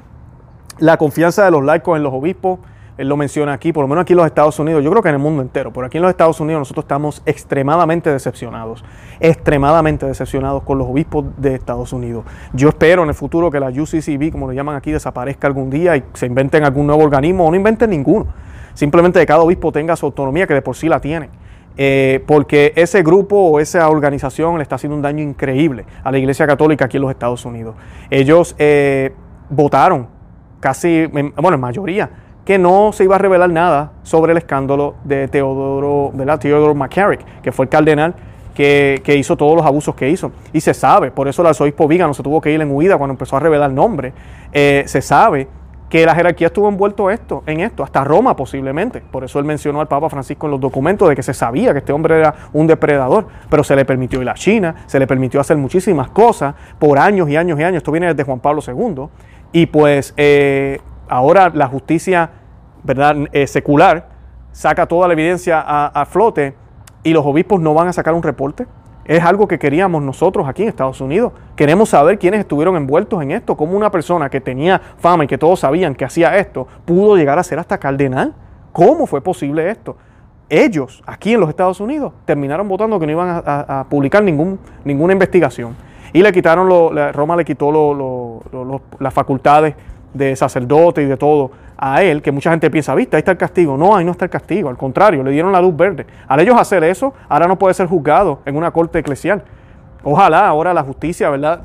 La 0.79 0.99
confianza 0.99 1.47
de 1.47 1.53
los 1.53 1.65
laicos 1.65 1.97
en 1.97 2.03
los 2.03 2.13
obispos, 2.13 2.59
él 2.97 3.09
lo 3.09 3.17
menciona 3.17 3.53
aquí, 3.53 3.73
por 3.73 3.83
lo 3.83 3.89
menos 3.89 4.03
aquí 4.03 4.13
en 4.13 4.19
los 4.19 4.27
Estados 4.27 4.59
Unidos, 4.61 4.83
yo 4.85 4.91
creo 4.91 5.03
que 5.03 5.09
en 5.09 5.17
el 5.17 5.21
mundo 5.21 5.43
entero, 5.43 5.73
pero 5.73 5.87
aquí 5.87 5.99
en 5.99 6.03
los 6.03 6.11
Estados 6.11 6.39
Unidos 6.41 6.61
nosotros 6.61 6.85
estamos 6.85 7.23
extremadamente 7.27 8.11
decepcionados, 8.11 8.85
extremadamente 9.19 10.07
decepcionados 10.07 10.63
con 10.63 10.79
los 10.79 10.87
obispos 10.89 11.25
de 11.37 11.55
Estados 11.57 11.93
Unidos. 11.93 12.25
Yo 12.53 12.69
espero 12.69 13.03
en 13.03 13.09
el 13.09 13.15
futuro 13.15 13.51
que 13.51 13.59
la 13.59 13.69
UCCB, 13.69 14.31
como 14.31 14.47
lo 14.47 14.53
llaman 14.53 14.77
aquí, 14.77 14.93
desaparezca 14.93 15.47
algún 15.49 15.71
día 15.71 15.97
y 15.97 16.05
se 16.15 16.27
inventen 16.27 16.65
algún 16.65 16.87
nuevo 16.87 17.03
organismo 17.03 17.47
o 17.47 17.51
no 17.51 17.57
inventen 17.57 17.91
ninguno. 17.91 18.27
Simplemente 18.75 19.19
que 19.21 19.27
cada 19.27 19.43
obispo 19.43 19.73
tenga 19.73 19.97
su 19.97 20.07
autonomía, 20.07 20.47
que 20.47 20.55
de 20.55 20.63
por 20.63 20.77
sí 20.77 20.89
la 20.89 21.01
tiene. 21.01 21.29
Eh, 21.77 22.23
porque 22.29 22.73
ese 22.77 23.03
grupo 23.03 23.37
o 23.37 23.59
esa 23.59 23.89
organización 23.89 24.59
le 24.59 24.63
está 24.63 24.77
haciendo 24.77 24.95
un 24.95 25.03
daño 25.03 25.25
increíble 25.25 25.85
a 26.05 26.13
la 26.13 26.19
Iglesia 26.19 26.47
Católica 26.47 26.85
aquí 26.85 26.99
en 26.99 27.03
los 27.03 27.11
Estados 27.11 27.45
Unidos. 27.45 27.75
Ellos 28.09 28.55
eh, 28.59 29.13
votaron 29.51 30.07
casi, 30.61 31.07
bueno, 31.07 31.55
en 31.55 31.61
mayoría, 31.61 32.11
que 32.45 32.59
no 32.59 32.93
se 32.93 33.05
iba 33.05 33.17
a 33.17 33.19
revelar 33.19 33.51
nada 33.51 33.93
sobre 34.03 34.33
el 34.33 34.39
escándalo 34.39 34.97
de 35.05 35.29
Teodoro, 35.29 36.11
¿verdad? 36.13 36.39
Teodoro 36.39 36.75
McCarrick, 36.75 37.41
que 37.41 37.53
fue 37.53 37.65
el 37.65 37.69
cardenal 37.69 38.15
que, 38.55 39.03
hizo 39.17 39.37
todos 39.37 39.57
los 39.57 39.65
abusos 39.67 39.95
que 39.95 40.09
hizo. 40.11 40.31
Y 40.53 40.61
se 40.61 40.75
sabe, 40.75 41.11
por 41.11 41.27
eso 41.27 41.43
el 41.43 41.49
arzobispo 41.49 41.89
no 41.91 42.15
se 42.15 42.23
tuvo 42.23 42.41
que 42.41 42.51
ir 42.53 42.61
en 42.61 42.71
huida 42.71 42.99
cuando 42.99 43.13
empezó 43.13 43.37
a 43.37 43.41
revelar 43.41 43.71
nombre. 43.73 44.13
Eh, 44.53 44.85
se 44.87 45.01
sabe 45.01 45.49
que 45.89 46.05
la 46.05 46.15
jerarquía 46.15 46.49
estuvo 46.49 46.69
envuelto 46.69 47.11
esto, 47.11 47.43
en 47.47 47.61
esto, 47.61 47.83
hasta 47.83 48.05
Roma 48.05 48.37
posiblemente. 48.37 49.01
Por 49.01 49.25
eso 49.25 49.39
él 49.39 49.45
mencionó 49.45 49.81
al 49.81 49.89
Papa 49.89 50.11
Francisco 50.11 50.47
en 50.47 50.53
los 50.53 50.61
documentos 50.61 51.09
de 51.09 51.17
que 51.17 51.23
se 51.23 51.33
sabía 51.33 51.73
que 51.73 51.79
este 51.79 51.93
hombre 51.93 52.19
era 52.19 52.35
un 52.53 52.67
depredador, 52.67 53.27
pero 53.49 53.65
se 53.65 53.75
le 53.75 53.85
permitió 53.85 54.21
ir 54.21 54.29
a 54.29 54.35
China, 54.35 54.75
se 54.87 54.99
le 54.99 55.07
permitió 55.07 55.41
hacer 55.41 55.57
muchísimas 55.57 56.09
cosas 56.11 56.55
por 56.79 56.99
años 56.99 57.29
y 57.29 57.37
años 57.37 57.59
y 57.59 57.63
años. 57.63 57.79
Esto 57.79 57.91
viene 57.93 58.09
desde 58.09 58.23
Juan 58.23 58.41
Pablo 58.41 58.61
II. 58.67 59.07
Y 59.53 59.67
pues 59.67 60.13
eh, 60.17 60.81
ahora 61.09 61.51
la 61.55 61.67
justicia 61.67 62.31
¿verdad? 62.83 63.17
Eh, 63.33 63.47
secular 63.47 64.09
saca 64.53 64.87
toda 64.87 65.07
la 65.09 65.15
evidencia 65.15 65.63
a, 65.89 66.05
flote 66.07 66.55
y 67.03 67.13
los 67.13 67.27
obispos 67.27 67.61
no 67.61 67.75
van 67.75 67.89
a 67.89 67.93
sacar 67.93 68.15
un 68.15 68.23
reporte. 68.23 68.67
Es 69.05 69.23
algo 69.23 69.49
que 69.49 69.59
queríamos 69.59 70.03
nosotros 70.03 70.47
aquí 70.47 70.63
en 70.63 70.69
Estados 70.69 71.01
Unidos. 71.01 71.33
Queremos 71.57 71.89
saber 71.89 72.19
quiénes 72.19 72.41
estuvieron 72.41 72.77
envueltos 72.77 73.21
en 73.23 73.33
esto, 73.33 73.57
cómo 73.57 73.73
una 73.77 73.91
persona 73.91 74.31
que 74.31 74.41
tenía 74.41 74.81
fama 74.99 75.25
y 75.25 75.27
que 75.27 75.39
todos 75.39 75.61
sabían 75.61 75.95
que 75.95 76.05
hacía 76.05 76.37
esto 76.39 76.69
pudo 76.85 77.17
llegar 77.17 77.39
a 77.39 77.43
ser 77.43 77.59
hasta 77.59 77.79
cardenal. 77.79 78.33
¿Cómo 78.73 79.07
fue 79.07 79.21
posible 79.21 79.69
esto? 79.71 79.97
Ellos, 80.49 81.03
aquí 81.05 81.35
en 81.35 81.41
los 81.41 81.49
Estados 81.49 81.81
Unidos, 81.81 82.13
terminaron 82.25 82.69
votando 82.69 83.01
que 83.01 83.07
no 83.07 83.13
iban 83.13 83.43
a, 83.45 83.87
publicar 83.91 84.23
ninguna 84.23 85.13
investigación. 85.13 85.75
Y 86.13 86.23
le 86.23 86.31
quitaron, 86.33 86.71
Roma 87.13 87.35
le 87.37 87.45
quitó 87.45 87.73
las 89.01 89.13
facultades 89.13 89.75
de 90.15 90.35
sacerdote 90.37 91.03
y 91.03 91.07
de 91.07 91.17
todo 91.17 91.51
a 91.77 92.03
él, 92.03 92.23
que 92.23 92.31
mucha 92.31 92.51
gente 92.51 92.71
piensa, 92.71 92.95
viste, 92.95 93.17
ahí 93.17 93.21
está 93.21 93.33
el 93.33 93.37
castigo. 93.37 93.77
No, 93.77 93.95
ahí 93.97 94.05
no 94.05 94.13
está 94.13 94.25
el 94.25 94.31
castigo, 94.31 94.69
al 94.71 94.77
contrario, 94.79 95.23
le 95.23 95.33
dieron 95.33 95.53
la 95.53 95.61
luz 95.61 95.77
verde. 95.77 96.07
Al 96.29 96.41
ellos 96.41 96.57
hacer 96.59 96.83
eso, 96.85 97.13
ahora 97.29 97.47
no 97.47 97.59
puede 97.59 97.75
ser 97.75 97.89
juzgado 97.89 98.39
en 98.47 98.57
una 98.57 98.71
corte 98.71 99.01
eclesial. 99.01 99.43
Ojalá 100.05 100.47
ahora 100.47 100.73
la 100.73 100.83
justicia, 100.83 101.29
¿verdad? 101.31 101.61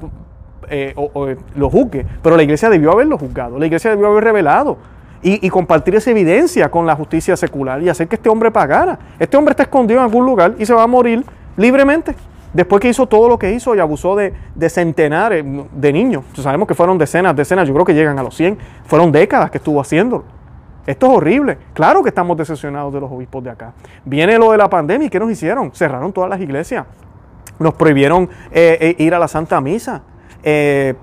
Eh, 0.67 0.93
eh, 0.97 1.37
lo 1.55 1.69
juzgue, 1.69 2.05
pero 2.21 2.35
la 2.35 2.43
iglesia 2.43 2.69
debió 2.69 2.91
haberlo 2.91 3.17
juzgado, 3.17 3.57
la 3.57 3.65
iglesia 3.65 3.89
debió 3.91 4.05
haber 4.07 4.23
revelado 4.23 4.77
y, 5.21 5.45
y, 5.45 5.49
compartir 5.49 5.95
esa 5.95 6.11
evidencia 6.11 6.69
con 6.69 6.85
la 6.85 6.95
justicia 6.95 7.35
secular 7.35 7.81
y 7.81 7.89
hacer 7.89 8.07
que 8.07 8.15
este 8.15 8.29
hombre 8.29 8.51
pagara. 8.51 8.97
Este 9.19 9.35
hombre 9.37 9.51
está 9.53 9.63
escondido 9.63 9.99
en 9.99 10.05
algún 10.05 10.25
lugar 10.25 10.53
y 10.59 10.65
se 10.65 10.73
va 10.73 10.83
a 10.83 10.87
morir 10.87 11.23
libremente. 11.57 12.15
Después 12.53 12.81
que 12.81 12.89
hizo 12.89 13.05
todo 13.05 13.29
lo 13.29 13.37
que 13.37 13.51
hizo 13.53 13.75
y 13.75 13.79
abusó 13.79 14.15
de, 14.15 14.33
centenares 14.69 15.45
de 15.73 15.93
niños, 15.93 16.23
sabemos 16.33 16.67
que 16.67 16.73
fueron 16.73 16.97
decenas, 16.97 17.35
decenas, 17.35 17.67
yo 17.67 17.73
creo 17.75 17.85
que 17.85 17.93
llegan 17.93 18.17
a 18.17 18.23
los 18.23 18.35
100, 18.35 18.57
fueron 18.85 19.11
décadas 19.11 19.51
que 19.51 19.59
estuvo 19.59 19.79
haciéndolo. 19.79 20.23
Esto 20.87 21.05
es 21.07 21.17
horrible. 21.17 21.59
Claro 21.73 22.01
que 22.01 22.09
estamos 22.09 22.35
decepcionados 22.37 22.91
de 22.91 22.99
los 22.99 23.11
obispos 23.11 23.43
de 23.43 23.51
acá. 23.51 23.73
Viene 24.05 24.39
lo 24.39 24.51
de 24.51 24.57
la 24.57 24.67
pandemia 24.69 25.05
y 25.05 25.09
¿qué 25.11 25.19
nos 25.19 25.29
hicieron? 25.29 25.71
Cerraron 25.75 26.11
todas 26.11 26.29
las 26.29 26.39
iglesias, 26.41 26.85
nos 27.59 27.75
prohibieron 27.75 28.27
eh, 28.51 28.77
eh, 28.81 28.95
ir 28.97 29.13
a 29.13 29.19
la 29.19 29.27
Santa 29.27 29.61
Misa. 29.61 30.01
Eh, 30.41 30.95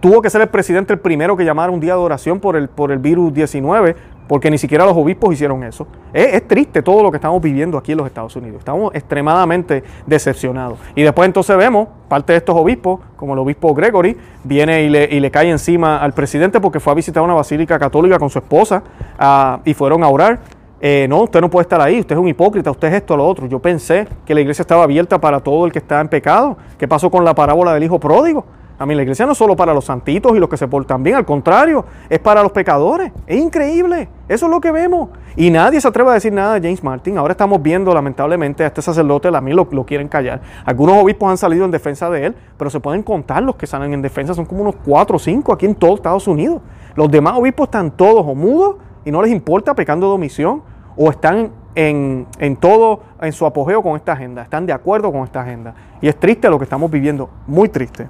tuvo 0.00 0.22
que 0.22 0.30
ser 0.30 0.40
el 0.40 0.48
presidente 0.48 0.94
el 0.94 0.98
primero 1.00 1.36
que 1.36 1.44
llamara 1.44 1.70
un 1.70 1.80
día 1.80 1.92
de 1.92 2.00
oración 2.00 2.40
por 2.40 2.56
el, 2.56 2.70
por 2.70 2.90
el 2.90 2.98
virus 3.00 3.34
19, 3.34 3.94
porque 4.30 4.48
ni 4.48 4.58
siquiera 4.58 4.86
los 4.86 4.96
obispos 4.96 5.34
hicieron 5.34 5.64
eso. 5.64 5.88
Es, 6.12 6.46
triste 6.46 6.82
todo 6.82 7.02
lo 7.02 7.10
que 7.10 7.16
estamos 7.16 7.42
viviendo 7.42 7.76
aquí 7.76 7.90
en 7.90 7.98
los 7.98 8.06
Estados 8.06 8.36
Unidos. 8.36 8.58
Estamos 8.60 8.94
extremadamente 8.94 9.82
decepcionados. 10.06 10.78
Y 10.94 11.02
después 11.02 11.26
entonces 11.26 11.56
vemos 11.56 11.88
parte 12.06 12.34
de 12.34 12.38
estos 12.38 12.54
obispos, 12.54 13.00
como 13.16 13.32
el 13.32 13.40
obispo 13.40 13.74
Gregory, 13.74 14.16
viene 14.44 14.84
y 14.84 14.88
le, 15.18 15.30
cae 15.32 15.50
encima 15.50 15.98
al 15.98 16.12
presidente 16.12 16.60
porque 16.60 16.78
fue 16.78 16.92
a 16.92 16.94
visitar 16.94 17.24
una 17.24 17.34
basílica 17.34 17.76
católica 17.76 18.20
con 18.20 18.30
su 18.30 18.38
esposa 18.38 18.84
ah, 19.18 19.58
y 19.64 19.74
fueron 19.74 20.04
a 20.04 20.08
orar. 20.08 20.38
Eh, 20.80 21.06
no, 21.10 21.22
usted 21.22 21.40
no 21.40 21.50
puede 21.50 21.62
estar 21.62 21.80
ahí, 21.80 21.98
usted 21.98 22.14
es 22.14 22.20
un 22.22 22.28
hipócrita, 22.28 22.70
usted 22.70 22.86
es 22.86 22.94
esto, 22.94 23.14
o 23.14 23.16
lo 23.16 23.26
otro. 23.26 23.48
Yo 23.48 23.58
pensé 23.58 24.06
que 24.24 24.32
la 24.32 24.40
iglesia 24.42 24.62
estaba 24.62 24.84
abierta 24.84 25.20
para 25.20 25.40
todo 25.40 25.66
el 25.66 25.72
que 25.72 25.80
está 25.80 26.00
en 26.00 26.06
pecado. 26.08 26.56
¿Qué 26.78 26.86
pasó 26.86 27.10
con 27.10 27.24
la 27.24 27.34
parábola 27.34 27.74
del 27.74 27.82
hijo 27.82 27.98
pródigo? 27.98 28.44
A 28.80 28.86
mí 28.86 28.94
la 28.94 29.02
iglesia 29.02 29.26
no 29.26 29.32
es 29.32 29.38
solo 29.38 29.54
para 29.56 29.74
los 29.74 29.84
santitos 29.84 30.34
y 30.34 30.38
los 30.38 30.48
que 30.48 30.56
se 30.56 30.66
portan 30.66 31.02
bien, 31.02 31.14
al 31.16 31.26
contrario, 31.26 31.84
es 32.08 32.18
para 32.18 32.42
los 32.42 32.50
pecadores. 32.50 33.12
Es 33.26 33.36
increíble, 33.38 34.08
eso 34.26 34.46
es 34.46 34.50
lo 34.50 34.58
que 34.58 34.70
vemos. 34.72 35.10
Y 35.36 35.50
nadie 35.50 35.78
se 35.82 35.86
atreve 35.88 36.08
a 36.08 36.14
decir 36.14 36.32
nada 36.32 36.54
de 36.58 36.60
James 36.62 36.82
Martin. 36.82 37.18
Ahora 37.18 37.32
estamos 37.32 37.60
viendo, 37.60 37.92
lamentablemente, 37.92 38.64
a 38.64 38.68
este 38.68 38.80
sacerdote, 38.80 39.28
a 39.28 39.38
mí 39.42 39.52
lo, 39.52 39.68
lo 39.70 39.84
quieren 39.84 40.08
callar. 40.08 40.40
Algunos 40.64 40.96
obispos 40.96 41.28
han 41.30 41.36
salido 41.36 41.66
en 41.66 41.70
defensa 41.70 42.08
de 42.08 42.24
él, 42.24 42.36
pero 42.56 42.70
se 42.70 42.80
pueden 42.80 43.02
contar 43.02 43.42
los 43.42 43.54
que 43.56 43.66
salen 43.66 43.92
en 43.92 44.00
defensa, 44.00 44.32
son 44.32 44.46
como 44.46 44.62
unos 44.62 44.76
cuatro 44.82 45.16
o 45.16 45.18
cinco 45.18 45.52
aquí 45.52 45.66
en 45.66 45.74
todo 45.74 45.94
Estados 45.96 46.26
Unidos. 46.26 46.62
Los 46.96 47.10
demás 47.10 47.34
obispos 47.36 47.66
están 47.66 47.90
todos 47.90 48.24
o 48.26 48.34
mudos 48.34 48.76
y 49.04 49.10
no 49.10 49.20
les 49.20 49.30
importa 49.30 49.74
pecando 49.74 50.08
de 50.08 50.14
omisión 50.14 50.62
o 50.96 51.10
están 51.10 51.50
en, 51.74 52.26
en, 52.38 52.56
todo, 52.56 53.02
en 53.20 53.34
su 53.34 53.44
apogeo 53.44 53.82
con 53.82 53.96
esta 53.96 54.12
agenda, 54.12 54.40
están 54.42 54.64
de 54.64 54.72
acuerdo 54.72 55.12
con 55.12 55.24
esta 55.24 55.42
agenda. 55.42 55.74
Y 56.00 56.08
es 56.08 56.16
triste 56.18 56.48
lo 56.48 56.56
que 56.56 56.64
estamos 56.64 56.90
viviendo, 56.90 57.28
muy 57.46 57.68
triste. 57.68 58.06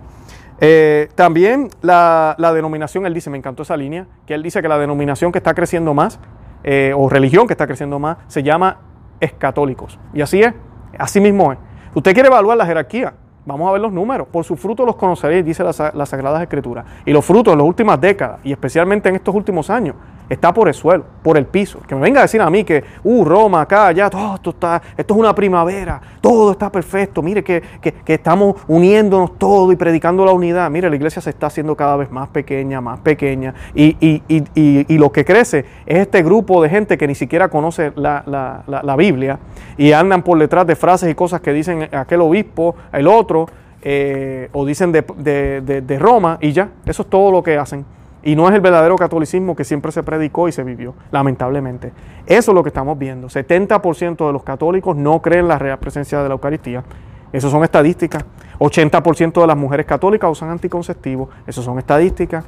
Eh, 0.63 1.09
también 1.15 1.71
la, 1.81 2.35
denominación, 2.55 3.07
él 3.07 3.15
dice, 3.15 3.31
me 3.31 3.39
encantó 3.39 3.63
esa 3.63 3.77
línea, 3.77 4.07
que 4.27 4.35
él 4.35 4.43
dice 4.43 4.61
que 4.61 4.69
la 4.69 4.77
denominación 4.79 5.33
que 5.33 5.39
está 5.39 5.55
creciendo 5.55 5.95
más, 5.95 6.21
eh, 6.63 6.93
o 6.95 7.09
religión 7.09 7.47
que 7.47 7.55
está 7.55 7.67
creciendo 7.67 7.99
más, 7.99 8.19
se 8.29 8.43
llama 8.43 8.77
escatólicos. 9.21 9.99
Y 10.13 10.21
así 10.21 10.43
es, 10.43 10.53
así 10.99 11.19
mismo 11.21 11.51
es. 11.53 11.59
Usted 11.95 12.13
quiere 12.13 12.29
evaluar 12.29 12.59
la 12.59 12.67
jerarquía, 12.67 13.15
vamos 13.47 13.69
a 13.69 13.73
ver 13.73 13.81
los 13.81 13.91
números. 13.91 14.29
Por 14.31 14.45
sus 14.45 14.61
fruto 14.61 14.85
los 14.85 14.97
conoceréis, 14.97 15.45
dice 15.47 15.65
las 15.65 15.79
la 15.95 16.05
Sagradas 16.05 16.43
Escrituras. 16.43 16.85
Y 17.07 17.13
los 17.13 17.25
frutos 17.25 17.53
en 17.55 17.59
las 17.59 17.67
últimas 17.67 17.99
décadas, 17.99 18.41
y 18.45 18.53
especialmente 18.53 19.09
en 19.09 19.15
estos 19.17 19.35
últimos 19.35 19.71
años, 19.71 19.97
está 20.31 20.55
por 20.55 20.69
el 20.69 20.75
suelo, 20.75 21.05
por 21.25 21.37
el 21.37 21.45
piso. 21.45 21.81
Que 21.87 21.95
me 21.95 22.01
venga 22.01 22.21
a 22.21 22.23
decir 22.23 22.41
a 22.41 22.49
mí 22.49 22.63
que, 22.65 22.85
uh, 23.03 23.25
Roma, 23.25 23.63
acá, 23.63 23.89
allá, 23.89 24.09
todo 24.09 24.37
esto 24.37 24.51
está, 24.51 24.81
esto 24.97 25.15
es 25.15 25.21
una 25.21 25.35
primavera, 25.35 26.01
todo 26.21 26.53
está 26.53 26.71
perfecto, 26.71 27.21
mire 27.21 27.43
que, 27.43 27.61
que, 27.83 27.93
estamos 28.15 28.55
uniéndonos 28.69 29.37
todo 29.39 29.73
y 29.73 29.77
predicando 29.77 30.25
la 30.25 30.33
unidad. 30.33 30.71
Mire, 30.71 30.89
la 30.89 30.95
iglesia 30.97 31.21
se 31.21 31.31
está 31.31 31.49
haciendo 31.49 31.77
cada 31.77 31.97
vez 31.97 32.11
más 32.13 32.29
pequeña, 32.29 32.81
más 32.81 33.01
pequeña, 33.01 33.55
y, 33.75 33.97
y, 34.01 34.23
y, 34.29 34.85
y 34.95 34.99
lo 34.99 35.11
que 35.11 35.25
crece 35.25 35.65
es 35.85 35.99
este 35.99 36.23
grupo 36.23 36.63
de 36.63 36.71
gente 36.71 36.97
que 36.97 37.09
ni 37.09 37.17
siquiera 37.17 37.49
conoce 37.49 37.93
la, 37.97 38.23
la, 38.27 38.63
la, 38.83 38.97
Biblia 38.97 39.39
y 39.77 39.93
andan 39.93 40.23
por 40.23 40.39
detrás 40.39 40.67
de 40.67 40.77
frases 40.77 41.11
y 41.11 41.15
cosas 41.15 41.41
que 41.41 41.53
dicen 41.53 41.89
aquel 41.95 42.21
obispo, 42.21 42.77
el 42.93 43.09
otro, 43.09 43.47
eh, 43.83 44.49
o 44.53 44.65
dicen 44.65 44.93
de, 44.93 45.03
de, 45.17 45.81
de 45.81 45.99
Roma, 45.99 46.39
y 46.41 46.53
ya, 46.53 46.69
eso 46.87 47.03
es 47.03 47.09
todo 47.11 47.33
lo 47.33 47.43
que 47.43 47.57
hacen. 47.59 47.85
Y 48.23 48.37
no 48.37 48.47
es 48.49 48.55
el 48.55 48.61
verdadero 48.61 48.97
catolicismo 48.97 49.57
que 49.57 49.65
siempre 49.65 49.93
se 49.93 50.03
predicó 50.03 50.47
y 50.49 50.53
se 50.53 50.63
vivió, 50.63 50.95
lamentablemente. 51.11 51.93
Eso 52.27 52.51
es 52.51 52.55
lo 52.55 52.63
que 52.63 52.69
estamos 52.69 52.99
viendo. 52.99 53.29
70% 53.29 54.27
de 54.27 54.33
los 54.33 54.43
católicos 54.43 54.95
no 54.97 55.23
creen 55.23 55.49
la 55.49 55.59
real 55.59 55.79
presencia 55.79 56.23
de 56.23 56.29
la 56.29 56.35
Eucaristía. 56.35 56.85
Esas 57.33 57.51
son 57.51 57.63
estadísticas. 57.65 58.25
80% 58.59 59.41
de 59.41 59.47
las 59.47 59.57
mujeres 59.57 59.87
católicas 59.87 60.31
usan 60.31 60.51
anticonceptivos. 60.51 61.29
Esas 61.47 61.65
son 61.65 61.79
estadísticas. 61.79 62.45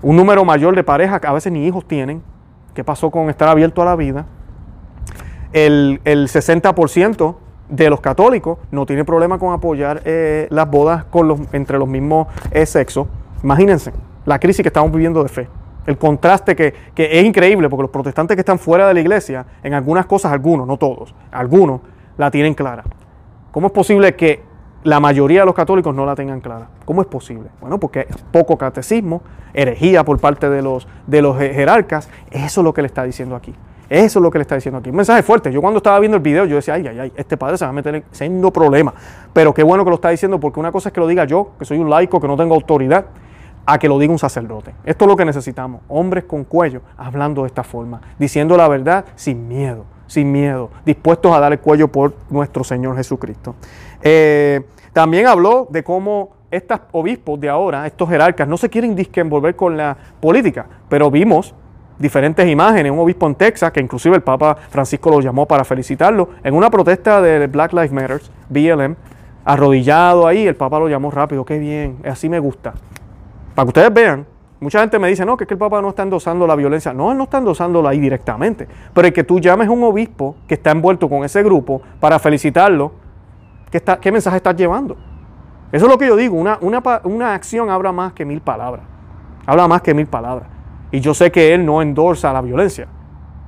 Un 0.00 0.16
número 0.16 0.44
mayor 0.44 0.76
de 0.76 0.84
parejas 0.84 1.20
que 1.20 1.26
a 1.26 1.32
veces 1.32 1.50
ni 1.52 1.66
hijos 1.66 1.86
tienen. 1.86 2.22
¿Qué 2.74 2.84
pasó 2.84 3.10
con 3.10 3.30
estar 3.30 3.48
abierto 3.48 3.82
a 3.82 3.84
la 3.84 3.96
vida? 3.96 4.26
El, 5.52 6.00
60% 6.04 7.36
de 7.68 7.90
los 7.90 8.00
católicos 8.00 8.58
no 8.70 8.84
tiene 8.86 9.04
problema 9.04 9.38
con 9.38 9.52
apoyar 9.54 10.02
eh, 10.04 10.46
las 10.50 10.70
bodas 10.70 11.06
entre 11.52 11.78
los 11.78 11.88
mismos 11.88 12.28
eh, 12.52 12.66
sexos. 12.66 13.06
Imagínense 13.42 13.92
la 14.26 14.38
crisis 14.38 14.62
que 14.62 14.68
estamos 14.68 14.90
viviendo 14.90 15.22
de 15.22 15.28
fe. 15.28 15.48
El 15.86 15.98
contraste 15.98 16.56
que, 16.56 16.74
es 16.96 17.24
increíble, 17.24 17.68
porque 17.68 17.82
los 17.82 17.90
protestantes 17.90 18.34
que 18.36 18.40
están 18.40 18.58
fuera 18.58 18.88
de 18.88 18.94
la 18.94 19.00
iglesia, 19.00 19.44
en 19.62 19.74
algunas 19.74 20.06
cosas, 20.06 20.32
algunos, 20.32 20.66
no 20.66 20.78
todos, 20.78 21.14
algunos, 21.30 21.82
la 22.16 22.30
tienen 22.30 22.54
clara. 22.54 22.84
¿Cómo 23.52 23.66
es 23.66 23.72
posible 23.72 24.14
que 24.16 24.42
la 24.82 24.98
mayoría 24.98 25.40
de 25.40 25.46
los 25.46 25.54
católicos 25.54 25.94
no 25.94 26.06
la 26.06 26.14
tengan 26.14 26.40
clara? 26.40 26.68
¿Cómo 26.86 27.02
es 27.02 27.06
posible? 27.06 27.48
Bueno, 27.60 27.78
porque 27.78 28.06
poco 28.32 28.56
catecismo, 28.56 29.22
herejía 29.52 30.04
por 30.04 30.18
parte 30.18 30.48
de 30.48 30.62
los, 30.62 30.88
de 31.06 31.20
los 31.22 31.36
jerarcas, 31.36 32.08
eso 32.30 32.60
es 32.60 32.64
lo 32.64 32.72
que 32.72 32.80
le 32.80 32.86
está 32.86 33.04
diciendo 33.04 33.36
aquí. 33.36 33.54
Eso 33.90 34.18
es 34.18 34.22
lo 34.22 34.30
que 34.30 34.38
le 34.38 34.42
está 34.42 34.54
diciendo 34.54 34.78
aquí. 34.78 34.88
Un 34.88 34.96
mensaje 34.96 35.22
fuerte. 35.22 35.52
Yo 35.52 35.60
cuando 35.60 35.76
estaba 35.76 36.00
viendo 36.00 36.16
el 36.16 36.22
video, 36.22 36.46
yo 36.46 36.56
decía, 36.56 36.74
ay, 36.74 36.88
ay, 36.88 36.98
ay, 36.98 37.12
este 37.16 37.36
padre 37.36 37.58
se 37.58 37.66
va 37.66 37.68
a 37.68 37.72
meter 37.74 38.02
siendo 38.10 38.50
problema. 38.50 38.94
Pero 39.34 39.52
qué 39.52 39.62
bueno 39.62 39.84
que 39.84 39.90
lo 39.90 39.96
está 39.96 40.08
diciendo, 40.08 40.40
porque 40.40 40.58
una 40.58 40.72
cosa 40.72 40.88
es 40.88 40.92
que 40.94 41.00
lo 41.00 41.06
diga 41.06 41.26
yo, 41.26 41.50
que 41.58 41.66
soy 41.66 41.78
un 41.78 41.90
laico, 41.90 42.18
que 42.18 42.26
no 42.26 42.36
tengo 42.36 42.54
autoridad, 42.54 43.04
a 43.66 43.78
que 43.78 43.88
lo 43.88 43.98
diga 43.98 44.12
un 44.12 44.18
sacerdote. 44.18 44.74
Esto 44.84 45.04
es 45.04 45.08
lo 45.08 45.16
que 45.16 45.24
necesitamos, 45.24 45.82
hombres 45.88 46.24
con 46.24 46.44
cuello 46.44 46.82
hablando 46.96 47.42
de 47.42 47.48
esta 47.48 47.64
forma, 47.64 48.00
diciendo 48.18 48.56
la 48.56 48.68
verdad 48.68 49.04
sin 49.14 49.48
miedo, 49.48 49.84
sin 50.06 50.30
miedo, 50.30 50.70
dispuestos 50.84 51.32
a 51.32 51.40
dar 51.40 51.52
el 51.52 51.60
cuello 51.60 51.88
por 51.88 52.14
nuestro 52.30 52.64
Señor 52.64 52.96
Jesucristo. 52.96 53.54
Eh, 54.02 54.62
también 54.92 55.26
habló 55.26 55.66
de 55.70 55.82
cómo 55.82 56.34
estos 56.50 56.78
obispos 56.92 57.40
de 57.40 57.48
ahora, 57.48 57.86
estos 57.86 58.08
jerarcas, 58.08 58.46
no 58.46 58.56
se 58.56 58.68
quieren 58.70 58.94
disque 58.94 59.26
con 59.56 59.76
la 59.76 59.96
política, 60.20 60.66
pero 60.88 61.10
vimos 61.10 61.54
diferentes 61.98 62.46
imágenes, 62.48 62.92
un 62.92 62.98
obispo 62.98 63.26
en 63.26 63.34
Texas, 63.34 63.72
que 63.72 63.80
inclusive 63.80 64.16
el 64.16 64.22
Papa 64.22 64.56
Francisco 64.68 65.10
lo 65.10 65.20
llamó 65.20 65.46
para 65.46 65.64
felicitarlo, 65.64 66.30
en 66.44 66.54
una 66.54 66.70
protesta 66.70 67.20
de 67.20 67.46
Black 67.48 67.72
Lives 67.72 67.92
Matter, 67.92 68.20
BLM, 68.50 68.94
arrodillado 69.44 70.26
ahí, 70.26 70.46
el 70.46 70.54
Papa 70.54 70.78
lo 70.78 70.88
llamó 70.88 71.10
rápido, 71.10 71.44
qué 71.44 71.58
bien, 71.58 71.96
así 72.04 72.28
me 72.28 72.38
gusta. 72.38 72.74
Para 73.54 73.66
que 73.66 73.68
ustedes 73.68 73.94
vean, 73.94 74.26
mucha 74.60 74.80
gente 74.80 74.98
me 74.98 75.08
dice, 75.08 75.24
no, 75.24 75.36
que, 75.36 75.44
es 75.44 75.48
que 75.48 75.54
el 75.54 75.58
Papa 75.58 75.80
no 75.80 75.90
está 75.90 76.02
endosando 76.02 76.46
la 76.46 76.56
violencia. 76.56 76.92
No, 76.92 77.12
él 77.12 77.18
no 77.18 77.24
está 77.24 77.38
endosándola 77.38 77.90
ahí 77.90 78.00
directamente. 78.00 78.66
Pero 78.92 79.06
el 79.06 79.12
que 79.12 79.24
tú 79.24 79.38
llames 79.38 79.68
a 79.68 79.70
un 79.70 79.82
obispo 79.84 80.36
que 80.48 80.54
está 80.54 80.70
envuelto 80.72 81.08
con 81.08 81.24
ese 81.24 81.42
grupo 81.42 81.80
para 82.00 82.18
felicitarlo, 82.18 82.92
¿qué, 83.70 84.12
mensaje 84.12 84.38
estás 84.38 84.56
llevando? 84.56 84.96
Eso 85.70 85.86
es 85.86 85.92
lo 85.92 85.98
que 85.98 86.06
yo 86.06 86.16
digo, 86.16 86.36
una, 86.36 86.58
una, 87.04 87.34
acción 87.34 87.70
habla 87.70 87.92
más 87.92 88.12
que 88.12 88.24
mil 88.24 88.40
palabras. 88.40 88.84
Habla 89.46 89.68
más 89.68 89.82
que 89.82 89.94
mil 89.94 90.06
palabras. 90.06 90.48
Y 90.90 91.00
yo 91.00 91.14
sé 91.14 91.30
que 91.30 91.52
él 91.54 91.66
no 91.66 91.82
endorsa 91.82 92.32
la 92.32 92.40
violencia, 92.40 92.86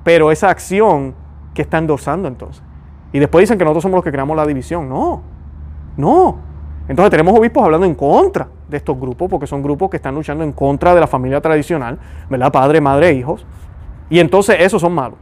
pero 0.03 0.31
esa 0.33 0.51
acción 0.51 1.15
que 1.55 1.63
está 1.63 1.79
endosando 1.79 2.27
entonces. 2.29 2.63
Y 3.13 3.21
después 3.21 3.45
dicen 3.45 3.57
que 3.59 3.65
nosotros 3.65 3.83
somos 3.83 3.97
los 3.99 4.05
que 4.05 4.11
creamos 4.11 4.37
la 4.37 4.45
división. 4.45 4.89
No, 4.89 5.23
no. 5.97 6.39
Entonces 6.89 7.11
tenemos 7.11 7.39
obispos 7.39 7.65
hablando 7.65 7.87
en 7.87 7.95
contra 7.95 8.49
de 8.69 8.77
estos 8.77 8.99
grupos, 8.99 9.29
porque 9.31 9.47
son 9.47 9.63
grupos 9.63 9.91
que 9.91 9.97
están 9.97 10.15
luchando 10.15 10.43
en 10.45 10.53
contra 10.53 10.95
de 10.95 11.01
la 11.01 11.07
familia 11.07 11.41
tradicional, 11.41 11.99
¿verdad? 12.29 12.53
Padre, 12.53 12.81
madre, 12.81 13.13
hijos. 13.13 13.47
Y 14.11 14.19
entonces 14.19 14.57
esos 14.61 14.81
son 14.81 14.93
malos, 14.93 15.19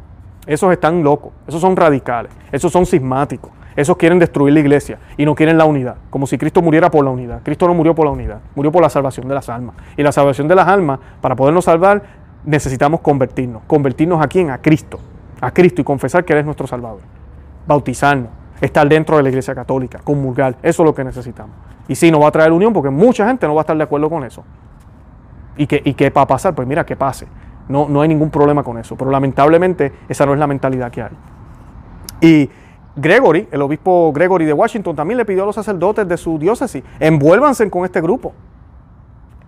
esos 0.46 0.70
están 0.72 1.02
locos, 1.02 1.32
esos 1.46 1.60
son 1.60 1.76
radicales, 1.76 2.32
esos 2.52 2.70
son 2.70 2.84
sismáticos, 2.86 3.50
esos 3.76 3.96
quieren 3.96 4.18
destruir 4.18 4.52
la 4.54 4.60
iglesia 4.60 4.98
y 5.16 5.24
no 5.24 5.34
quieren 5.34 5.56
la 5.56 5.64
unidad, 5.64 5.96
como 6.10 6.26
si 6.26 6.36
Cristo 6.36 6.60
muriera 6.60 6.90
por 6.90 7.04
la 7.04 7.10
unidad. 7.10 7.40
Cristo 7.42 7.66
no 7.66 7.74
murió 7.74 7.94
por 7.94 8.04
la 8.04 8.12
unidad, 8.12 8.40
murió 8.54 8.70
por 8.70 8.82
la 8.82 8.90
salvación 8.90 9.26
de 9.28 9.34
las 9.34 9.48
almas. 9.48 9.76
Y 9.96 10.02
la 10.02 10.12
salvación 10.12 10.48
de 10.48 10.54
las 10.54 10.68
almas, 10.68 10.98
para 11.20 11.34
podernos 11.34 11.64
salvar, 11.64 12.02
necesitamos 12.44 13.00
convertirnos. 13.00 13.62
¿Convertirnos 13.66 14.22
a 14.22 14.28
quién? 14.28 14.50
A 14.50 14.58
Cristo. 14.60 14.98
A 15.40 15.50
Cristo 15.50 15.80
y 15.80 15.84
confesar 15.84 16.24
que 16.24 16.32
Él 16.34 16.40
es 16.40 16.44
nuestro 16.44 16.66
Salvador. 16.66 17.00
Bautizarnos, 17.66 18.28
estar 18.60 18.86
dentro 18.88 19.16
de 19.16 19.22
la 19.24 19.30
iglesia 19.30 19.54
católica, 19.54 19.98
comulgar, 20.04 20.54
eso 20.62 20.82
es 20.82 20.86
lo 20.86 20.94
que 20.94 21.04
necesitamos. 21.04 21.54
Y 21.88 21.94
sí, 21.96 22.10
no 22.10 22.20
va 22.20 22.28
a 22.28 22.30
traer 22.30 22.52
unión 22.52 22.72
porque 22.72 22.90
mucha 22.90 23.26
gente 23.26 23.46
no 23.46 23.54
va 23.54 23.60
a 23.60 23.64
estar 23.64 23.76
de 23.76 23.82
acuerdo 23.82 24.08
con 24.08 24.24
eso. 24.24 24.44
¿Y 25.56 25.66
qué, 25.66 25.80
y 25.84 25.94
qué 25.94 26.10
va 26.10 26.22
a 26.22 26.26
pasar? 26.26 26.54
Pues 26.54 26.66
mira, 26.66 26.84
que 26.86 26.96
pase. 26.96 27.26
No, 27.68 27.88
no 27.88 28.00
hay 28.00 28.08
ningún 28.08 28.30
problema 28.30 28.62
con 28.62 28.78
eso. 28.78 28.96
Pero 28.96 29.10
lamentablemente 29.10 29.92
esa 30.08 30.26
no 30.26 30.32
es 30.32 30.38
la 30.38 30.46
mentalidad 30.46 30.90
que 30.90 31.02
hay. 31.02 31.10
Y 32.20 32.50
Gregory, 32.96 33.48
el 33.50 33.60
obispo 33.62 34.12
Gregory 34.12 34.44
de 34.44 34.52
Washington, 34.52 34.96
también 34.96 35.18
le 35.18 35.24
pidió 35.24 35.42
a 35.42 35.46
los 35.46 35.54
sacerdotes 35.54 36.06
de 36.08 36.16
su 36.16 36.38
diócesis, 36.38 36.82
envuélvanse 37.00 37.68
con 37.68 37.84
este 37.84 38.00
grupo. 38.00 38.32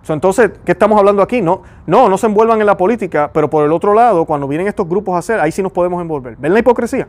Entonces, 0.08 0.52
¿qué 0.64 0.70
estamos 0.70 0.96
hablando 1.00 1.20
aquí? 1.20 1.40
No, 1.42 1.62
no, 1.84 2.08
no 2.08 2.16
se 2.16 2.26
envuelvan 2.26 2.60
en 2.60 2.66
la 2.66 2.76
política, 2.76 3.28
pero 3.34 3.50
por 3.50 3.64
el 3.64 3.72
otro 3.72 3.92
lado, 3.92 4.24
cuando 4.24 4.46
vienen 4.46 4.68
estos 4.68 4.88
grupos 4.88 5.16
a 5.16 5.18
hacer, 5.18 5.40
ahí 5.40 5.50
sí 5.50 5.64
nos 5.64 5.72
podemos 5.72 6.00
envolver. 6.00 6.36
¿Ven 6.36 6.52
la 6.52 6.60
hipocresía? 6.60 7.08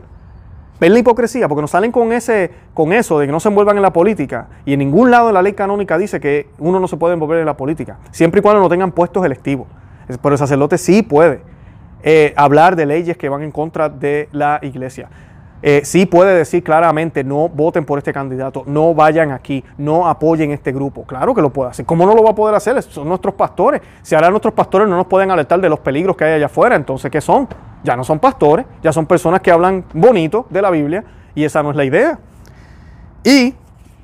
Es 0.86 0.90
la 0.90 0.98
hipocresía? 1.00 1.48
Porque 1.48 1.60
nos 1.62 1.70
salen 1.72 1.90
con, 1.90 2.12
ese, 2.12 2.50
con 2.72 2.92
eso 2.92 3.18
de 3.18 3.26
que 3.26 3.32
no 3.32 3.40
se 3.40 3.48
envuelvan 3.48 3.76
en 3.76 3.82
la 3.82 3.92
política. 3.92 4.46
Y 4.64 4.74
en 4.74 4.78
ningún 4.78 5.10
lado 5.10 5.26
de 5.26 5.32
la 5.32 5.42
ley 5.42 5.52
canónica 5.54 5.98
dice 5.98 6.20
que 6.20 6.48
uno 6.58 6.78
no 6.78 6.86
se 6.86 6.96
puede 6.96 7.14
envolver 7.14 7.38
en 7.40 7.46
la 7.46 7.56
política, 7.56 7.98
siempre 8.12 8.38
y 8.38 8.42
cuando 8.42 8.60
no 8.62 8.68
tengan 8.68 8.92
puestos 8.92 9.24
electivos. 9.26 9.66
Pero 10.06 10.34
el 10.34 10.38
sacerdote 10.38 10.78
sí 10.78 11.02
puede 11.02 11.42
eh, 12.02 12.32
hablar 12.36 12.76
de 12.76 12.86
leyes 12.86 13.16
que 13.16 13.28
van 13.28 13.42
en 13.42 13.50
contra 13.50 13.88
de 13.88 14.28
la 14.32 14.60
iglesia. 14.62 15.08
Eh, 15.60 15.80
sí 15.84 16.06
puede 16.06 16.36
decir 16.38 16.62
claramente, 16.62 17.24
no 17.24 17.48
voten 17.48 17.84
por 17.84 17.98
este 17.98 18.12
candidato, 18.12 18.62
no 18.66 18.94
vayan 18.94 19.32
aquí, 19.32 19.64
no 19.76 20.06
apoyen 20.06 20.52
este 20.52 20.70
grupo. 20.70 21.02
Claro 21.04 21.34
que 21.34 21.42
lo 21.42 21.50
puede 21.50 21.70
hacer. 21.70 21.84
¿Cómo 21.84 22.06
no 22.06 22.14
lo 22.14 22.22
va 22.22 22.30
a 22.30 22.34
poder 22.36 22.54
hacer? 22.54 22.80
Son 22.84 23.08
nuestros 23.08 23.34
pastores. 23.34 23.80
Si 24.02 24.14
ahora 24.14 24.30
nuestros 24.30 24.54
pastores 24.54 24.86
no 24.86 24.96
nos 24.96 25.08
pueden 25.08 25.32
alertar 25.32 25.60
de 25.60 25.68
los 25.68 25.80
peligros 25.80 26.16
que 26.16 26.22
hay 26.24 26.34
allá 26.34 26.46
afuera, 26.46 26.76
entonces 26.76 27.10
¿qué 27.10 27.20
son? 27.20 27.48
ya 27.82 27.96
no 27.96 28.04
son 28.04 28.18
pastores, 28.18 28.66
ya 28.82 28.92
son 28.92 29.06
personas 29.06 29.40
que 29.40 29.50
hablan 29.50 29.84
bonito 29.92 30.46
de 30.50 30.62
la 30.62 30.70
Biblia 30.70 31.04
y 31.34 31.44
esa 31.44 31.62
no 31.62 31.70
es 31.70 31.76
la 31.76 31.84
idea. 31.84 32.18
Y 33.24 33.54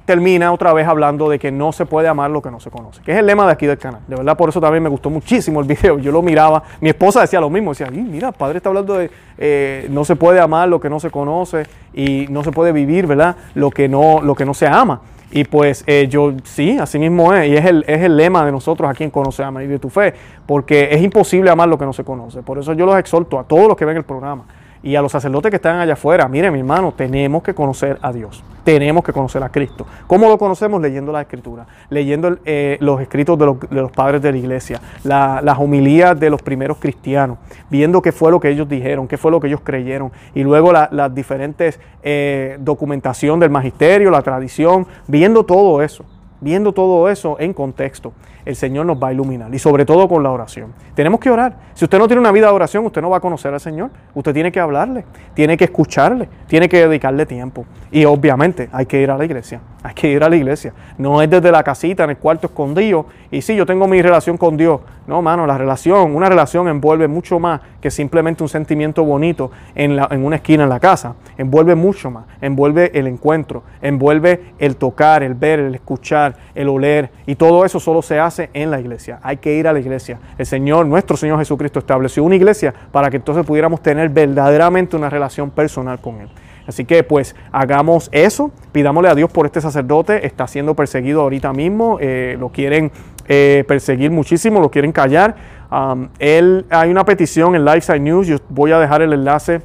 termina 0.04 0.52
otra 0.52 0.72
vez 0.74 0.86
hablando 0.86 1.30
de 1.30 1.38
que 1.38 1.50
no 1.50 1.72
se 1.72 1.86
puede 1.86 2.08
amar 2.08 2.30
lo 2.30 2.42
que 2.42 2.50
no 2.50 2.60
se 2.60 2.70
conoce, 2.70 3.00
que 3.02 3.12
es 3.12 3.18
el 3.18 3.26
lema 3.26 3.46
de 3.46 3.52
aquí 3.52 3.66
del 3.66 3.78
canal. 3.78 4.02
De 4.06 4.16
verdad, 4.16 4.36
por 4.36 4.50
eso 4.50 4.60
también 4.60 4.82
me 4.82 4.88
gustó 4.90 5.08
muchísimo 5.10 5.60
el 5.60 5.66
video. 5.66 5.98
Yo 5.98 6.12
lo 6.12 6.20
miraba, 6.22 6.62
mi 6.80 6.90
esposa 6.90 7.20
decía 7.22 7.40
lo 7.40 7.48
mismo, 7.50 7.70
decía, 7.72 7.88
mira, 7.90 8.30
padre 8.32 8.58
está 8.58 8.68
hablando 8.68 8.94
de 8.94 9.10
eh, 9.38 9.86
no 9.90 10.04
se 10.04 10.14
puede 10.16 10.40
amar 10.40 10.68
lo 10.68 10.78
que 10.80 10.90
no 10.90 11.00
se 11.00 11.10
conoce 11.10 11.64
y 11.94 12.26
no 12.28 12.44
se 12.44 12.52
puede 12.52 12.72
vivir, 12.72 13.06
¿verdad? 13.06 13.36
Lo 13.54 13.70
que 13.70 13.88
no, 13.88 14.20
lo 14.22 14.34
que 14.34 14.44
no 14.44 14.52
se 14.54 14.66
ama. 14.66 15.00
Y 15.36 15.42
pues 15.44 15.82
eh, 15.88 16.06
yo 16.08 16.32
sí, 16.44 16.78
así 16.78 16.96
mismo 16.96 17.32
es. 17.32 17.48
Y 17.48 17.56
es 17.56 17.64
el, 17.64 17.84
es 17.88 18.00
el 18.02 18.16
lema 18.16 18.46
de 18.46 18.52
nosotros 18.52 18.88
aquí 18.88 19.02
en 19.02 19.10
Conoce, 19.10 19.42
a 19.42 19.50
y 19.64 19.66
de 19.66 19.80
tu 19.80 19.90
Fe, 19.90 20.14
porque 20.46 20.88
es 20.92 21.02
imposible 21.02 21.50
amar 21.50 21.68
lo 21.68 21.76
que 21.76 21.84
no 21.84 21.92
se 21.92 22.04
conoce. 22.04 22.40
Por 22.44 22.60
eso 22.60 22.72
yo 22.72 22.86
los 22.86 22.96
exhorto 22.96 23.40
a 23.40 23.42
todos 23.44 23.66
los 23.66 23.76
que 23.76 23.84
ven 23.84 23.96
el 23.96 24.04
programa 24.04 24.44
y 24.84 24.94
a 24.96 25.02
los 25.02 25.10
sacerdotes 25.12 25.48
que 25.50 25.56
están 25.56 25.78
allá 25.80 25.94
afuera, 25.94 26.28
mire 26.28 26.50
mi 26.50 26.58
hermano, 26.58 26.92
tenemos 26.92 27.42
que 27.42 27.54
conocer 27.54 27.98
a 28.02 28.12
Dios, 28.12 28.44
tenemos 28.64 29.02
que 29.02 29.14
conocer 29.14 29.42
a 29.42 29.48
Cristo. 29.48 29.86
¿Cómo 30.06 30.28
lo 30.28 30.36
conocemos? 30.36 30.80
Leyendo 30.80 31.10
la 31.10 31.22
Escritura, 31.22 31.66
leyendo 31.88 32.36
eh, 32.44 32.76
los 32.80 33.00
escritos 33.00 33.38
de 33.38 33.46
los, 33.78 33.90
padres 33.92 34.20
de 34.20 34.30
la 34.30 34.36
iglesia, 34.38 34.80
las 35.02 35.58
homilías 35.58 36.20
de 36.20 36.28
los 36.28 36.42
primeros 36.42 36.76
cristianos, 36.76 37.38
viendo 37.70 38.02
qué 38.02 38.12
fue 38.12 38.30
lo 38.30 38.38
que 38.38 38.50
ellos 38.50 38.68
dijeron, 38.68 39.08
qué 39.08 39.16
fue 39.16 39.30
lo 39.30 39.40
que 39.40 39.46
ellos 39.48 39.60
creyeron, 39.64 40.12
y 40.34 40.42
luego 40.42 40.70
las 40.72 41.14
diferentes 41.14 41.80
eh, 42.02 42.58
documentación 42.60 43.40
del 43.40 43.48
magisterio, 43.48 44.10
la 44.10 44.20
tradición, 44.22 44.86
viendo 45.08 45.44
todo 45.46 45.82
eso 45.82 46.04
viendo 46.44 46.72
todo 46.72 47.08
eso 47.08 47.36
en 47.40 47.52
contexto, 47.54 48.12
el 48.44 48.54
Señor 48.54 48.84
nos 48.86 49.02
va 49.02 49.08
a 49.08 49.12
iluminar 49.14 49.52
y 49.52 49.58
sobre 49.58 49.84
todo 49.86 50.06
con 50.06 50.22
la 50.22 50.30
oración. 50.30 50.74
Tenemos 50.94 51.18
que 51.18 51.30
orar. 51.30 51.56
Si 51.74 51.84
usted 51.86 51.98
no 51.98 52.06
tiene 52.06 52.20
una 52.20 52.30
vida 52.30 52.46
de 52.48 52.52
oración, 52.52 52.84
usted 52.84 53.00
no 53.02 53.10
va 53.10 53.16
a 53.16 53.20
conocer 53.20 53.52
al 53.52 53.60
Señor. 53.60 53.90
Usted 54.14 54.32
tiene 54.34 54.52
que 54.52 54.60
hablarle, 54.60 55.04
tiene 55.32 55.56
que 55.56 55.64
escucharle, 55.64 56.28
tiene 56.46 56.68
que 56.68 56.86
dedicarle 56.86 57.24
tiempo. 57.26 57.64
Y 57.90 58.04
obviamente 58.04 58.68
hay 58.70 58.84
que 58.86 59.00
ir 59.00 59.10
a 59.10 59.16
la 59.18 59.24
iglesia. 59.24 59.60
Hay 59.86 59.92
que 59.92 60.08
ir 60.08 60.24
a 60.24 60.30
la 60.30 60.36
iglesia. 60.36 60.72
No 60.96 61.20
es 61.20 61.28
desde 61.28 61.52
la 61.52 61.62
casita, 61.62 62.04
en 62.04 62.10
el 62.10 62.16
cuarto 62.16 62.46
escondido. 62.46 63.04
Y 63.30 63.42
sí, 63.42 63.54
yo 63.54 63.66
tengo 63.66 63.86
mi 63.86 64.00
relación 64.00 64.38
con 64.38 64.56
Dios. 64.56 64.80
No, 65.06 65.20
mano, 65.20 65.46
la 65.46 65.58
relación, 65.58 66.16
una 66.16 66.26
relación 66.26 66.68
envuelve 66.68 67.06
mucho 67.06 67.38
más 67.38 67.60
que 67.82 67.90
simplemente 67.90 68.42
un 68.42 68.48
sentimiento 68.48 69.04
bonito 69.04 69.50
en, 69.74 69.94
la, 69.94 70.08
en 70.10 70.24
una 70.24 70.36
esquina 70.36 70.62
en 70.62 70.70
la 70.70 70.80
casa. 70.80 71.16
Envuelve 71.36 71.74
mucho 71.74 72.10
más. 72.10 72.24
Envuelve 72.40 72.92
el 72.98 73.06
encuentro, 73.08 73.62
envuelve 73.82 74.54
el 74.58 74.76
tocar, 74.76 75.22
el 75.22 75.34
ver, 75.34 75.60
el 75.60 75.74
escuchar, 75.74 76.34
el 76.54 76.70
oler. 76.70 77.10
Y 77.26 77.34
todo 77.34 77.66
eso 77.66 77.78
solo 77.78 78.00
se 78.00 78.18
hace 78.18 78.48
en 78.54 78.70
la 78.70 78.80
iglesia. 78.80 79.18
Hay 79.22 79.36
que 79.36 79.52
ir 79.54 79.68
a 79.68 79.74
la 79.74 79.80
iglesia. 79.80 80.18
El 80.38 80.46
Señor, 80.46 80.86
nuestro 80.86 81.14
Señor 81.18 81.38
Jesucristo, 81.40 81.78
estableció 81.78 82.24
una 82.24 82.36
iglesia 82.36 82.72
para 82.90 83.10
que 83.10 83.18
entonces 83.18 83.44
pudiéramos 83.44 83.82
tener 83.82 84.08
verdaderamente 84.08 84.96
una 84.96 85.10
relación 85.10 85.50
personal 85.50 86.00
con 86.00 86.22
Él. 86.22 86.30
Así 86.66 86.84
que 86.84 87.02
pues 87.02 87.34
hagamos 87.52 88.08
eso, 88.12 88.50
pidámosle 88.72 89.10
a 89.10 89.14
Dios 89.14 89.30
por 89.30 89.46
este 89.46 89.60
sacerdote, 89.60 90.26
está 90.26 90.46
siendo 90.46 90.74
perseguido 90.74 91.20
ahorita 91.20 91.52
mismo, 91.52 91.98
eh, 92.00 92.36
lo 92.40 92.48
quieren 92.48 92.90
eh, 93.28 93.64
perseguir 93.68 94.10
muchísimo, 94.10 94.60
lo 94.60 94.70
quieren 94.70 94.92
callar. 94.92 95.34
Um, 95.70 96.08
él, 96.18 96.64
hay 96.70 96.90
una 96.90 97.04
petición 97.04 97.54
en 97.54 97.64
Lifeside 97.64 98.00
News, 98.00 98.26
yo 98.26 98.38
voy 98.48 98.72
a 98.72 98.78
dejar 98.78 99.02
el 99.02 99.12
enlace 99.12 99.60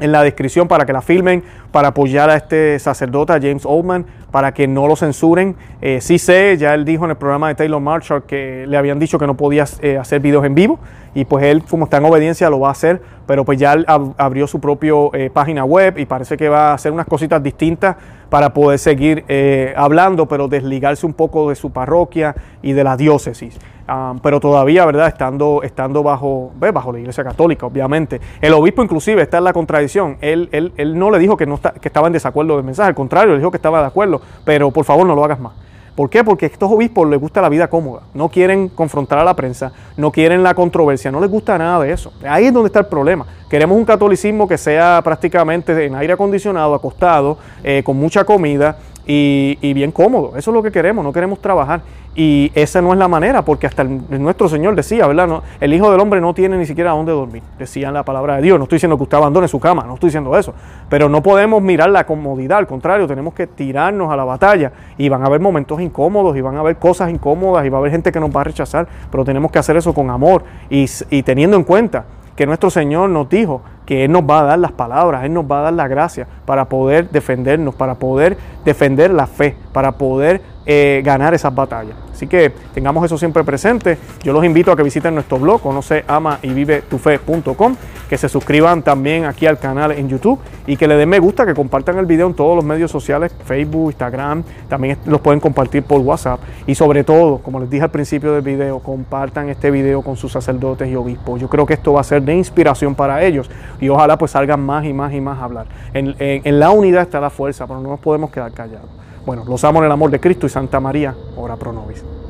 en 0.00 0.12
la 0.12 0.22
descripción 0.22 0.68
para 0.68 0.84
que 0.84 0.92
la 0.92 1.00
filmen 1.00 1.42
para 1.76 1.88
apoyar 1.88 2.30
a 2.30 2.36
este 2.36 2.78
sacerdote, 2.78 3.34
James 3.34 3.66
Oldman, 3.66 4.06
para 4.30 4.54
que 4.54 4.66
no 4.66 4.86
lo 4.86 4.96
censuren. 4.96 5.56
Eh, 5.82 5.98
sí 6.00 6.18
sé, 6.18 6.56
ya 6.56 6.72
él 6.72 6.86
dijo 6.86 7.04
en 7.04 7.10
el 7.10 7.18
programa 7.18 7.48
de 7.48 7.54
Taylor 7.54 7.82
Marshall 7.82 8.22
que 8.24 8.64
le 8.66 8.78
habían 8.78 8.98
dicho 8.98 9.18
que 9.18 9.26
no 9.26 9.34
podía 9.36 9.66
eh, 9.82 9.98
hacer 9.98 10.20
videos 10.20 10.46
en 10.46 10.54
vivo 10.54 10.78
y 11.14 11.26
pues 11.26 11.44
él, 11.44 11.62
como 11.68 11.84
está 11.84 11.98
en 11.98 12.06
obediencia, 12.06 12.48
lo 12.48 12.60
va 12.60 12.68
a 12.68 12.72
hacer, 12.72 13.02
pero 13.26 13.44
pues 13.44 13.58
ya 13.58 13.76
abrió 14.16 14.46
su 14.46 14.58
propia 14.58 14.92
eh, 15.12 15.28
página 15.30 15.66
web 15.66 15.98
y 15.98 16.06
parece 16.06 16.38
que 16.38 16.48
va 16.48 16.70
a 16.70 16.74
hacer 16.74 16.92
unas 16.92 17.04
cositas 17.06 17.42
distintas 17.42 17.94
para 18.30 18.54
poder 18.54 18.78
seguir 18.78 19.24
eh, 19.28 19.74
hablando, 19.76 20.26
pero 20.26 20.48
desligarse 20.48 21.04
un 21.04 21.12
poco 21.12 21.50
de 21.50 21.56
su 21.56 21.72
parroquia 21.72 22.34
y 22.62 22.72
de 22.72 22.84
la 22.84 22.96
diócesis. 22.96 23.58
Ah, 23.88 24.14
pero 24.20 24.40
todavía, 24.40 24.84
¿verdad? 24.84 25.06
Estando, 25.06 25.62
estando 25.62 26.02
bajo, 26.02 26.50
bajo 26.58 26.90
la 26.92 26.98
Iglesia 26.98 27.22
Católica, 27.22 27.66
obviamente. 27.66 28.20
El 28.40 28.52
obispo 28.52 28.82
inclusive, 28.82 29.22
está 29.22 29.38
en 29.38 29.44
la 29.44 29.52
contradicción, 29.52 30.16
él, 30.20 30.48
él, 30.50 30.72
él 30.76 30.98
no 30.98 31.08
le 31.08 31.20
dijo 31.20 31.36
que 31.36 31.46
no 31.46 31.56
que 31.72 31.88
estaba 31.88 32.06
en 32.06 32.12
desacuerdo 32.12 32.56
del 32.56 32.64
mensaje, 32.64 32.88
al 32.88 32.94
contrario, 32.94 33.32
le 33.32 33.38
dijo 33.38 33.50
que 33.50 33.56
estaba 33.56 33.80
de 33.80 33.86
acuerdo, 33.86 34.20
pero 34.44 34.70
por 34.70 34.84
favor 34.84 35.06
no 35.06 35.14
lo 35.14 35.24
hagas 35.24 35.40
más. 35.40 35.52
¿Por 35.94 36.10
qué? 36.10 36.22
Porque 36.22 36.44
a 36.44 36.48
estos 36.48 36.70
obispos 36.70 37.08
les 37.08 37.18
gusta 37.18 37.40
la 37.40 37.48
vida 37.48 37.68
cómoda, 37.68 38.02
no 38.12 38.28
quieren 38.28 38.68
confrontar 38.68 39.18
a 39.18 39.24
la 39.24 39.34
prensa, 39.34 39.72
no 39.96 40.12
quieren 40.12 40.42
la 40.42 40.54
controversia, 40.54 41.10
no 41.10 41.20
les 41.20 41.30
gusta 41.30 41.56
nada 41.56 41.82
de 41.82 41.92
eso. 41.92 42.12
Ahí 42.28 42.46
es 42.46 42.52
donde 42.52 42.66
está 42.66 42.80
el 42.80 42.86
problema. 42.86 43.24
Queremos 43.48 43.78
un 43.78 43.84
catolicismo 43.84 44.46
que 44.46 44.58
sea 44.58 45.00
prácticamente 45.02 45.86
en 45.86 45.94
aire 45.94 46.12
acondicionado, 46.12 46.74
acostado, 46.74 47.38
eh, 47.64 47.82
con 47.84 47.96
mucha 47.96 48.24
comida, 48.24 48.76
y, 49.06 49.74
bien 49.74 49.92
cómodo. 49.92 50.32
Eso 50.36 50.50
es 50.50 50.54
lo 50.54 50.62
que 50.62 50.70
queremos, 50.72 51.04
no 51.04 51.12
queremos 51.12 51.40
trabajar. 51.40 51.82
Y 52.18 52.50
esa 52.54 52.80
no 52.80 52.94
es 52.94 52.98
la 52.98 53.08
manera, 53.08 53.44
porque 53.44 53.66
hasta 53.66 53.84
nuestro 53.84 54.48
Señor 54.48 54.74
decía, 54.74 55.06
¿verdad? 55.06 55.42
el 55.60 55.74
Hijo 55.74 55.90
del 55.92 56.00
Hombre 56.00 56.18
no 56.18 56.32
tiene 56.32 56.56
ni 56.56 56.64
siquiera 56.64 56.92
dónde 56.92 57.12
dormir, 57.12 57.42
decía 57.58 57.90
la 57.92 58.04
palabra 58.06 58.36
de 58.36 58.42
Dios. 58.42 58.58
No 58.58 58.62
estoy 58.64 58.76
diciendo 58.76 58.96
que 58.96 59.02
usted 59.02 59.18
abandone 59.18 59.48
su 59.48 59.60
cama, 59.60 59.84
no 59.86 59.94
estoy 59.94 60.08
diciendo 60.08 60.36
eso. 60.36 60.54
Pero 60.88 61.10
no 61.10 61.22
podemos 61.22 61.60
mirar 61.62 61.90
la 61.90 62.06
comodidad, 62.06 62.56
al 62.58 62.66
contrario, 62.66 63.06
tenemos 63.06 63.34
que 63.34 63.46
tirarnos 63.46 64.10
a 64.10 64.16
la 64.16 64.24
batalla. 64.24 64.72
Y 64.96 65.10
van 65.10 65.22
a 65.22 65.26
haber 65.26 65.40
momentos 65.40 65.78
incómodos, 65.80 66.36
y 66.36 66.40
van 66.40 66.56
a 66.56 66.60
haber 66.60 66.76
cosas 66.78 67.10
incómodas, 67.10 67.66
y 67.66 67.68
va 67.68 67.76
a 67.76 67.80
haber 67.80 67.90
gente 67.92 68.10
que 68.10 68.18
nos 68.20 68.34
va 68.34 68.40
a 68.40 68.44
rechazar, 68.44 68.88
pero 69.10 69.24
tenemos 69.24 69.52
que 69.52 69.58
hacer 69.58 69.76
eso 69.76 69.92
con 69.92 70.08
amor 70.10 70.42
y, 70.70 70.86
y 71.10 71.22
teniendo 71.22 71.56
en 71.58 71.64
cuenta 71.64 72.06
que 72.34 72.46
nuestro 72.46 72.70
Señor 72.70 73.08
nos 73.10 73.28
dijo 73.28 73.60
que 73.86 74.04
Él 74.04 74.12
nos 74.12 74.22
va 74.24 74.40
a 74.40 74.42
dar 74.42 74.58
las 74.58 74.72
palabras, 74.72 75.24
Él 75.24 75.32
nos 75.32 75.44
va 75.50 75.60
a 75.60 75.62
dar 75.62 75.72
la 75.72 75.88
gracia 75.88 76.26
para 76.44 76.66
poder 76.68 77.08
defendernos, 77.08 77.74
para 77.74 77.94
poder 77.94 78.36
defender 78.64 79.12
la 79.12 79.26
fe, 79.28 79.56
para 79.72 79.92
poder 79.92 80.42
eh, 80.68 81.00
ganar 81.04 81.32
esas 81.32 81.54
batallas. 81.54 81.94
Así 82.12 82.26
que 82.26 82.50
tengamos 82.74 83.04
eso 83.04 83.16
siempre 83.16 83.44
presente. 83.44 83.96
Yo 84.24 84.32
los 84.32 84.44
invito 84.44 84.72
a 84.72 84.76
que 84.76 84.82
visiten 84.82 85.14
nuestro 85.14 85.38
blog, 85.38 85.62
conoce 85.62 86.04
ama 86.08 86.40
y 86.42 86.48
vive 86.52 86.82
tu 86.82 86.98
fe.com, 86.98 87.76
que 88.08 88.18
se 88.18 88.28
suscriban 88.28 88.82
también 88.82 89.26
aquí 89.26 89.46
al 89.46 89.58
canal 89.60 89.92
en 89.92 90.08
YouTube 90.08 90.40
y 90.66 90.76
que 90.76 90.88
le 90.88 90.96
den 90.96 91.08
me 91.08 91.20
gusta, 91.20 91.46
que 91.46 91.54
compartan 91.54 91.98
el 91.98 92.06
video 92.06 92.26
en 92.26 92.34
todos 92.34 92.56
los 92.56 92.64
medios 92.64 92.90
sociales, 92.90 93.32
Facebook, 93.44 93.90
Instagram, 93.92 94.42
también 94.68 94.98
los 95.06 95.20
pueden 95.20 95.38
compartir 95.38 95.84
por 95.84 96.00
WhatsApp 96.00 96.40
y 96.66 96.74
sobre 96.74 97.04
todo, 97.04 97.38
como 97.38 97.60
les 97.60 97.70
dije 97.70 97.84
al 97.84 97.90
principio 97.92 98.32
del 98.32 98.42
video, 98.42 98.80
compartan 98.80 99.48
este 99.48 99.70
video 99.70 100.02
con 100.02 100.16
sus 100.16 100.32
sacerdotes 100.32 100.88
y 100.88 100.96
obispos. 100.96 101.40
Yo 101.40 101.48
creo 101.48 101.64
que 101.64 101.74
esto 101.74 101.92
va 101.92 102.00
a 102.00 102.04
ser 102.04 102.22
de 102.22 102.34
inspiración 102.34 102.96
para 102.96 103.22
ellos 103.22 103.48
y 103.80 103.88
ojalá 103.88 104.18
pues 104.18 104.32
salgan 104.32 104.62
más 104.66 104.84
y 104.84 104.92
más 104.92 105.12
y 105.12 105.20
más 105.20 105.38
a 105.38 105.44
hablar. 105.44 105.66
en 105.94 106.58
la 106.58 106.70
unidad 106.70 107.02
está 107.02 107.20
la 107.20 107.30
fuerza, 107.30 107.68
pero 107.68 107.78
no 107.80 107.90
nos 107.90 108.00
podemos 108.00 108.32
quedar 108.32 108.50
callados. 108.52 108.90
Bueno, 109.26 109.44
los 109.44 109.64
amo 109.64 109.80
en 109.80 109.86
el 109.86 109.92
amor 109.92 110.10
de 110.12 110.20
Cristo 110.20 110.46
y 110.46 110.48
Santa 110.48 110.78
María, 110.78 111.14
ora 111.36 111.56
pro 111.56 111.72
nobis. 111.72 112.25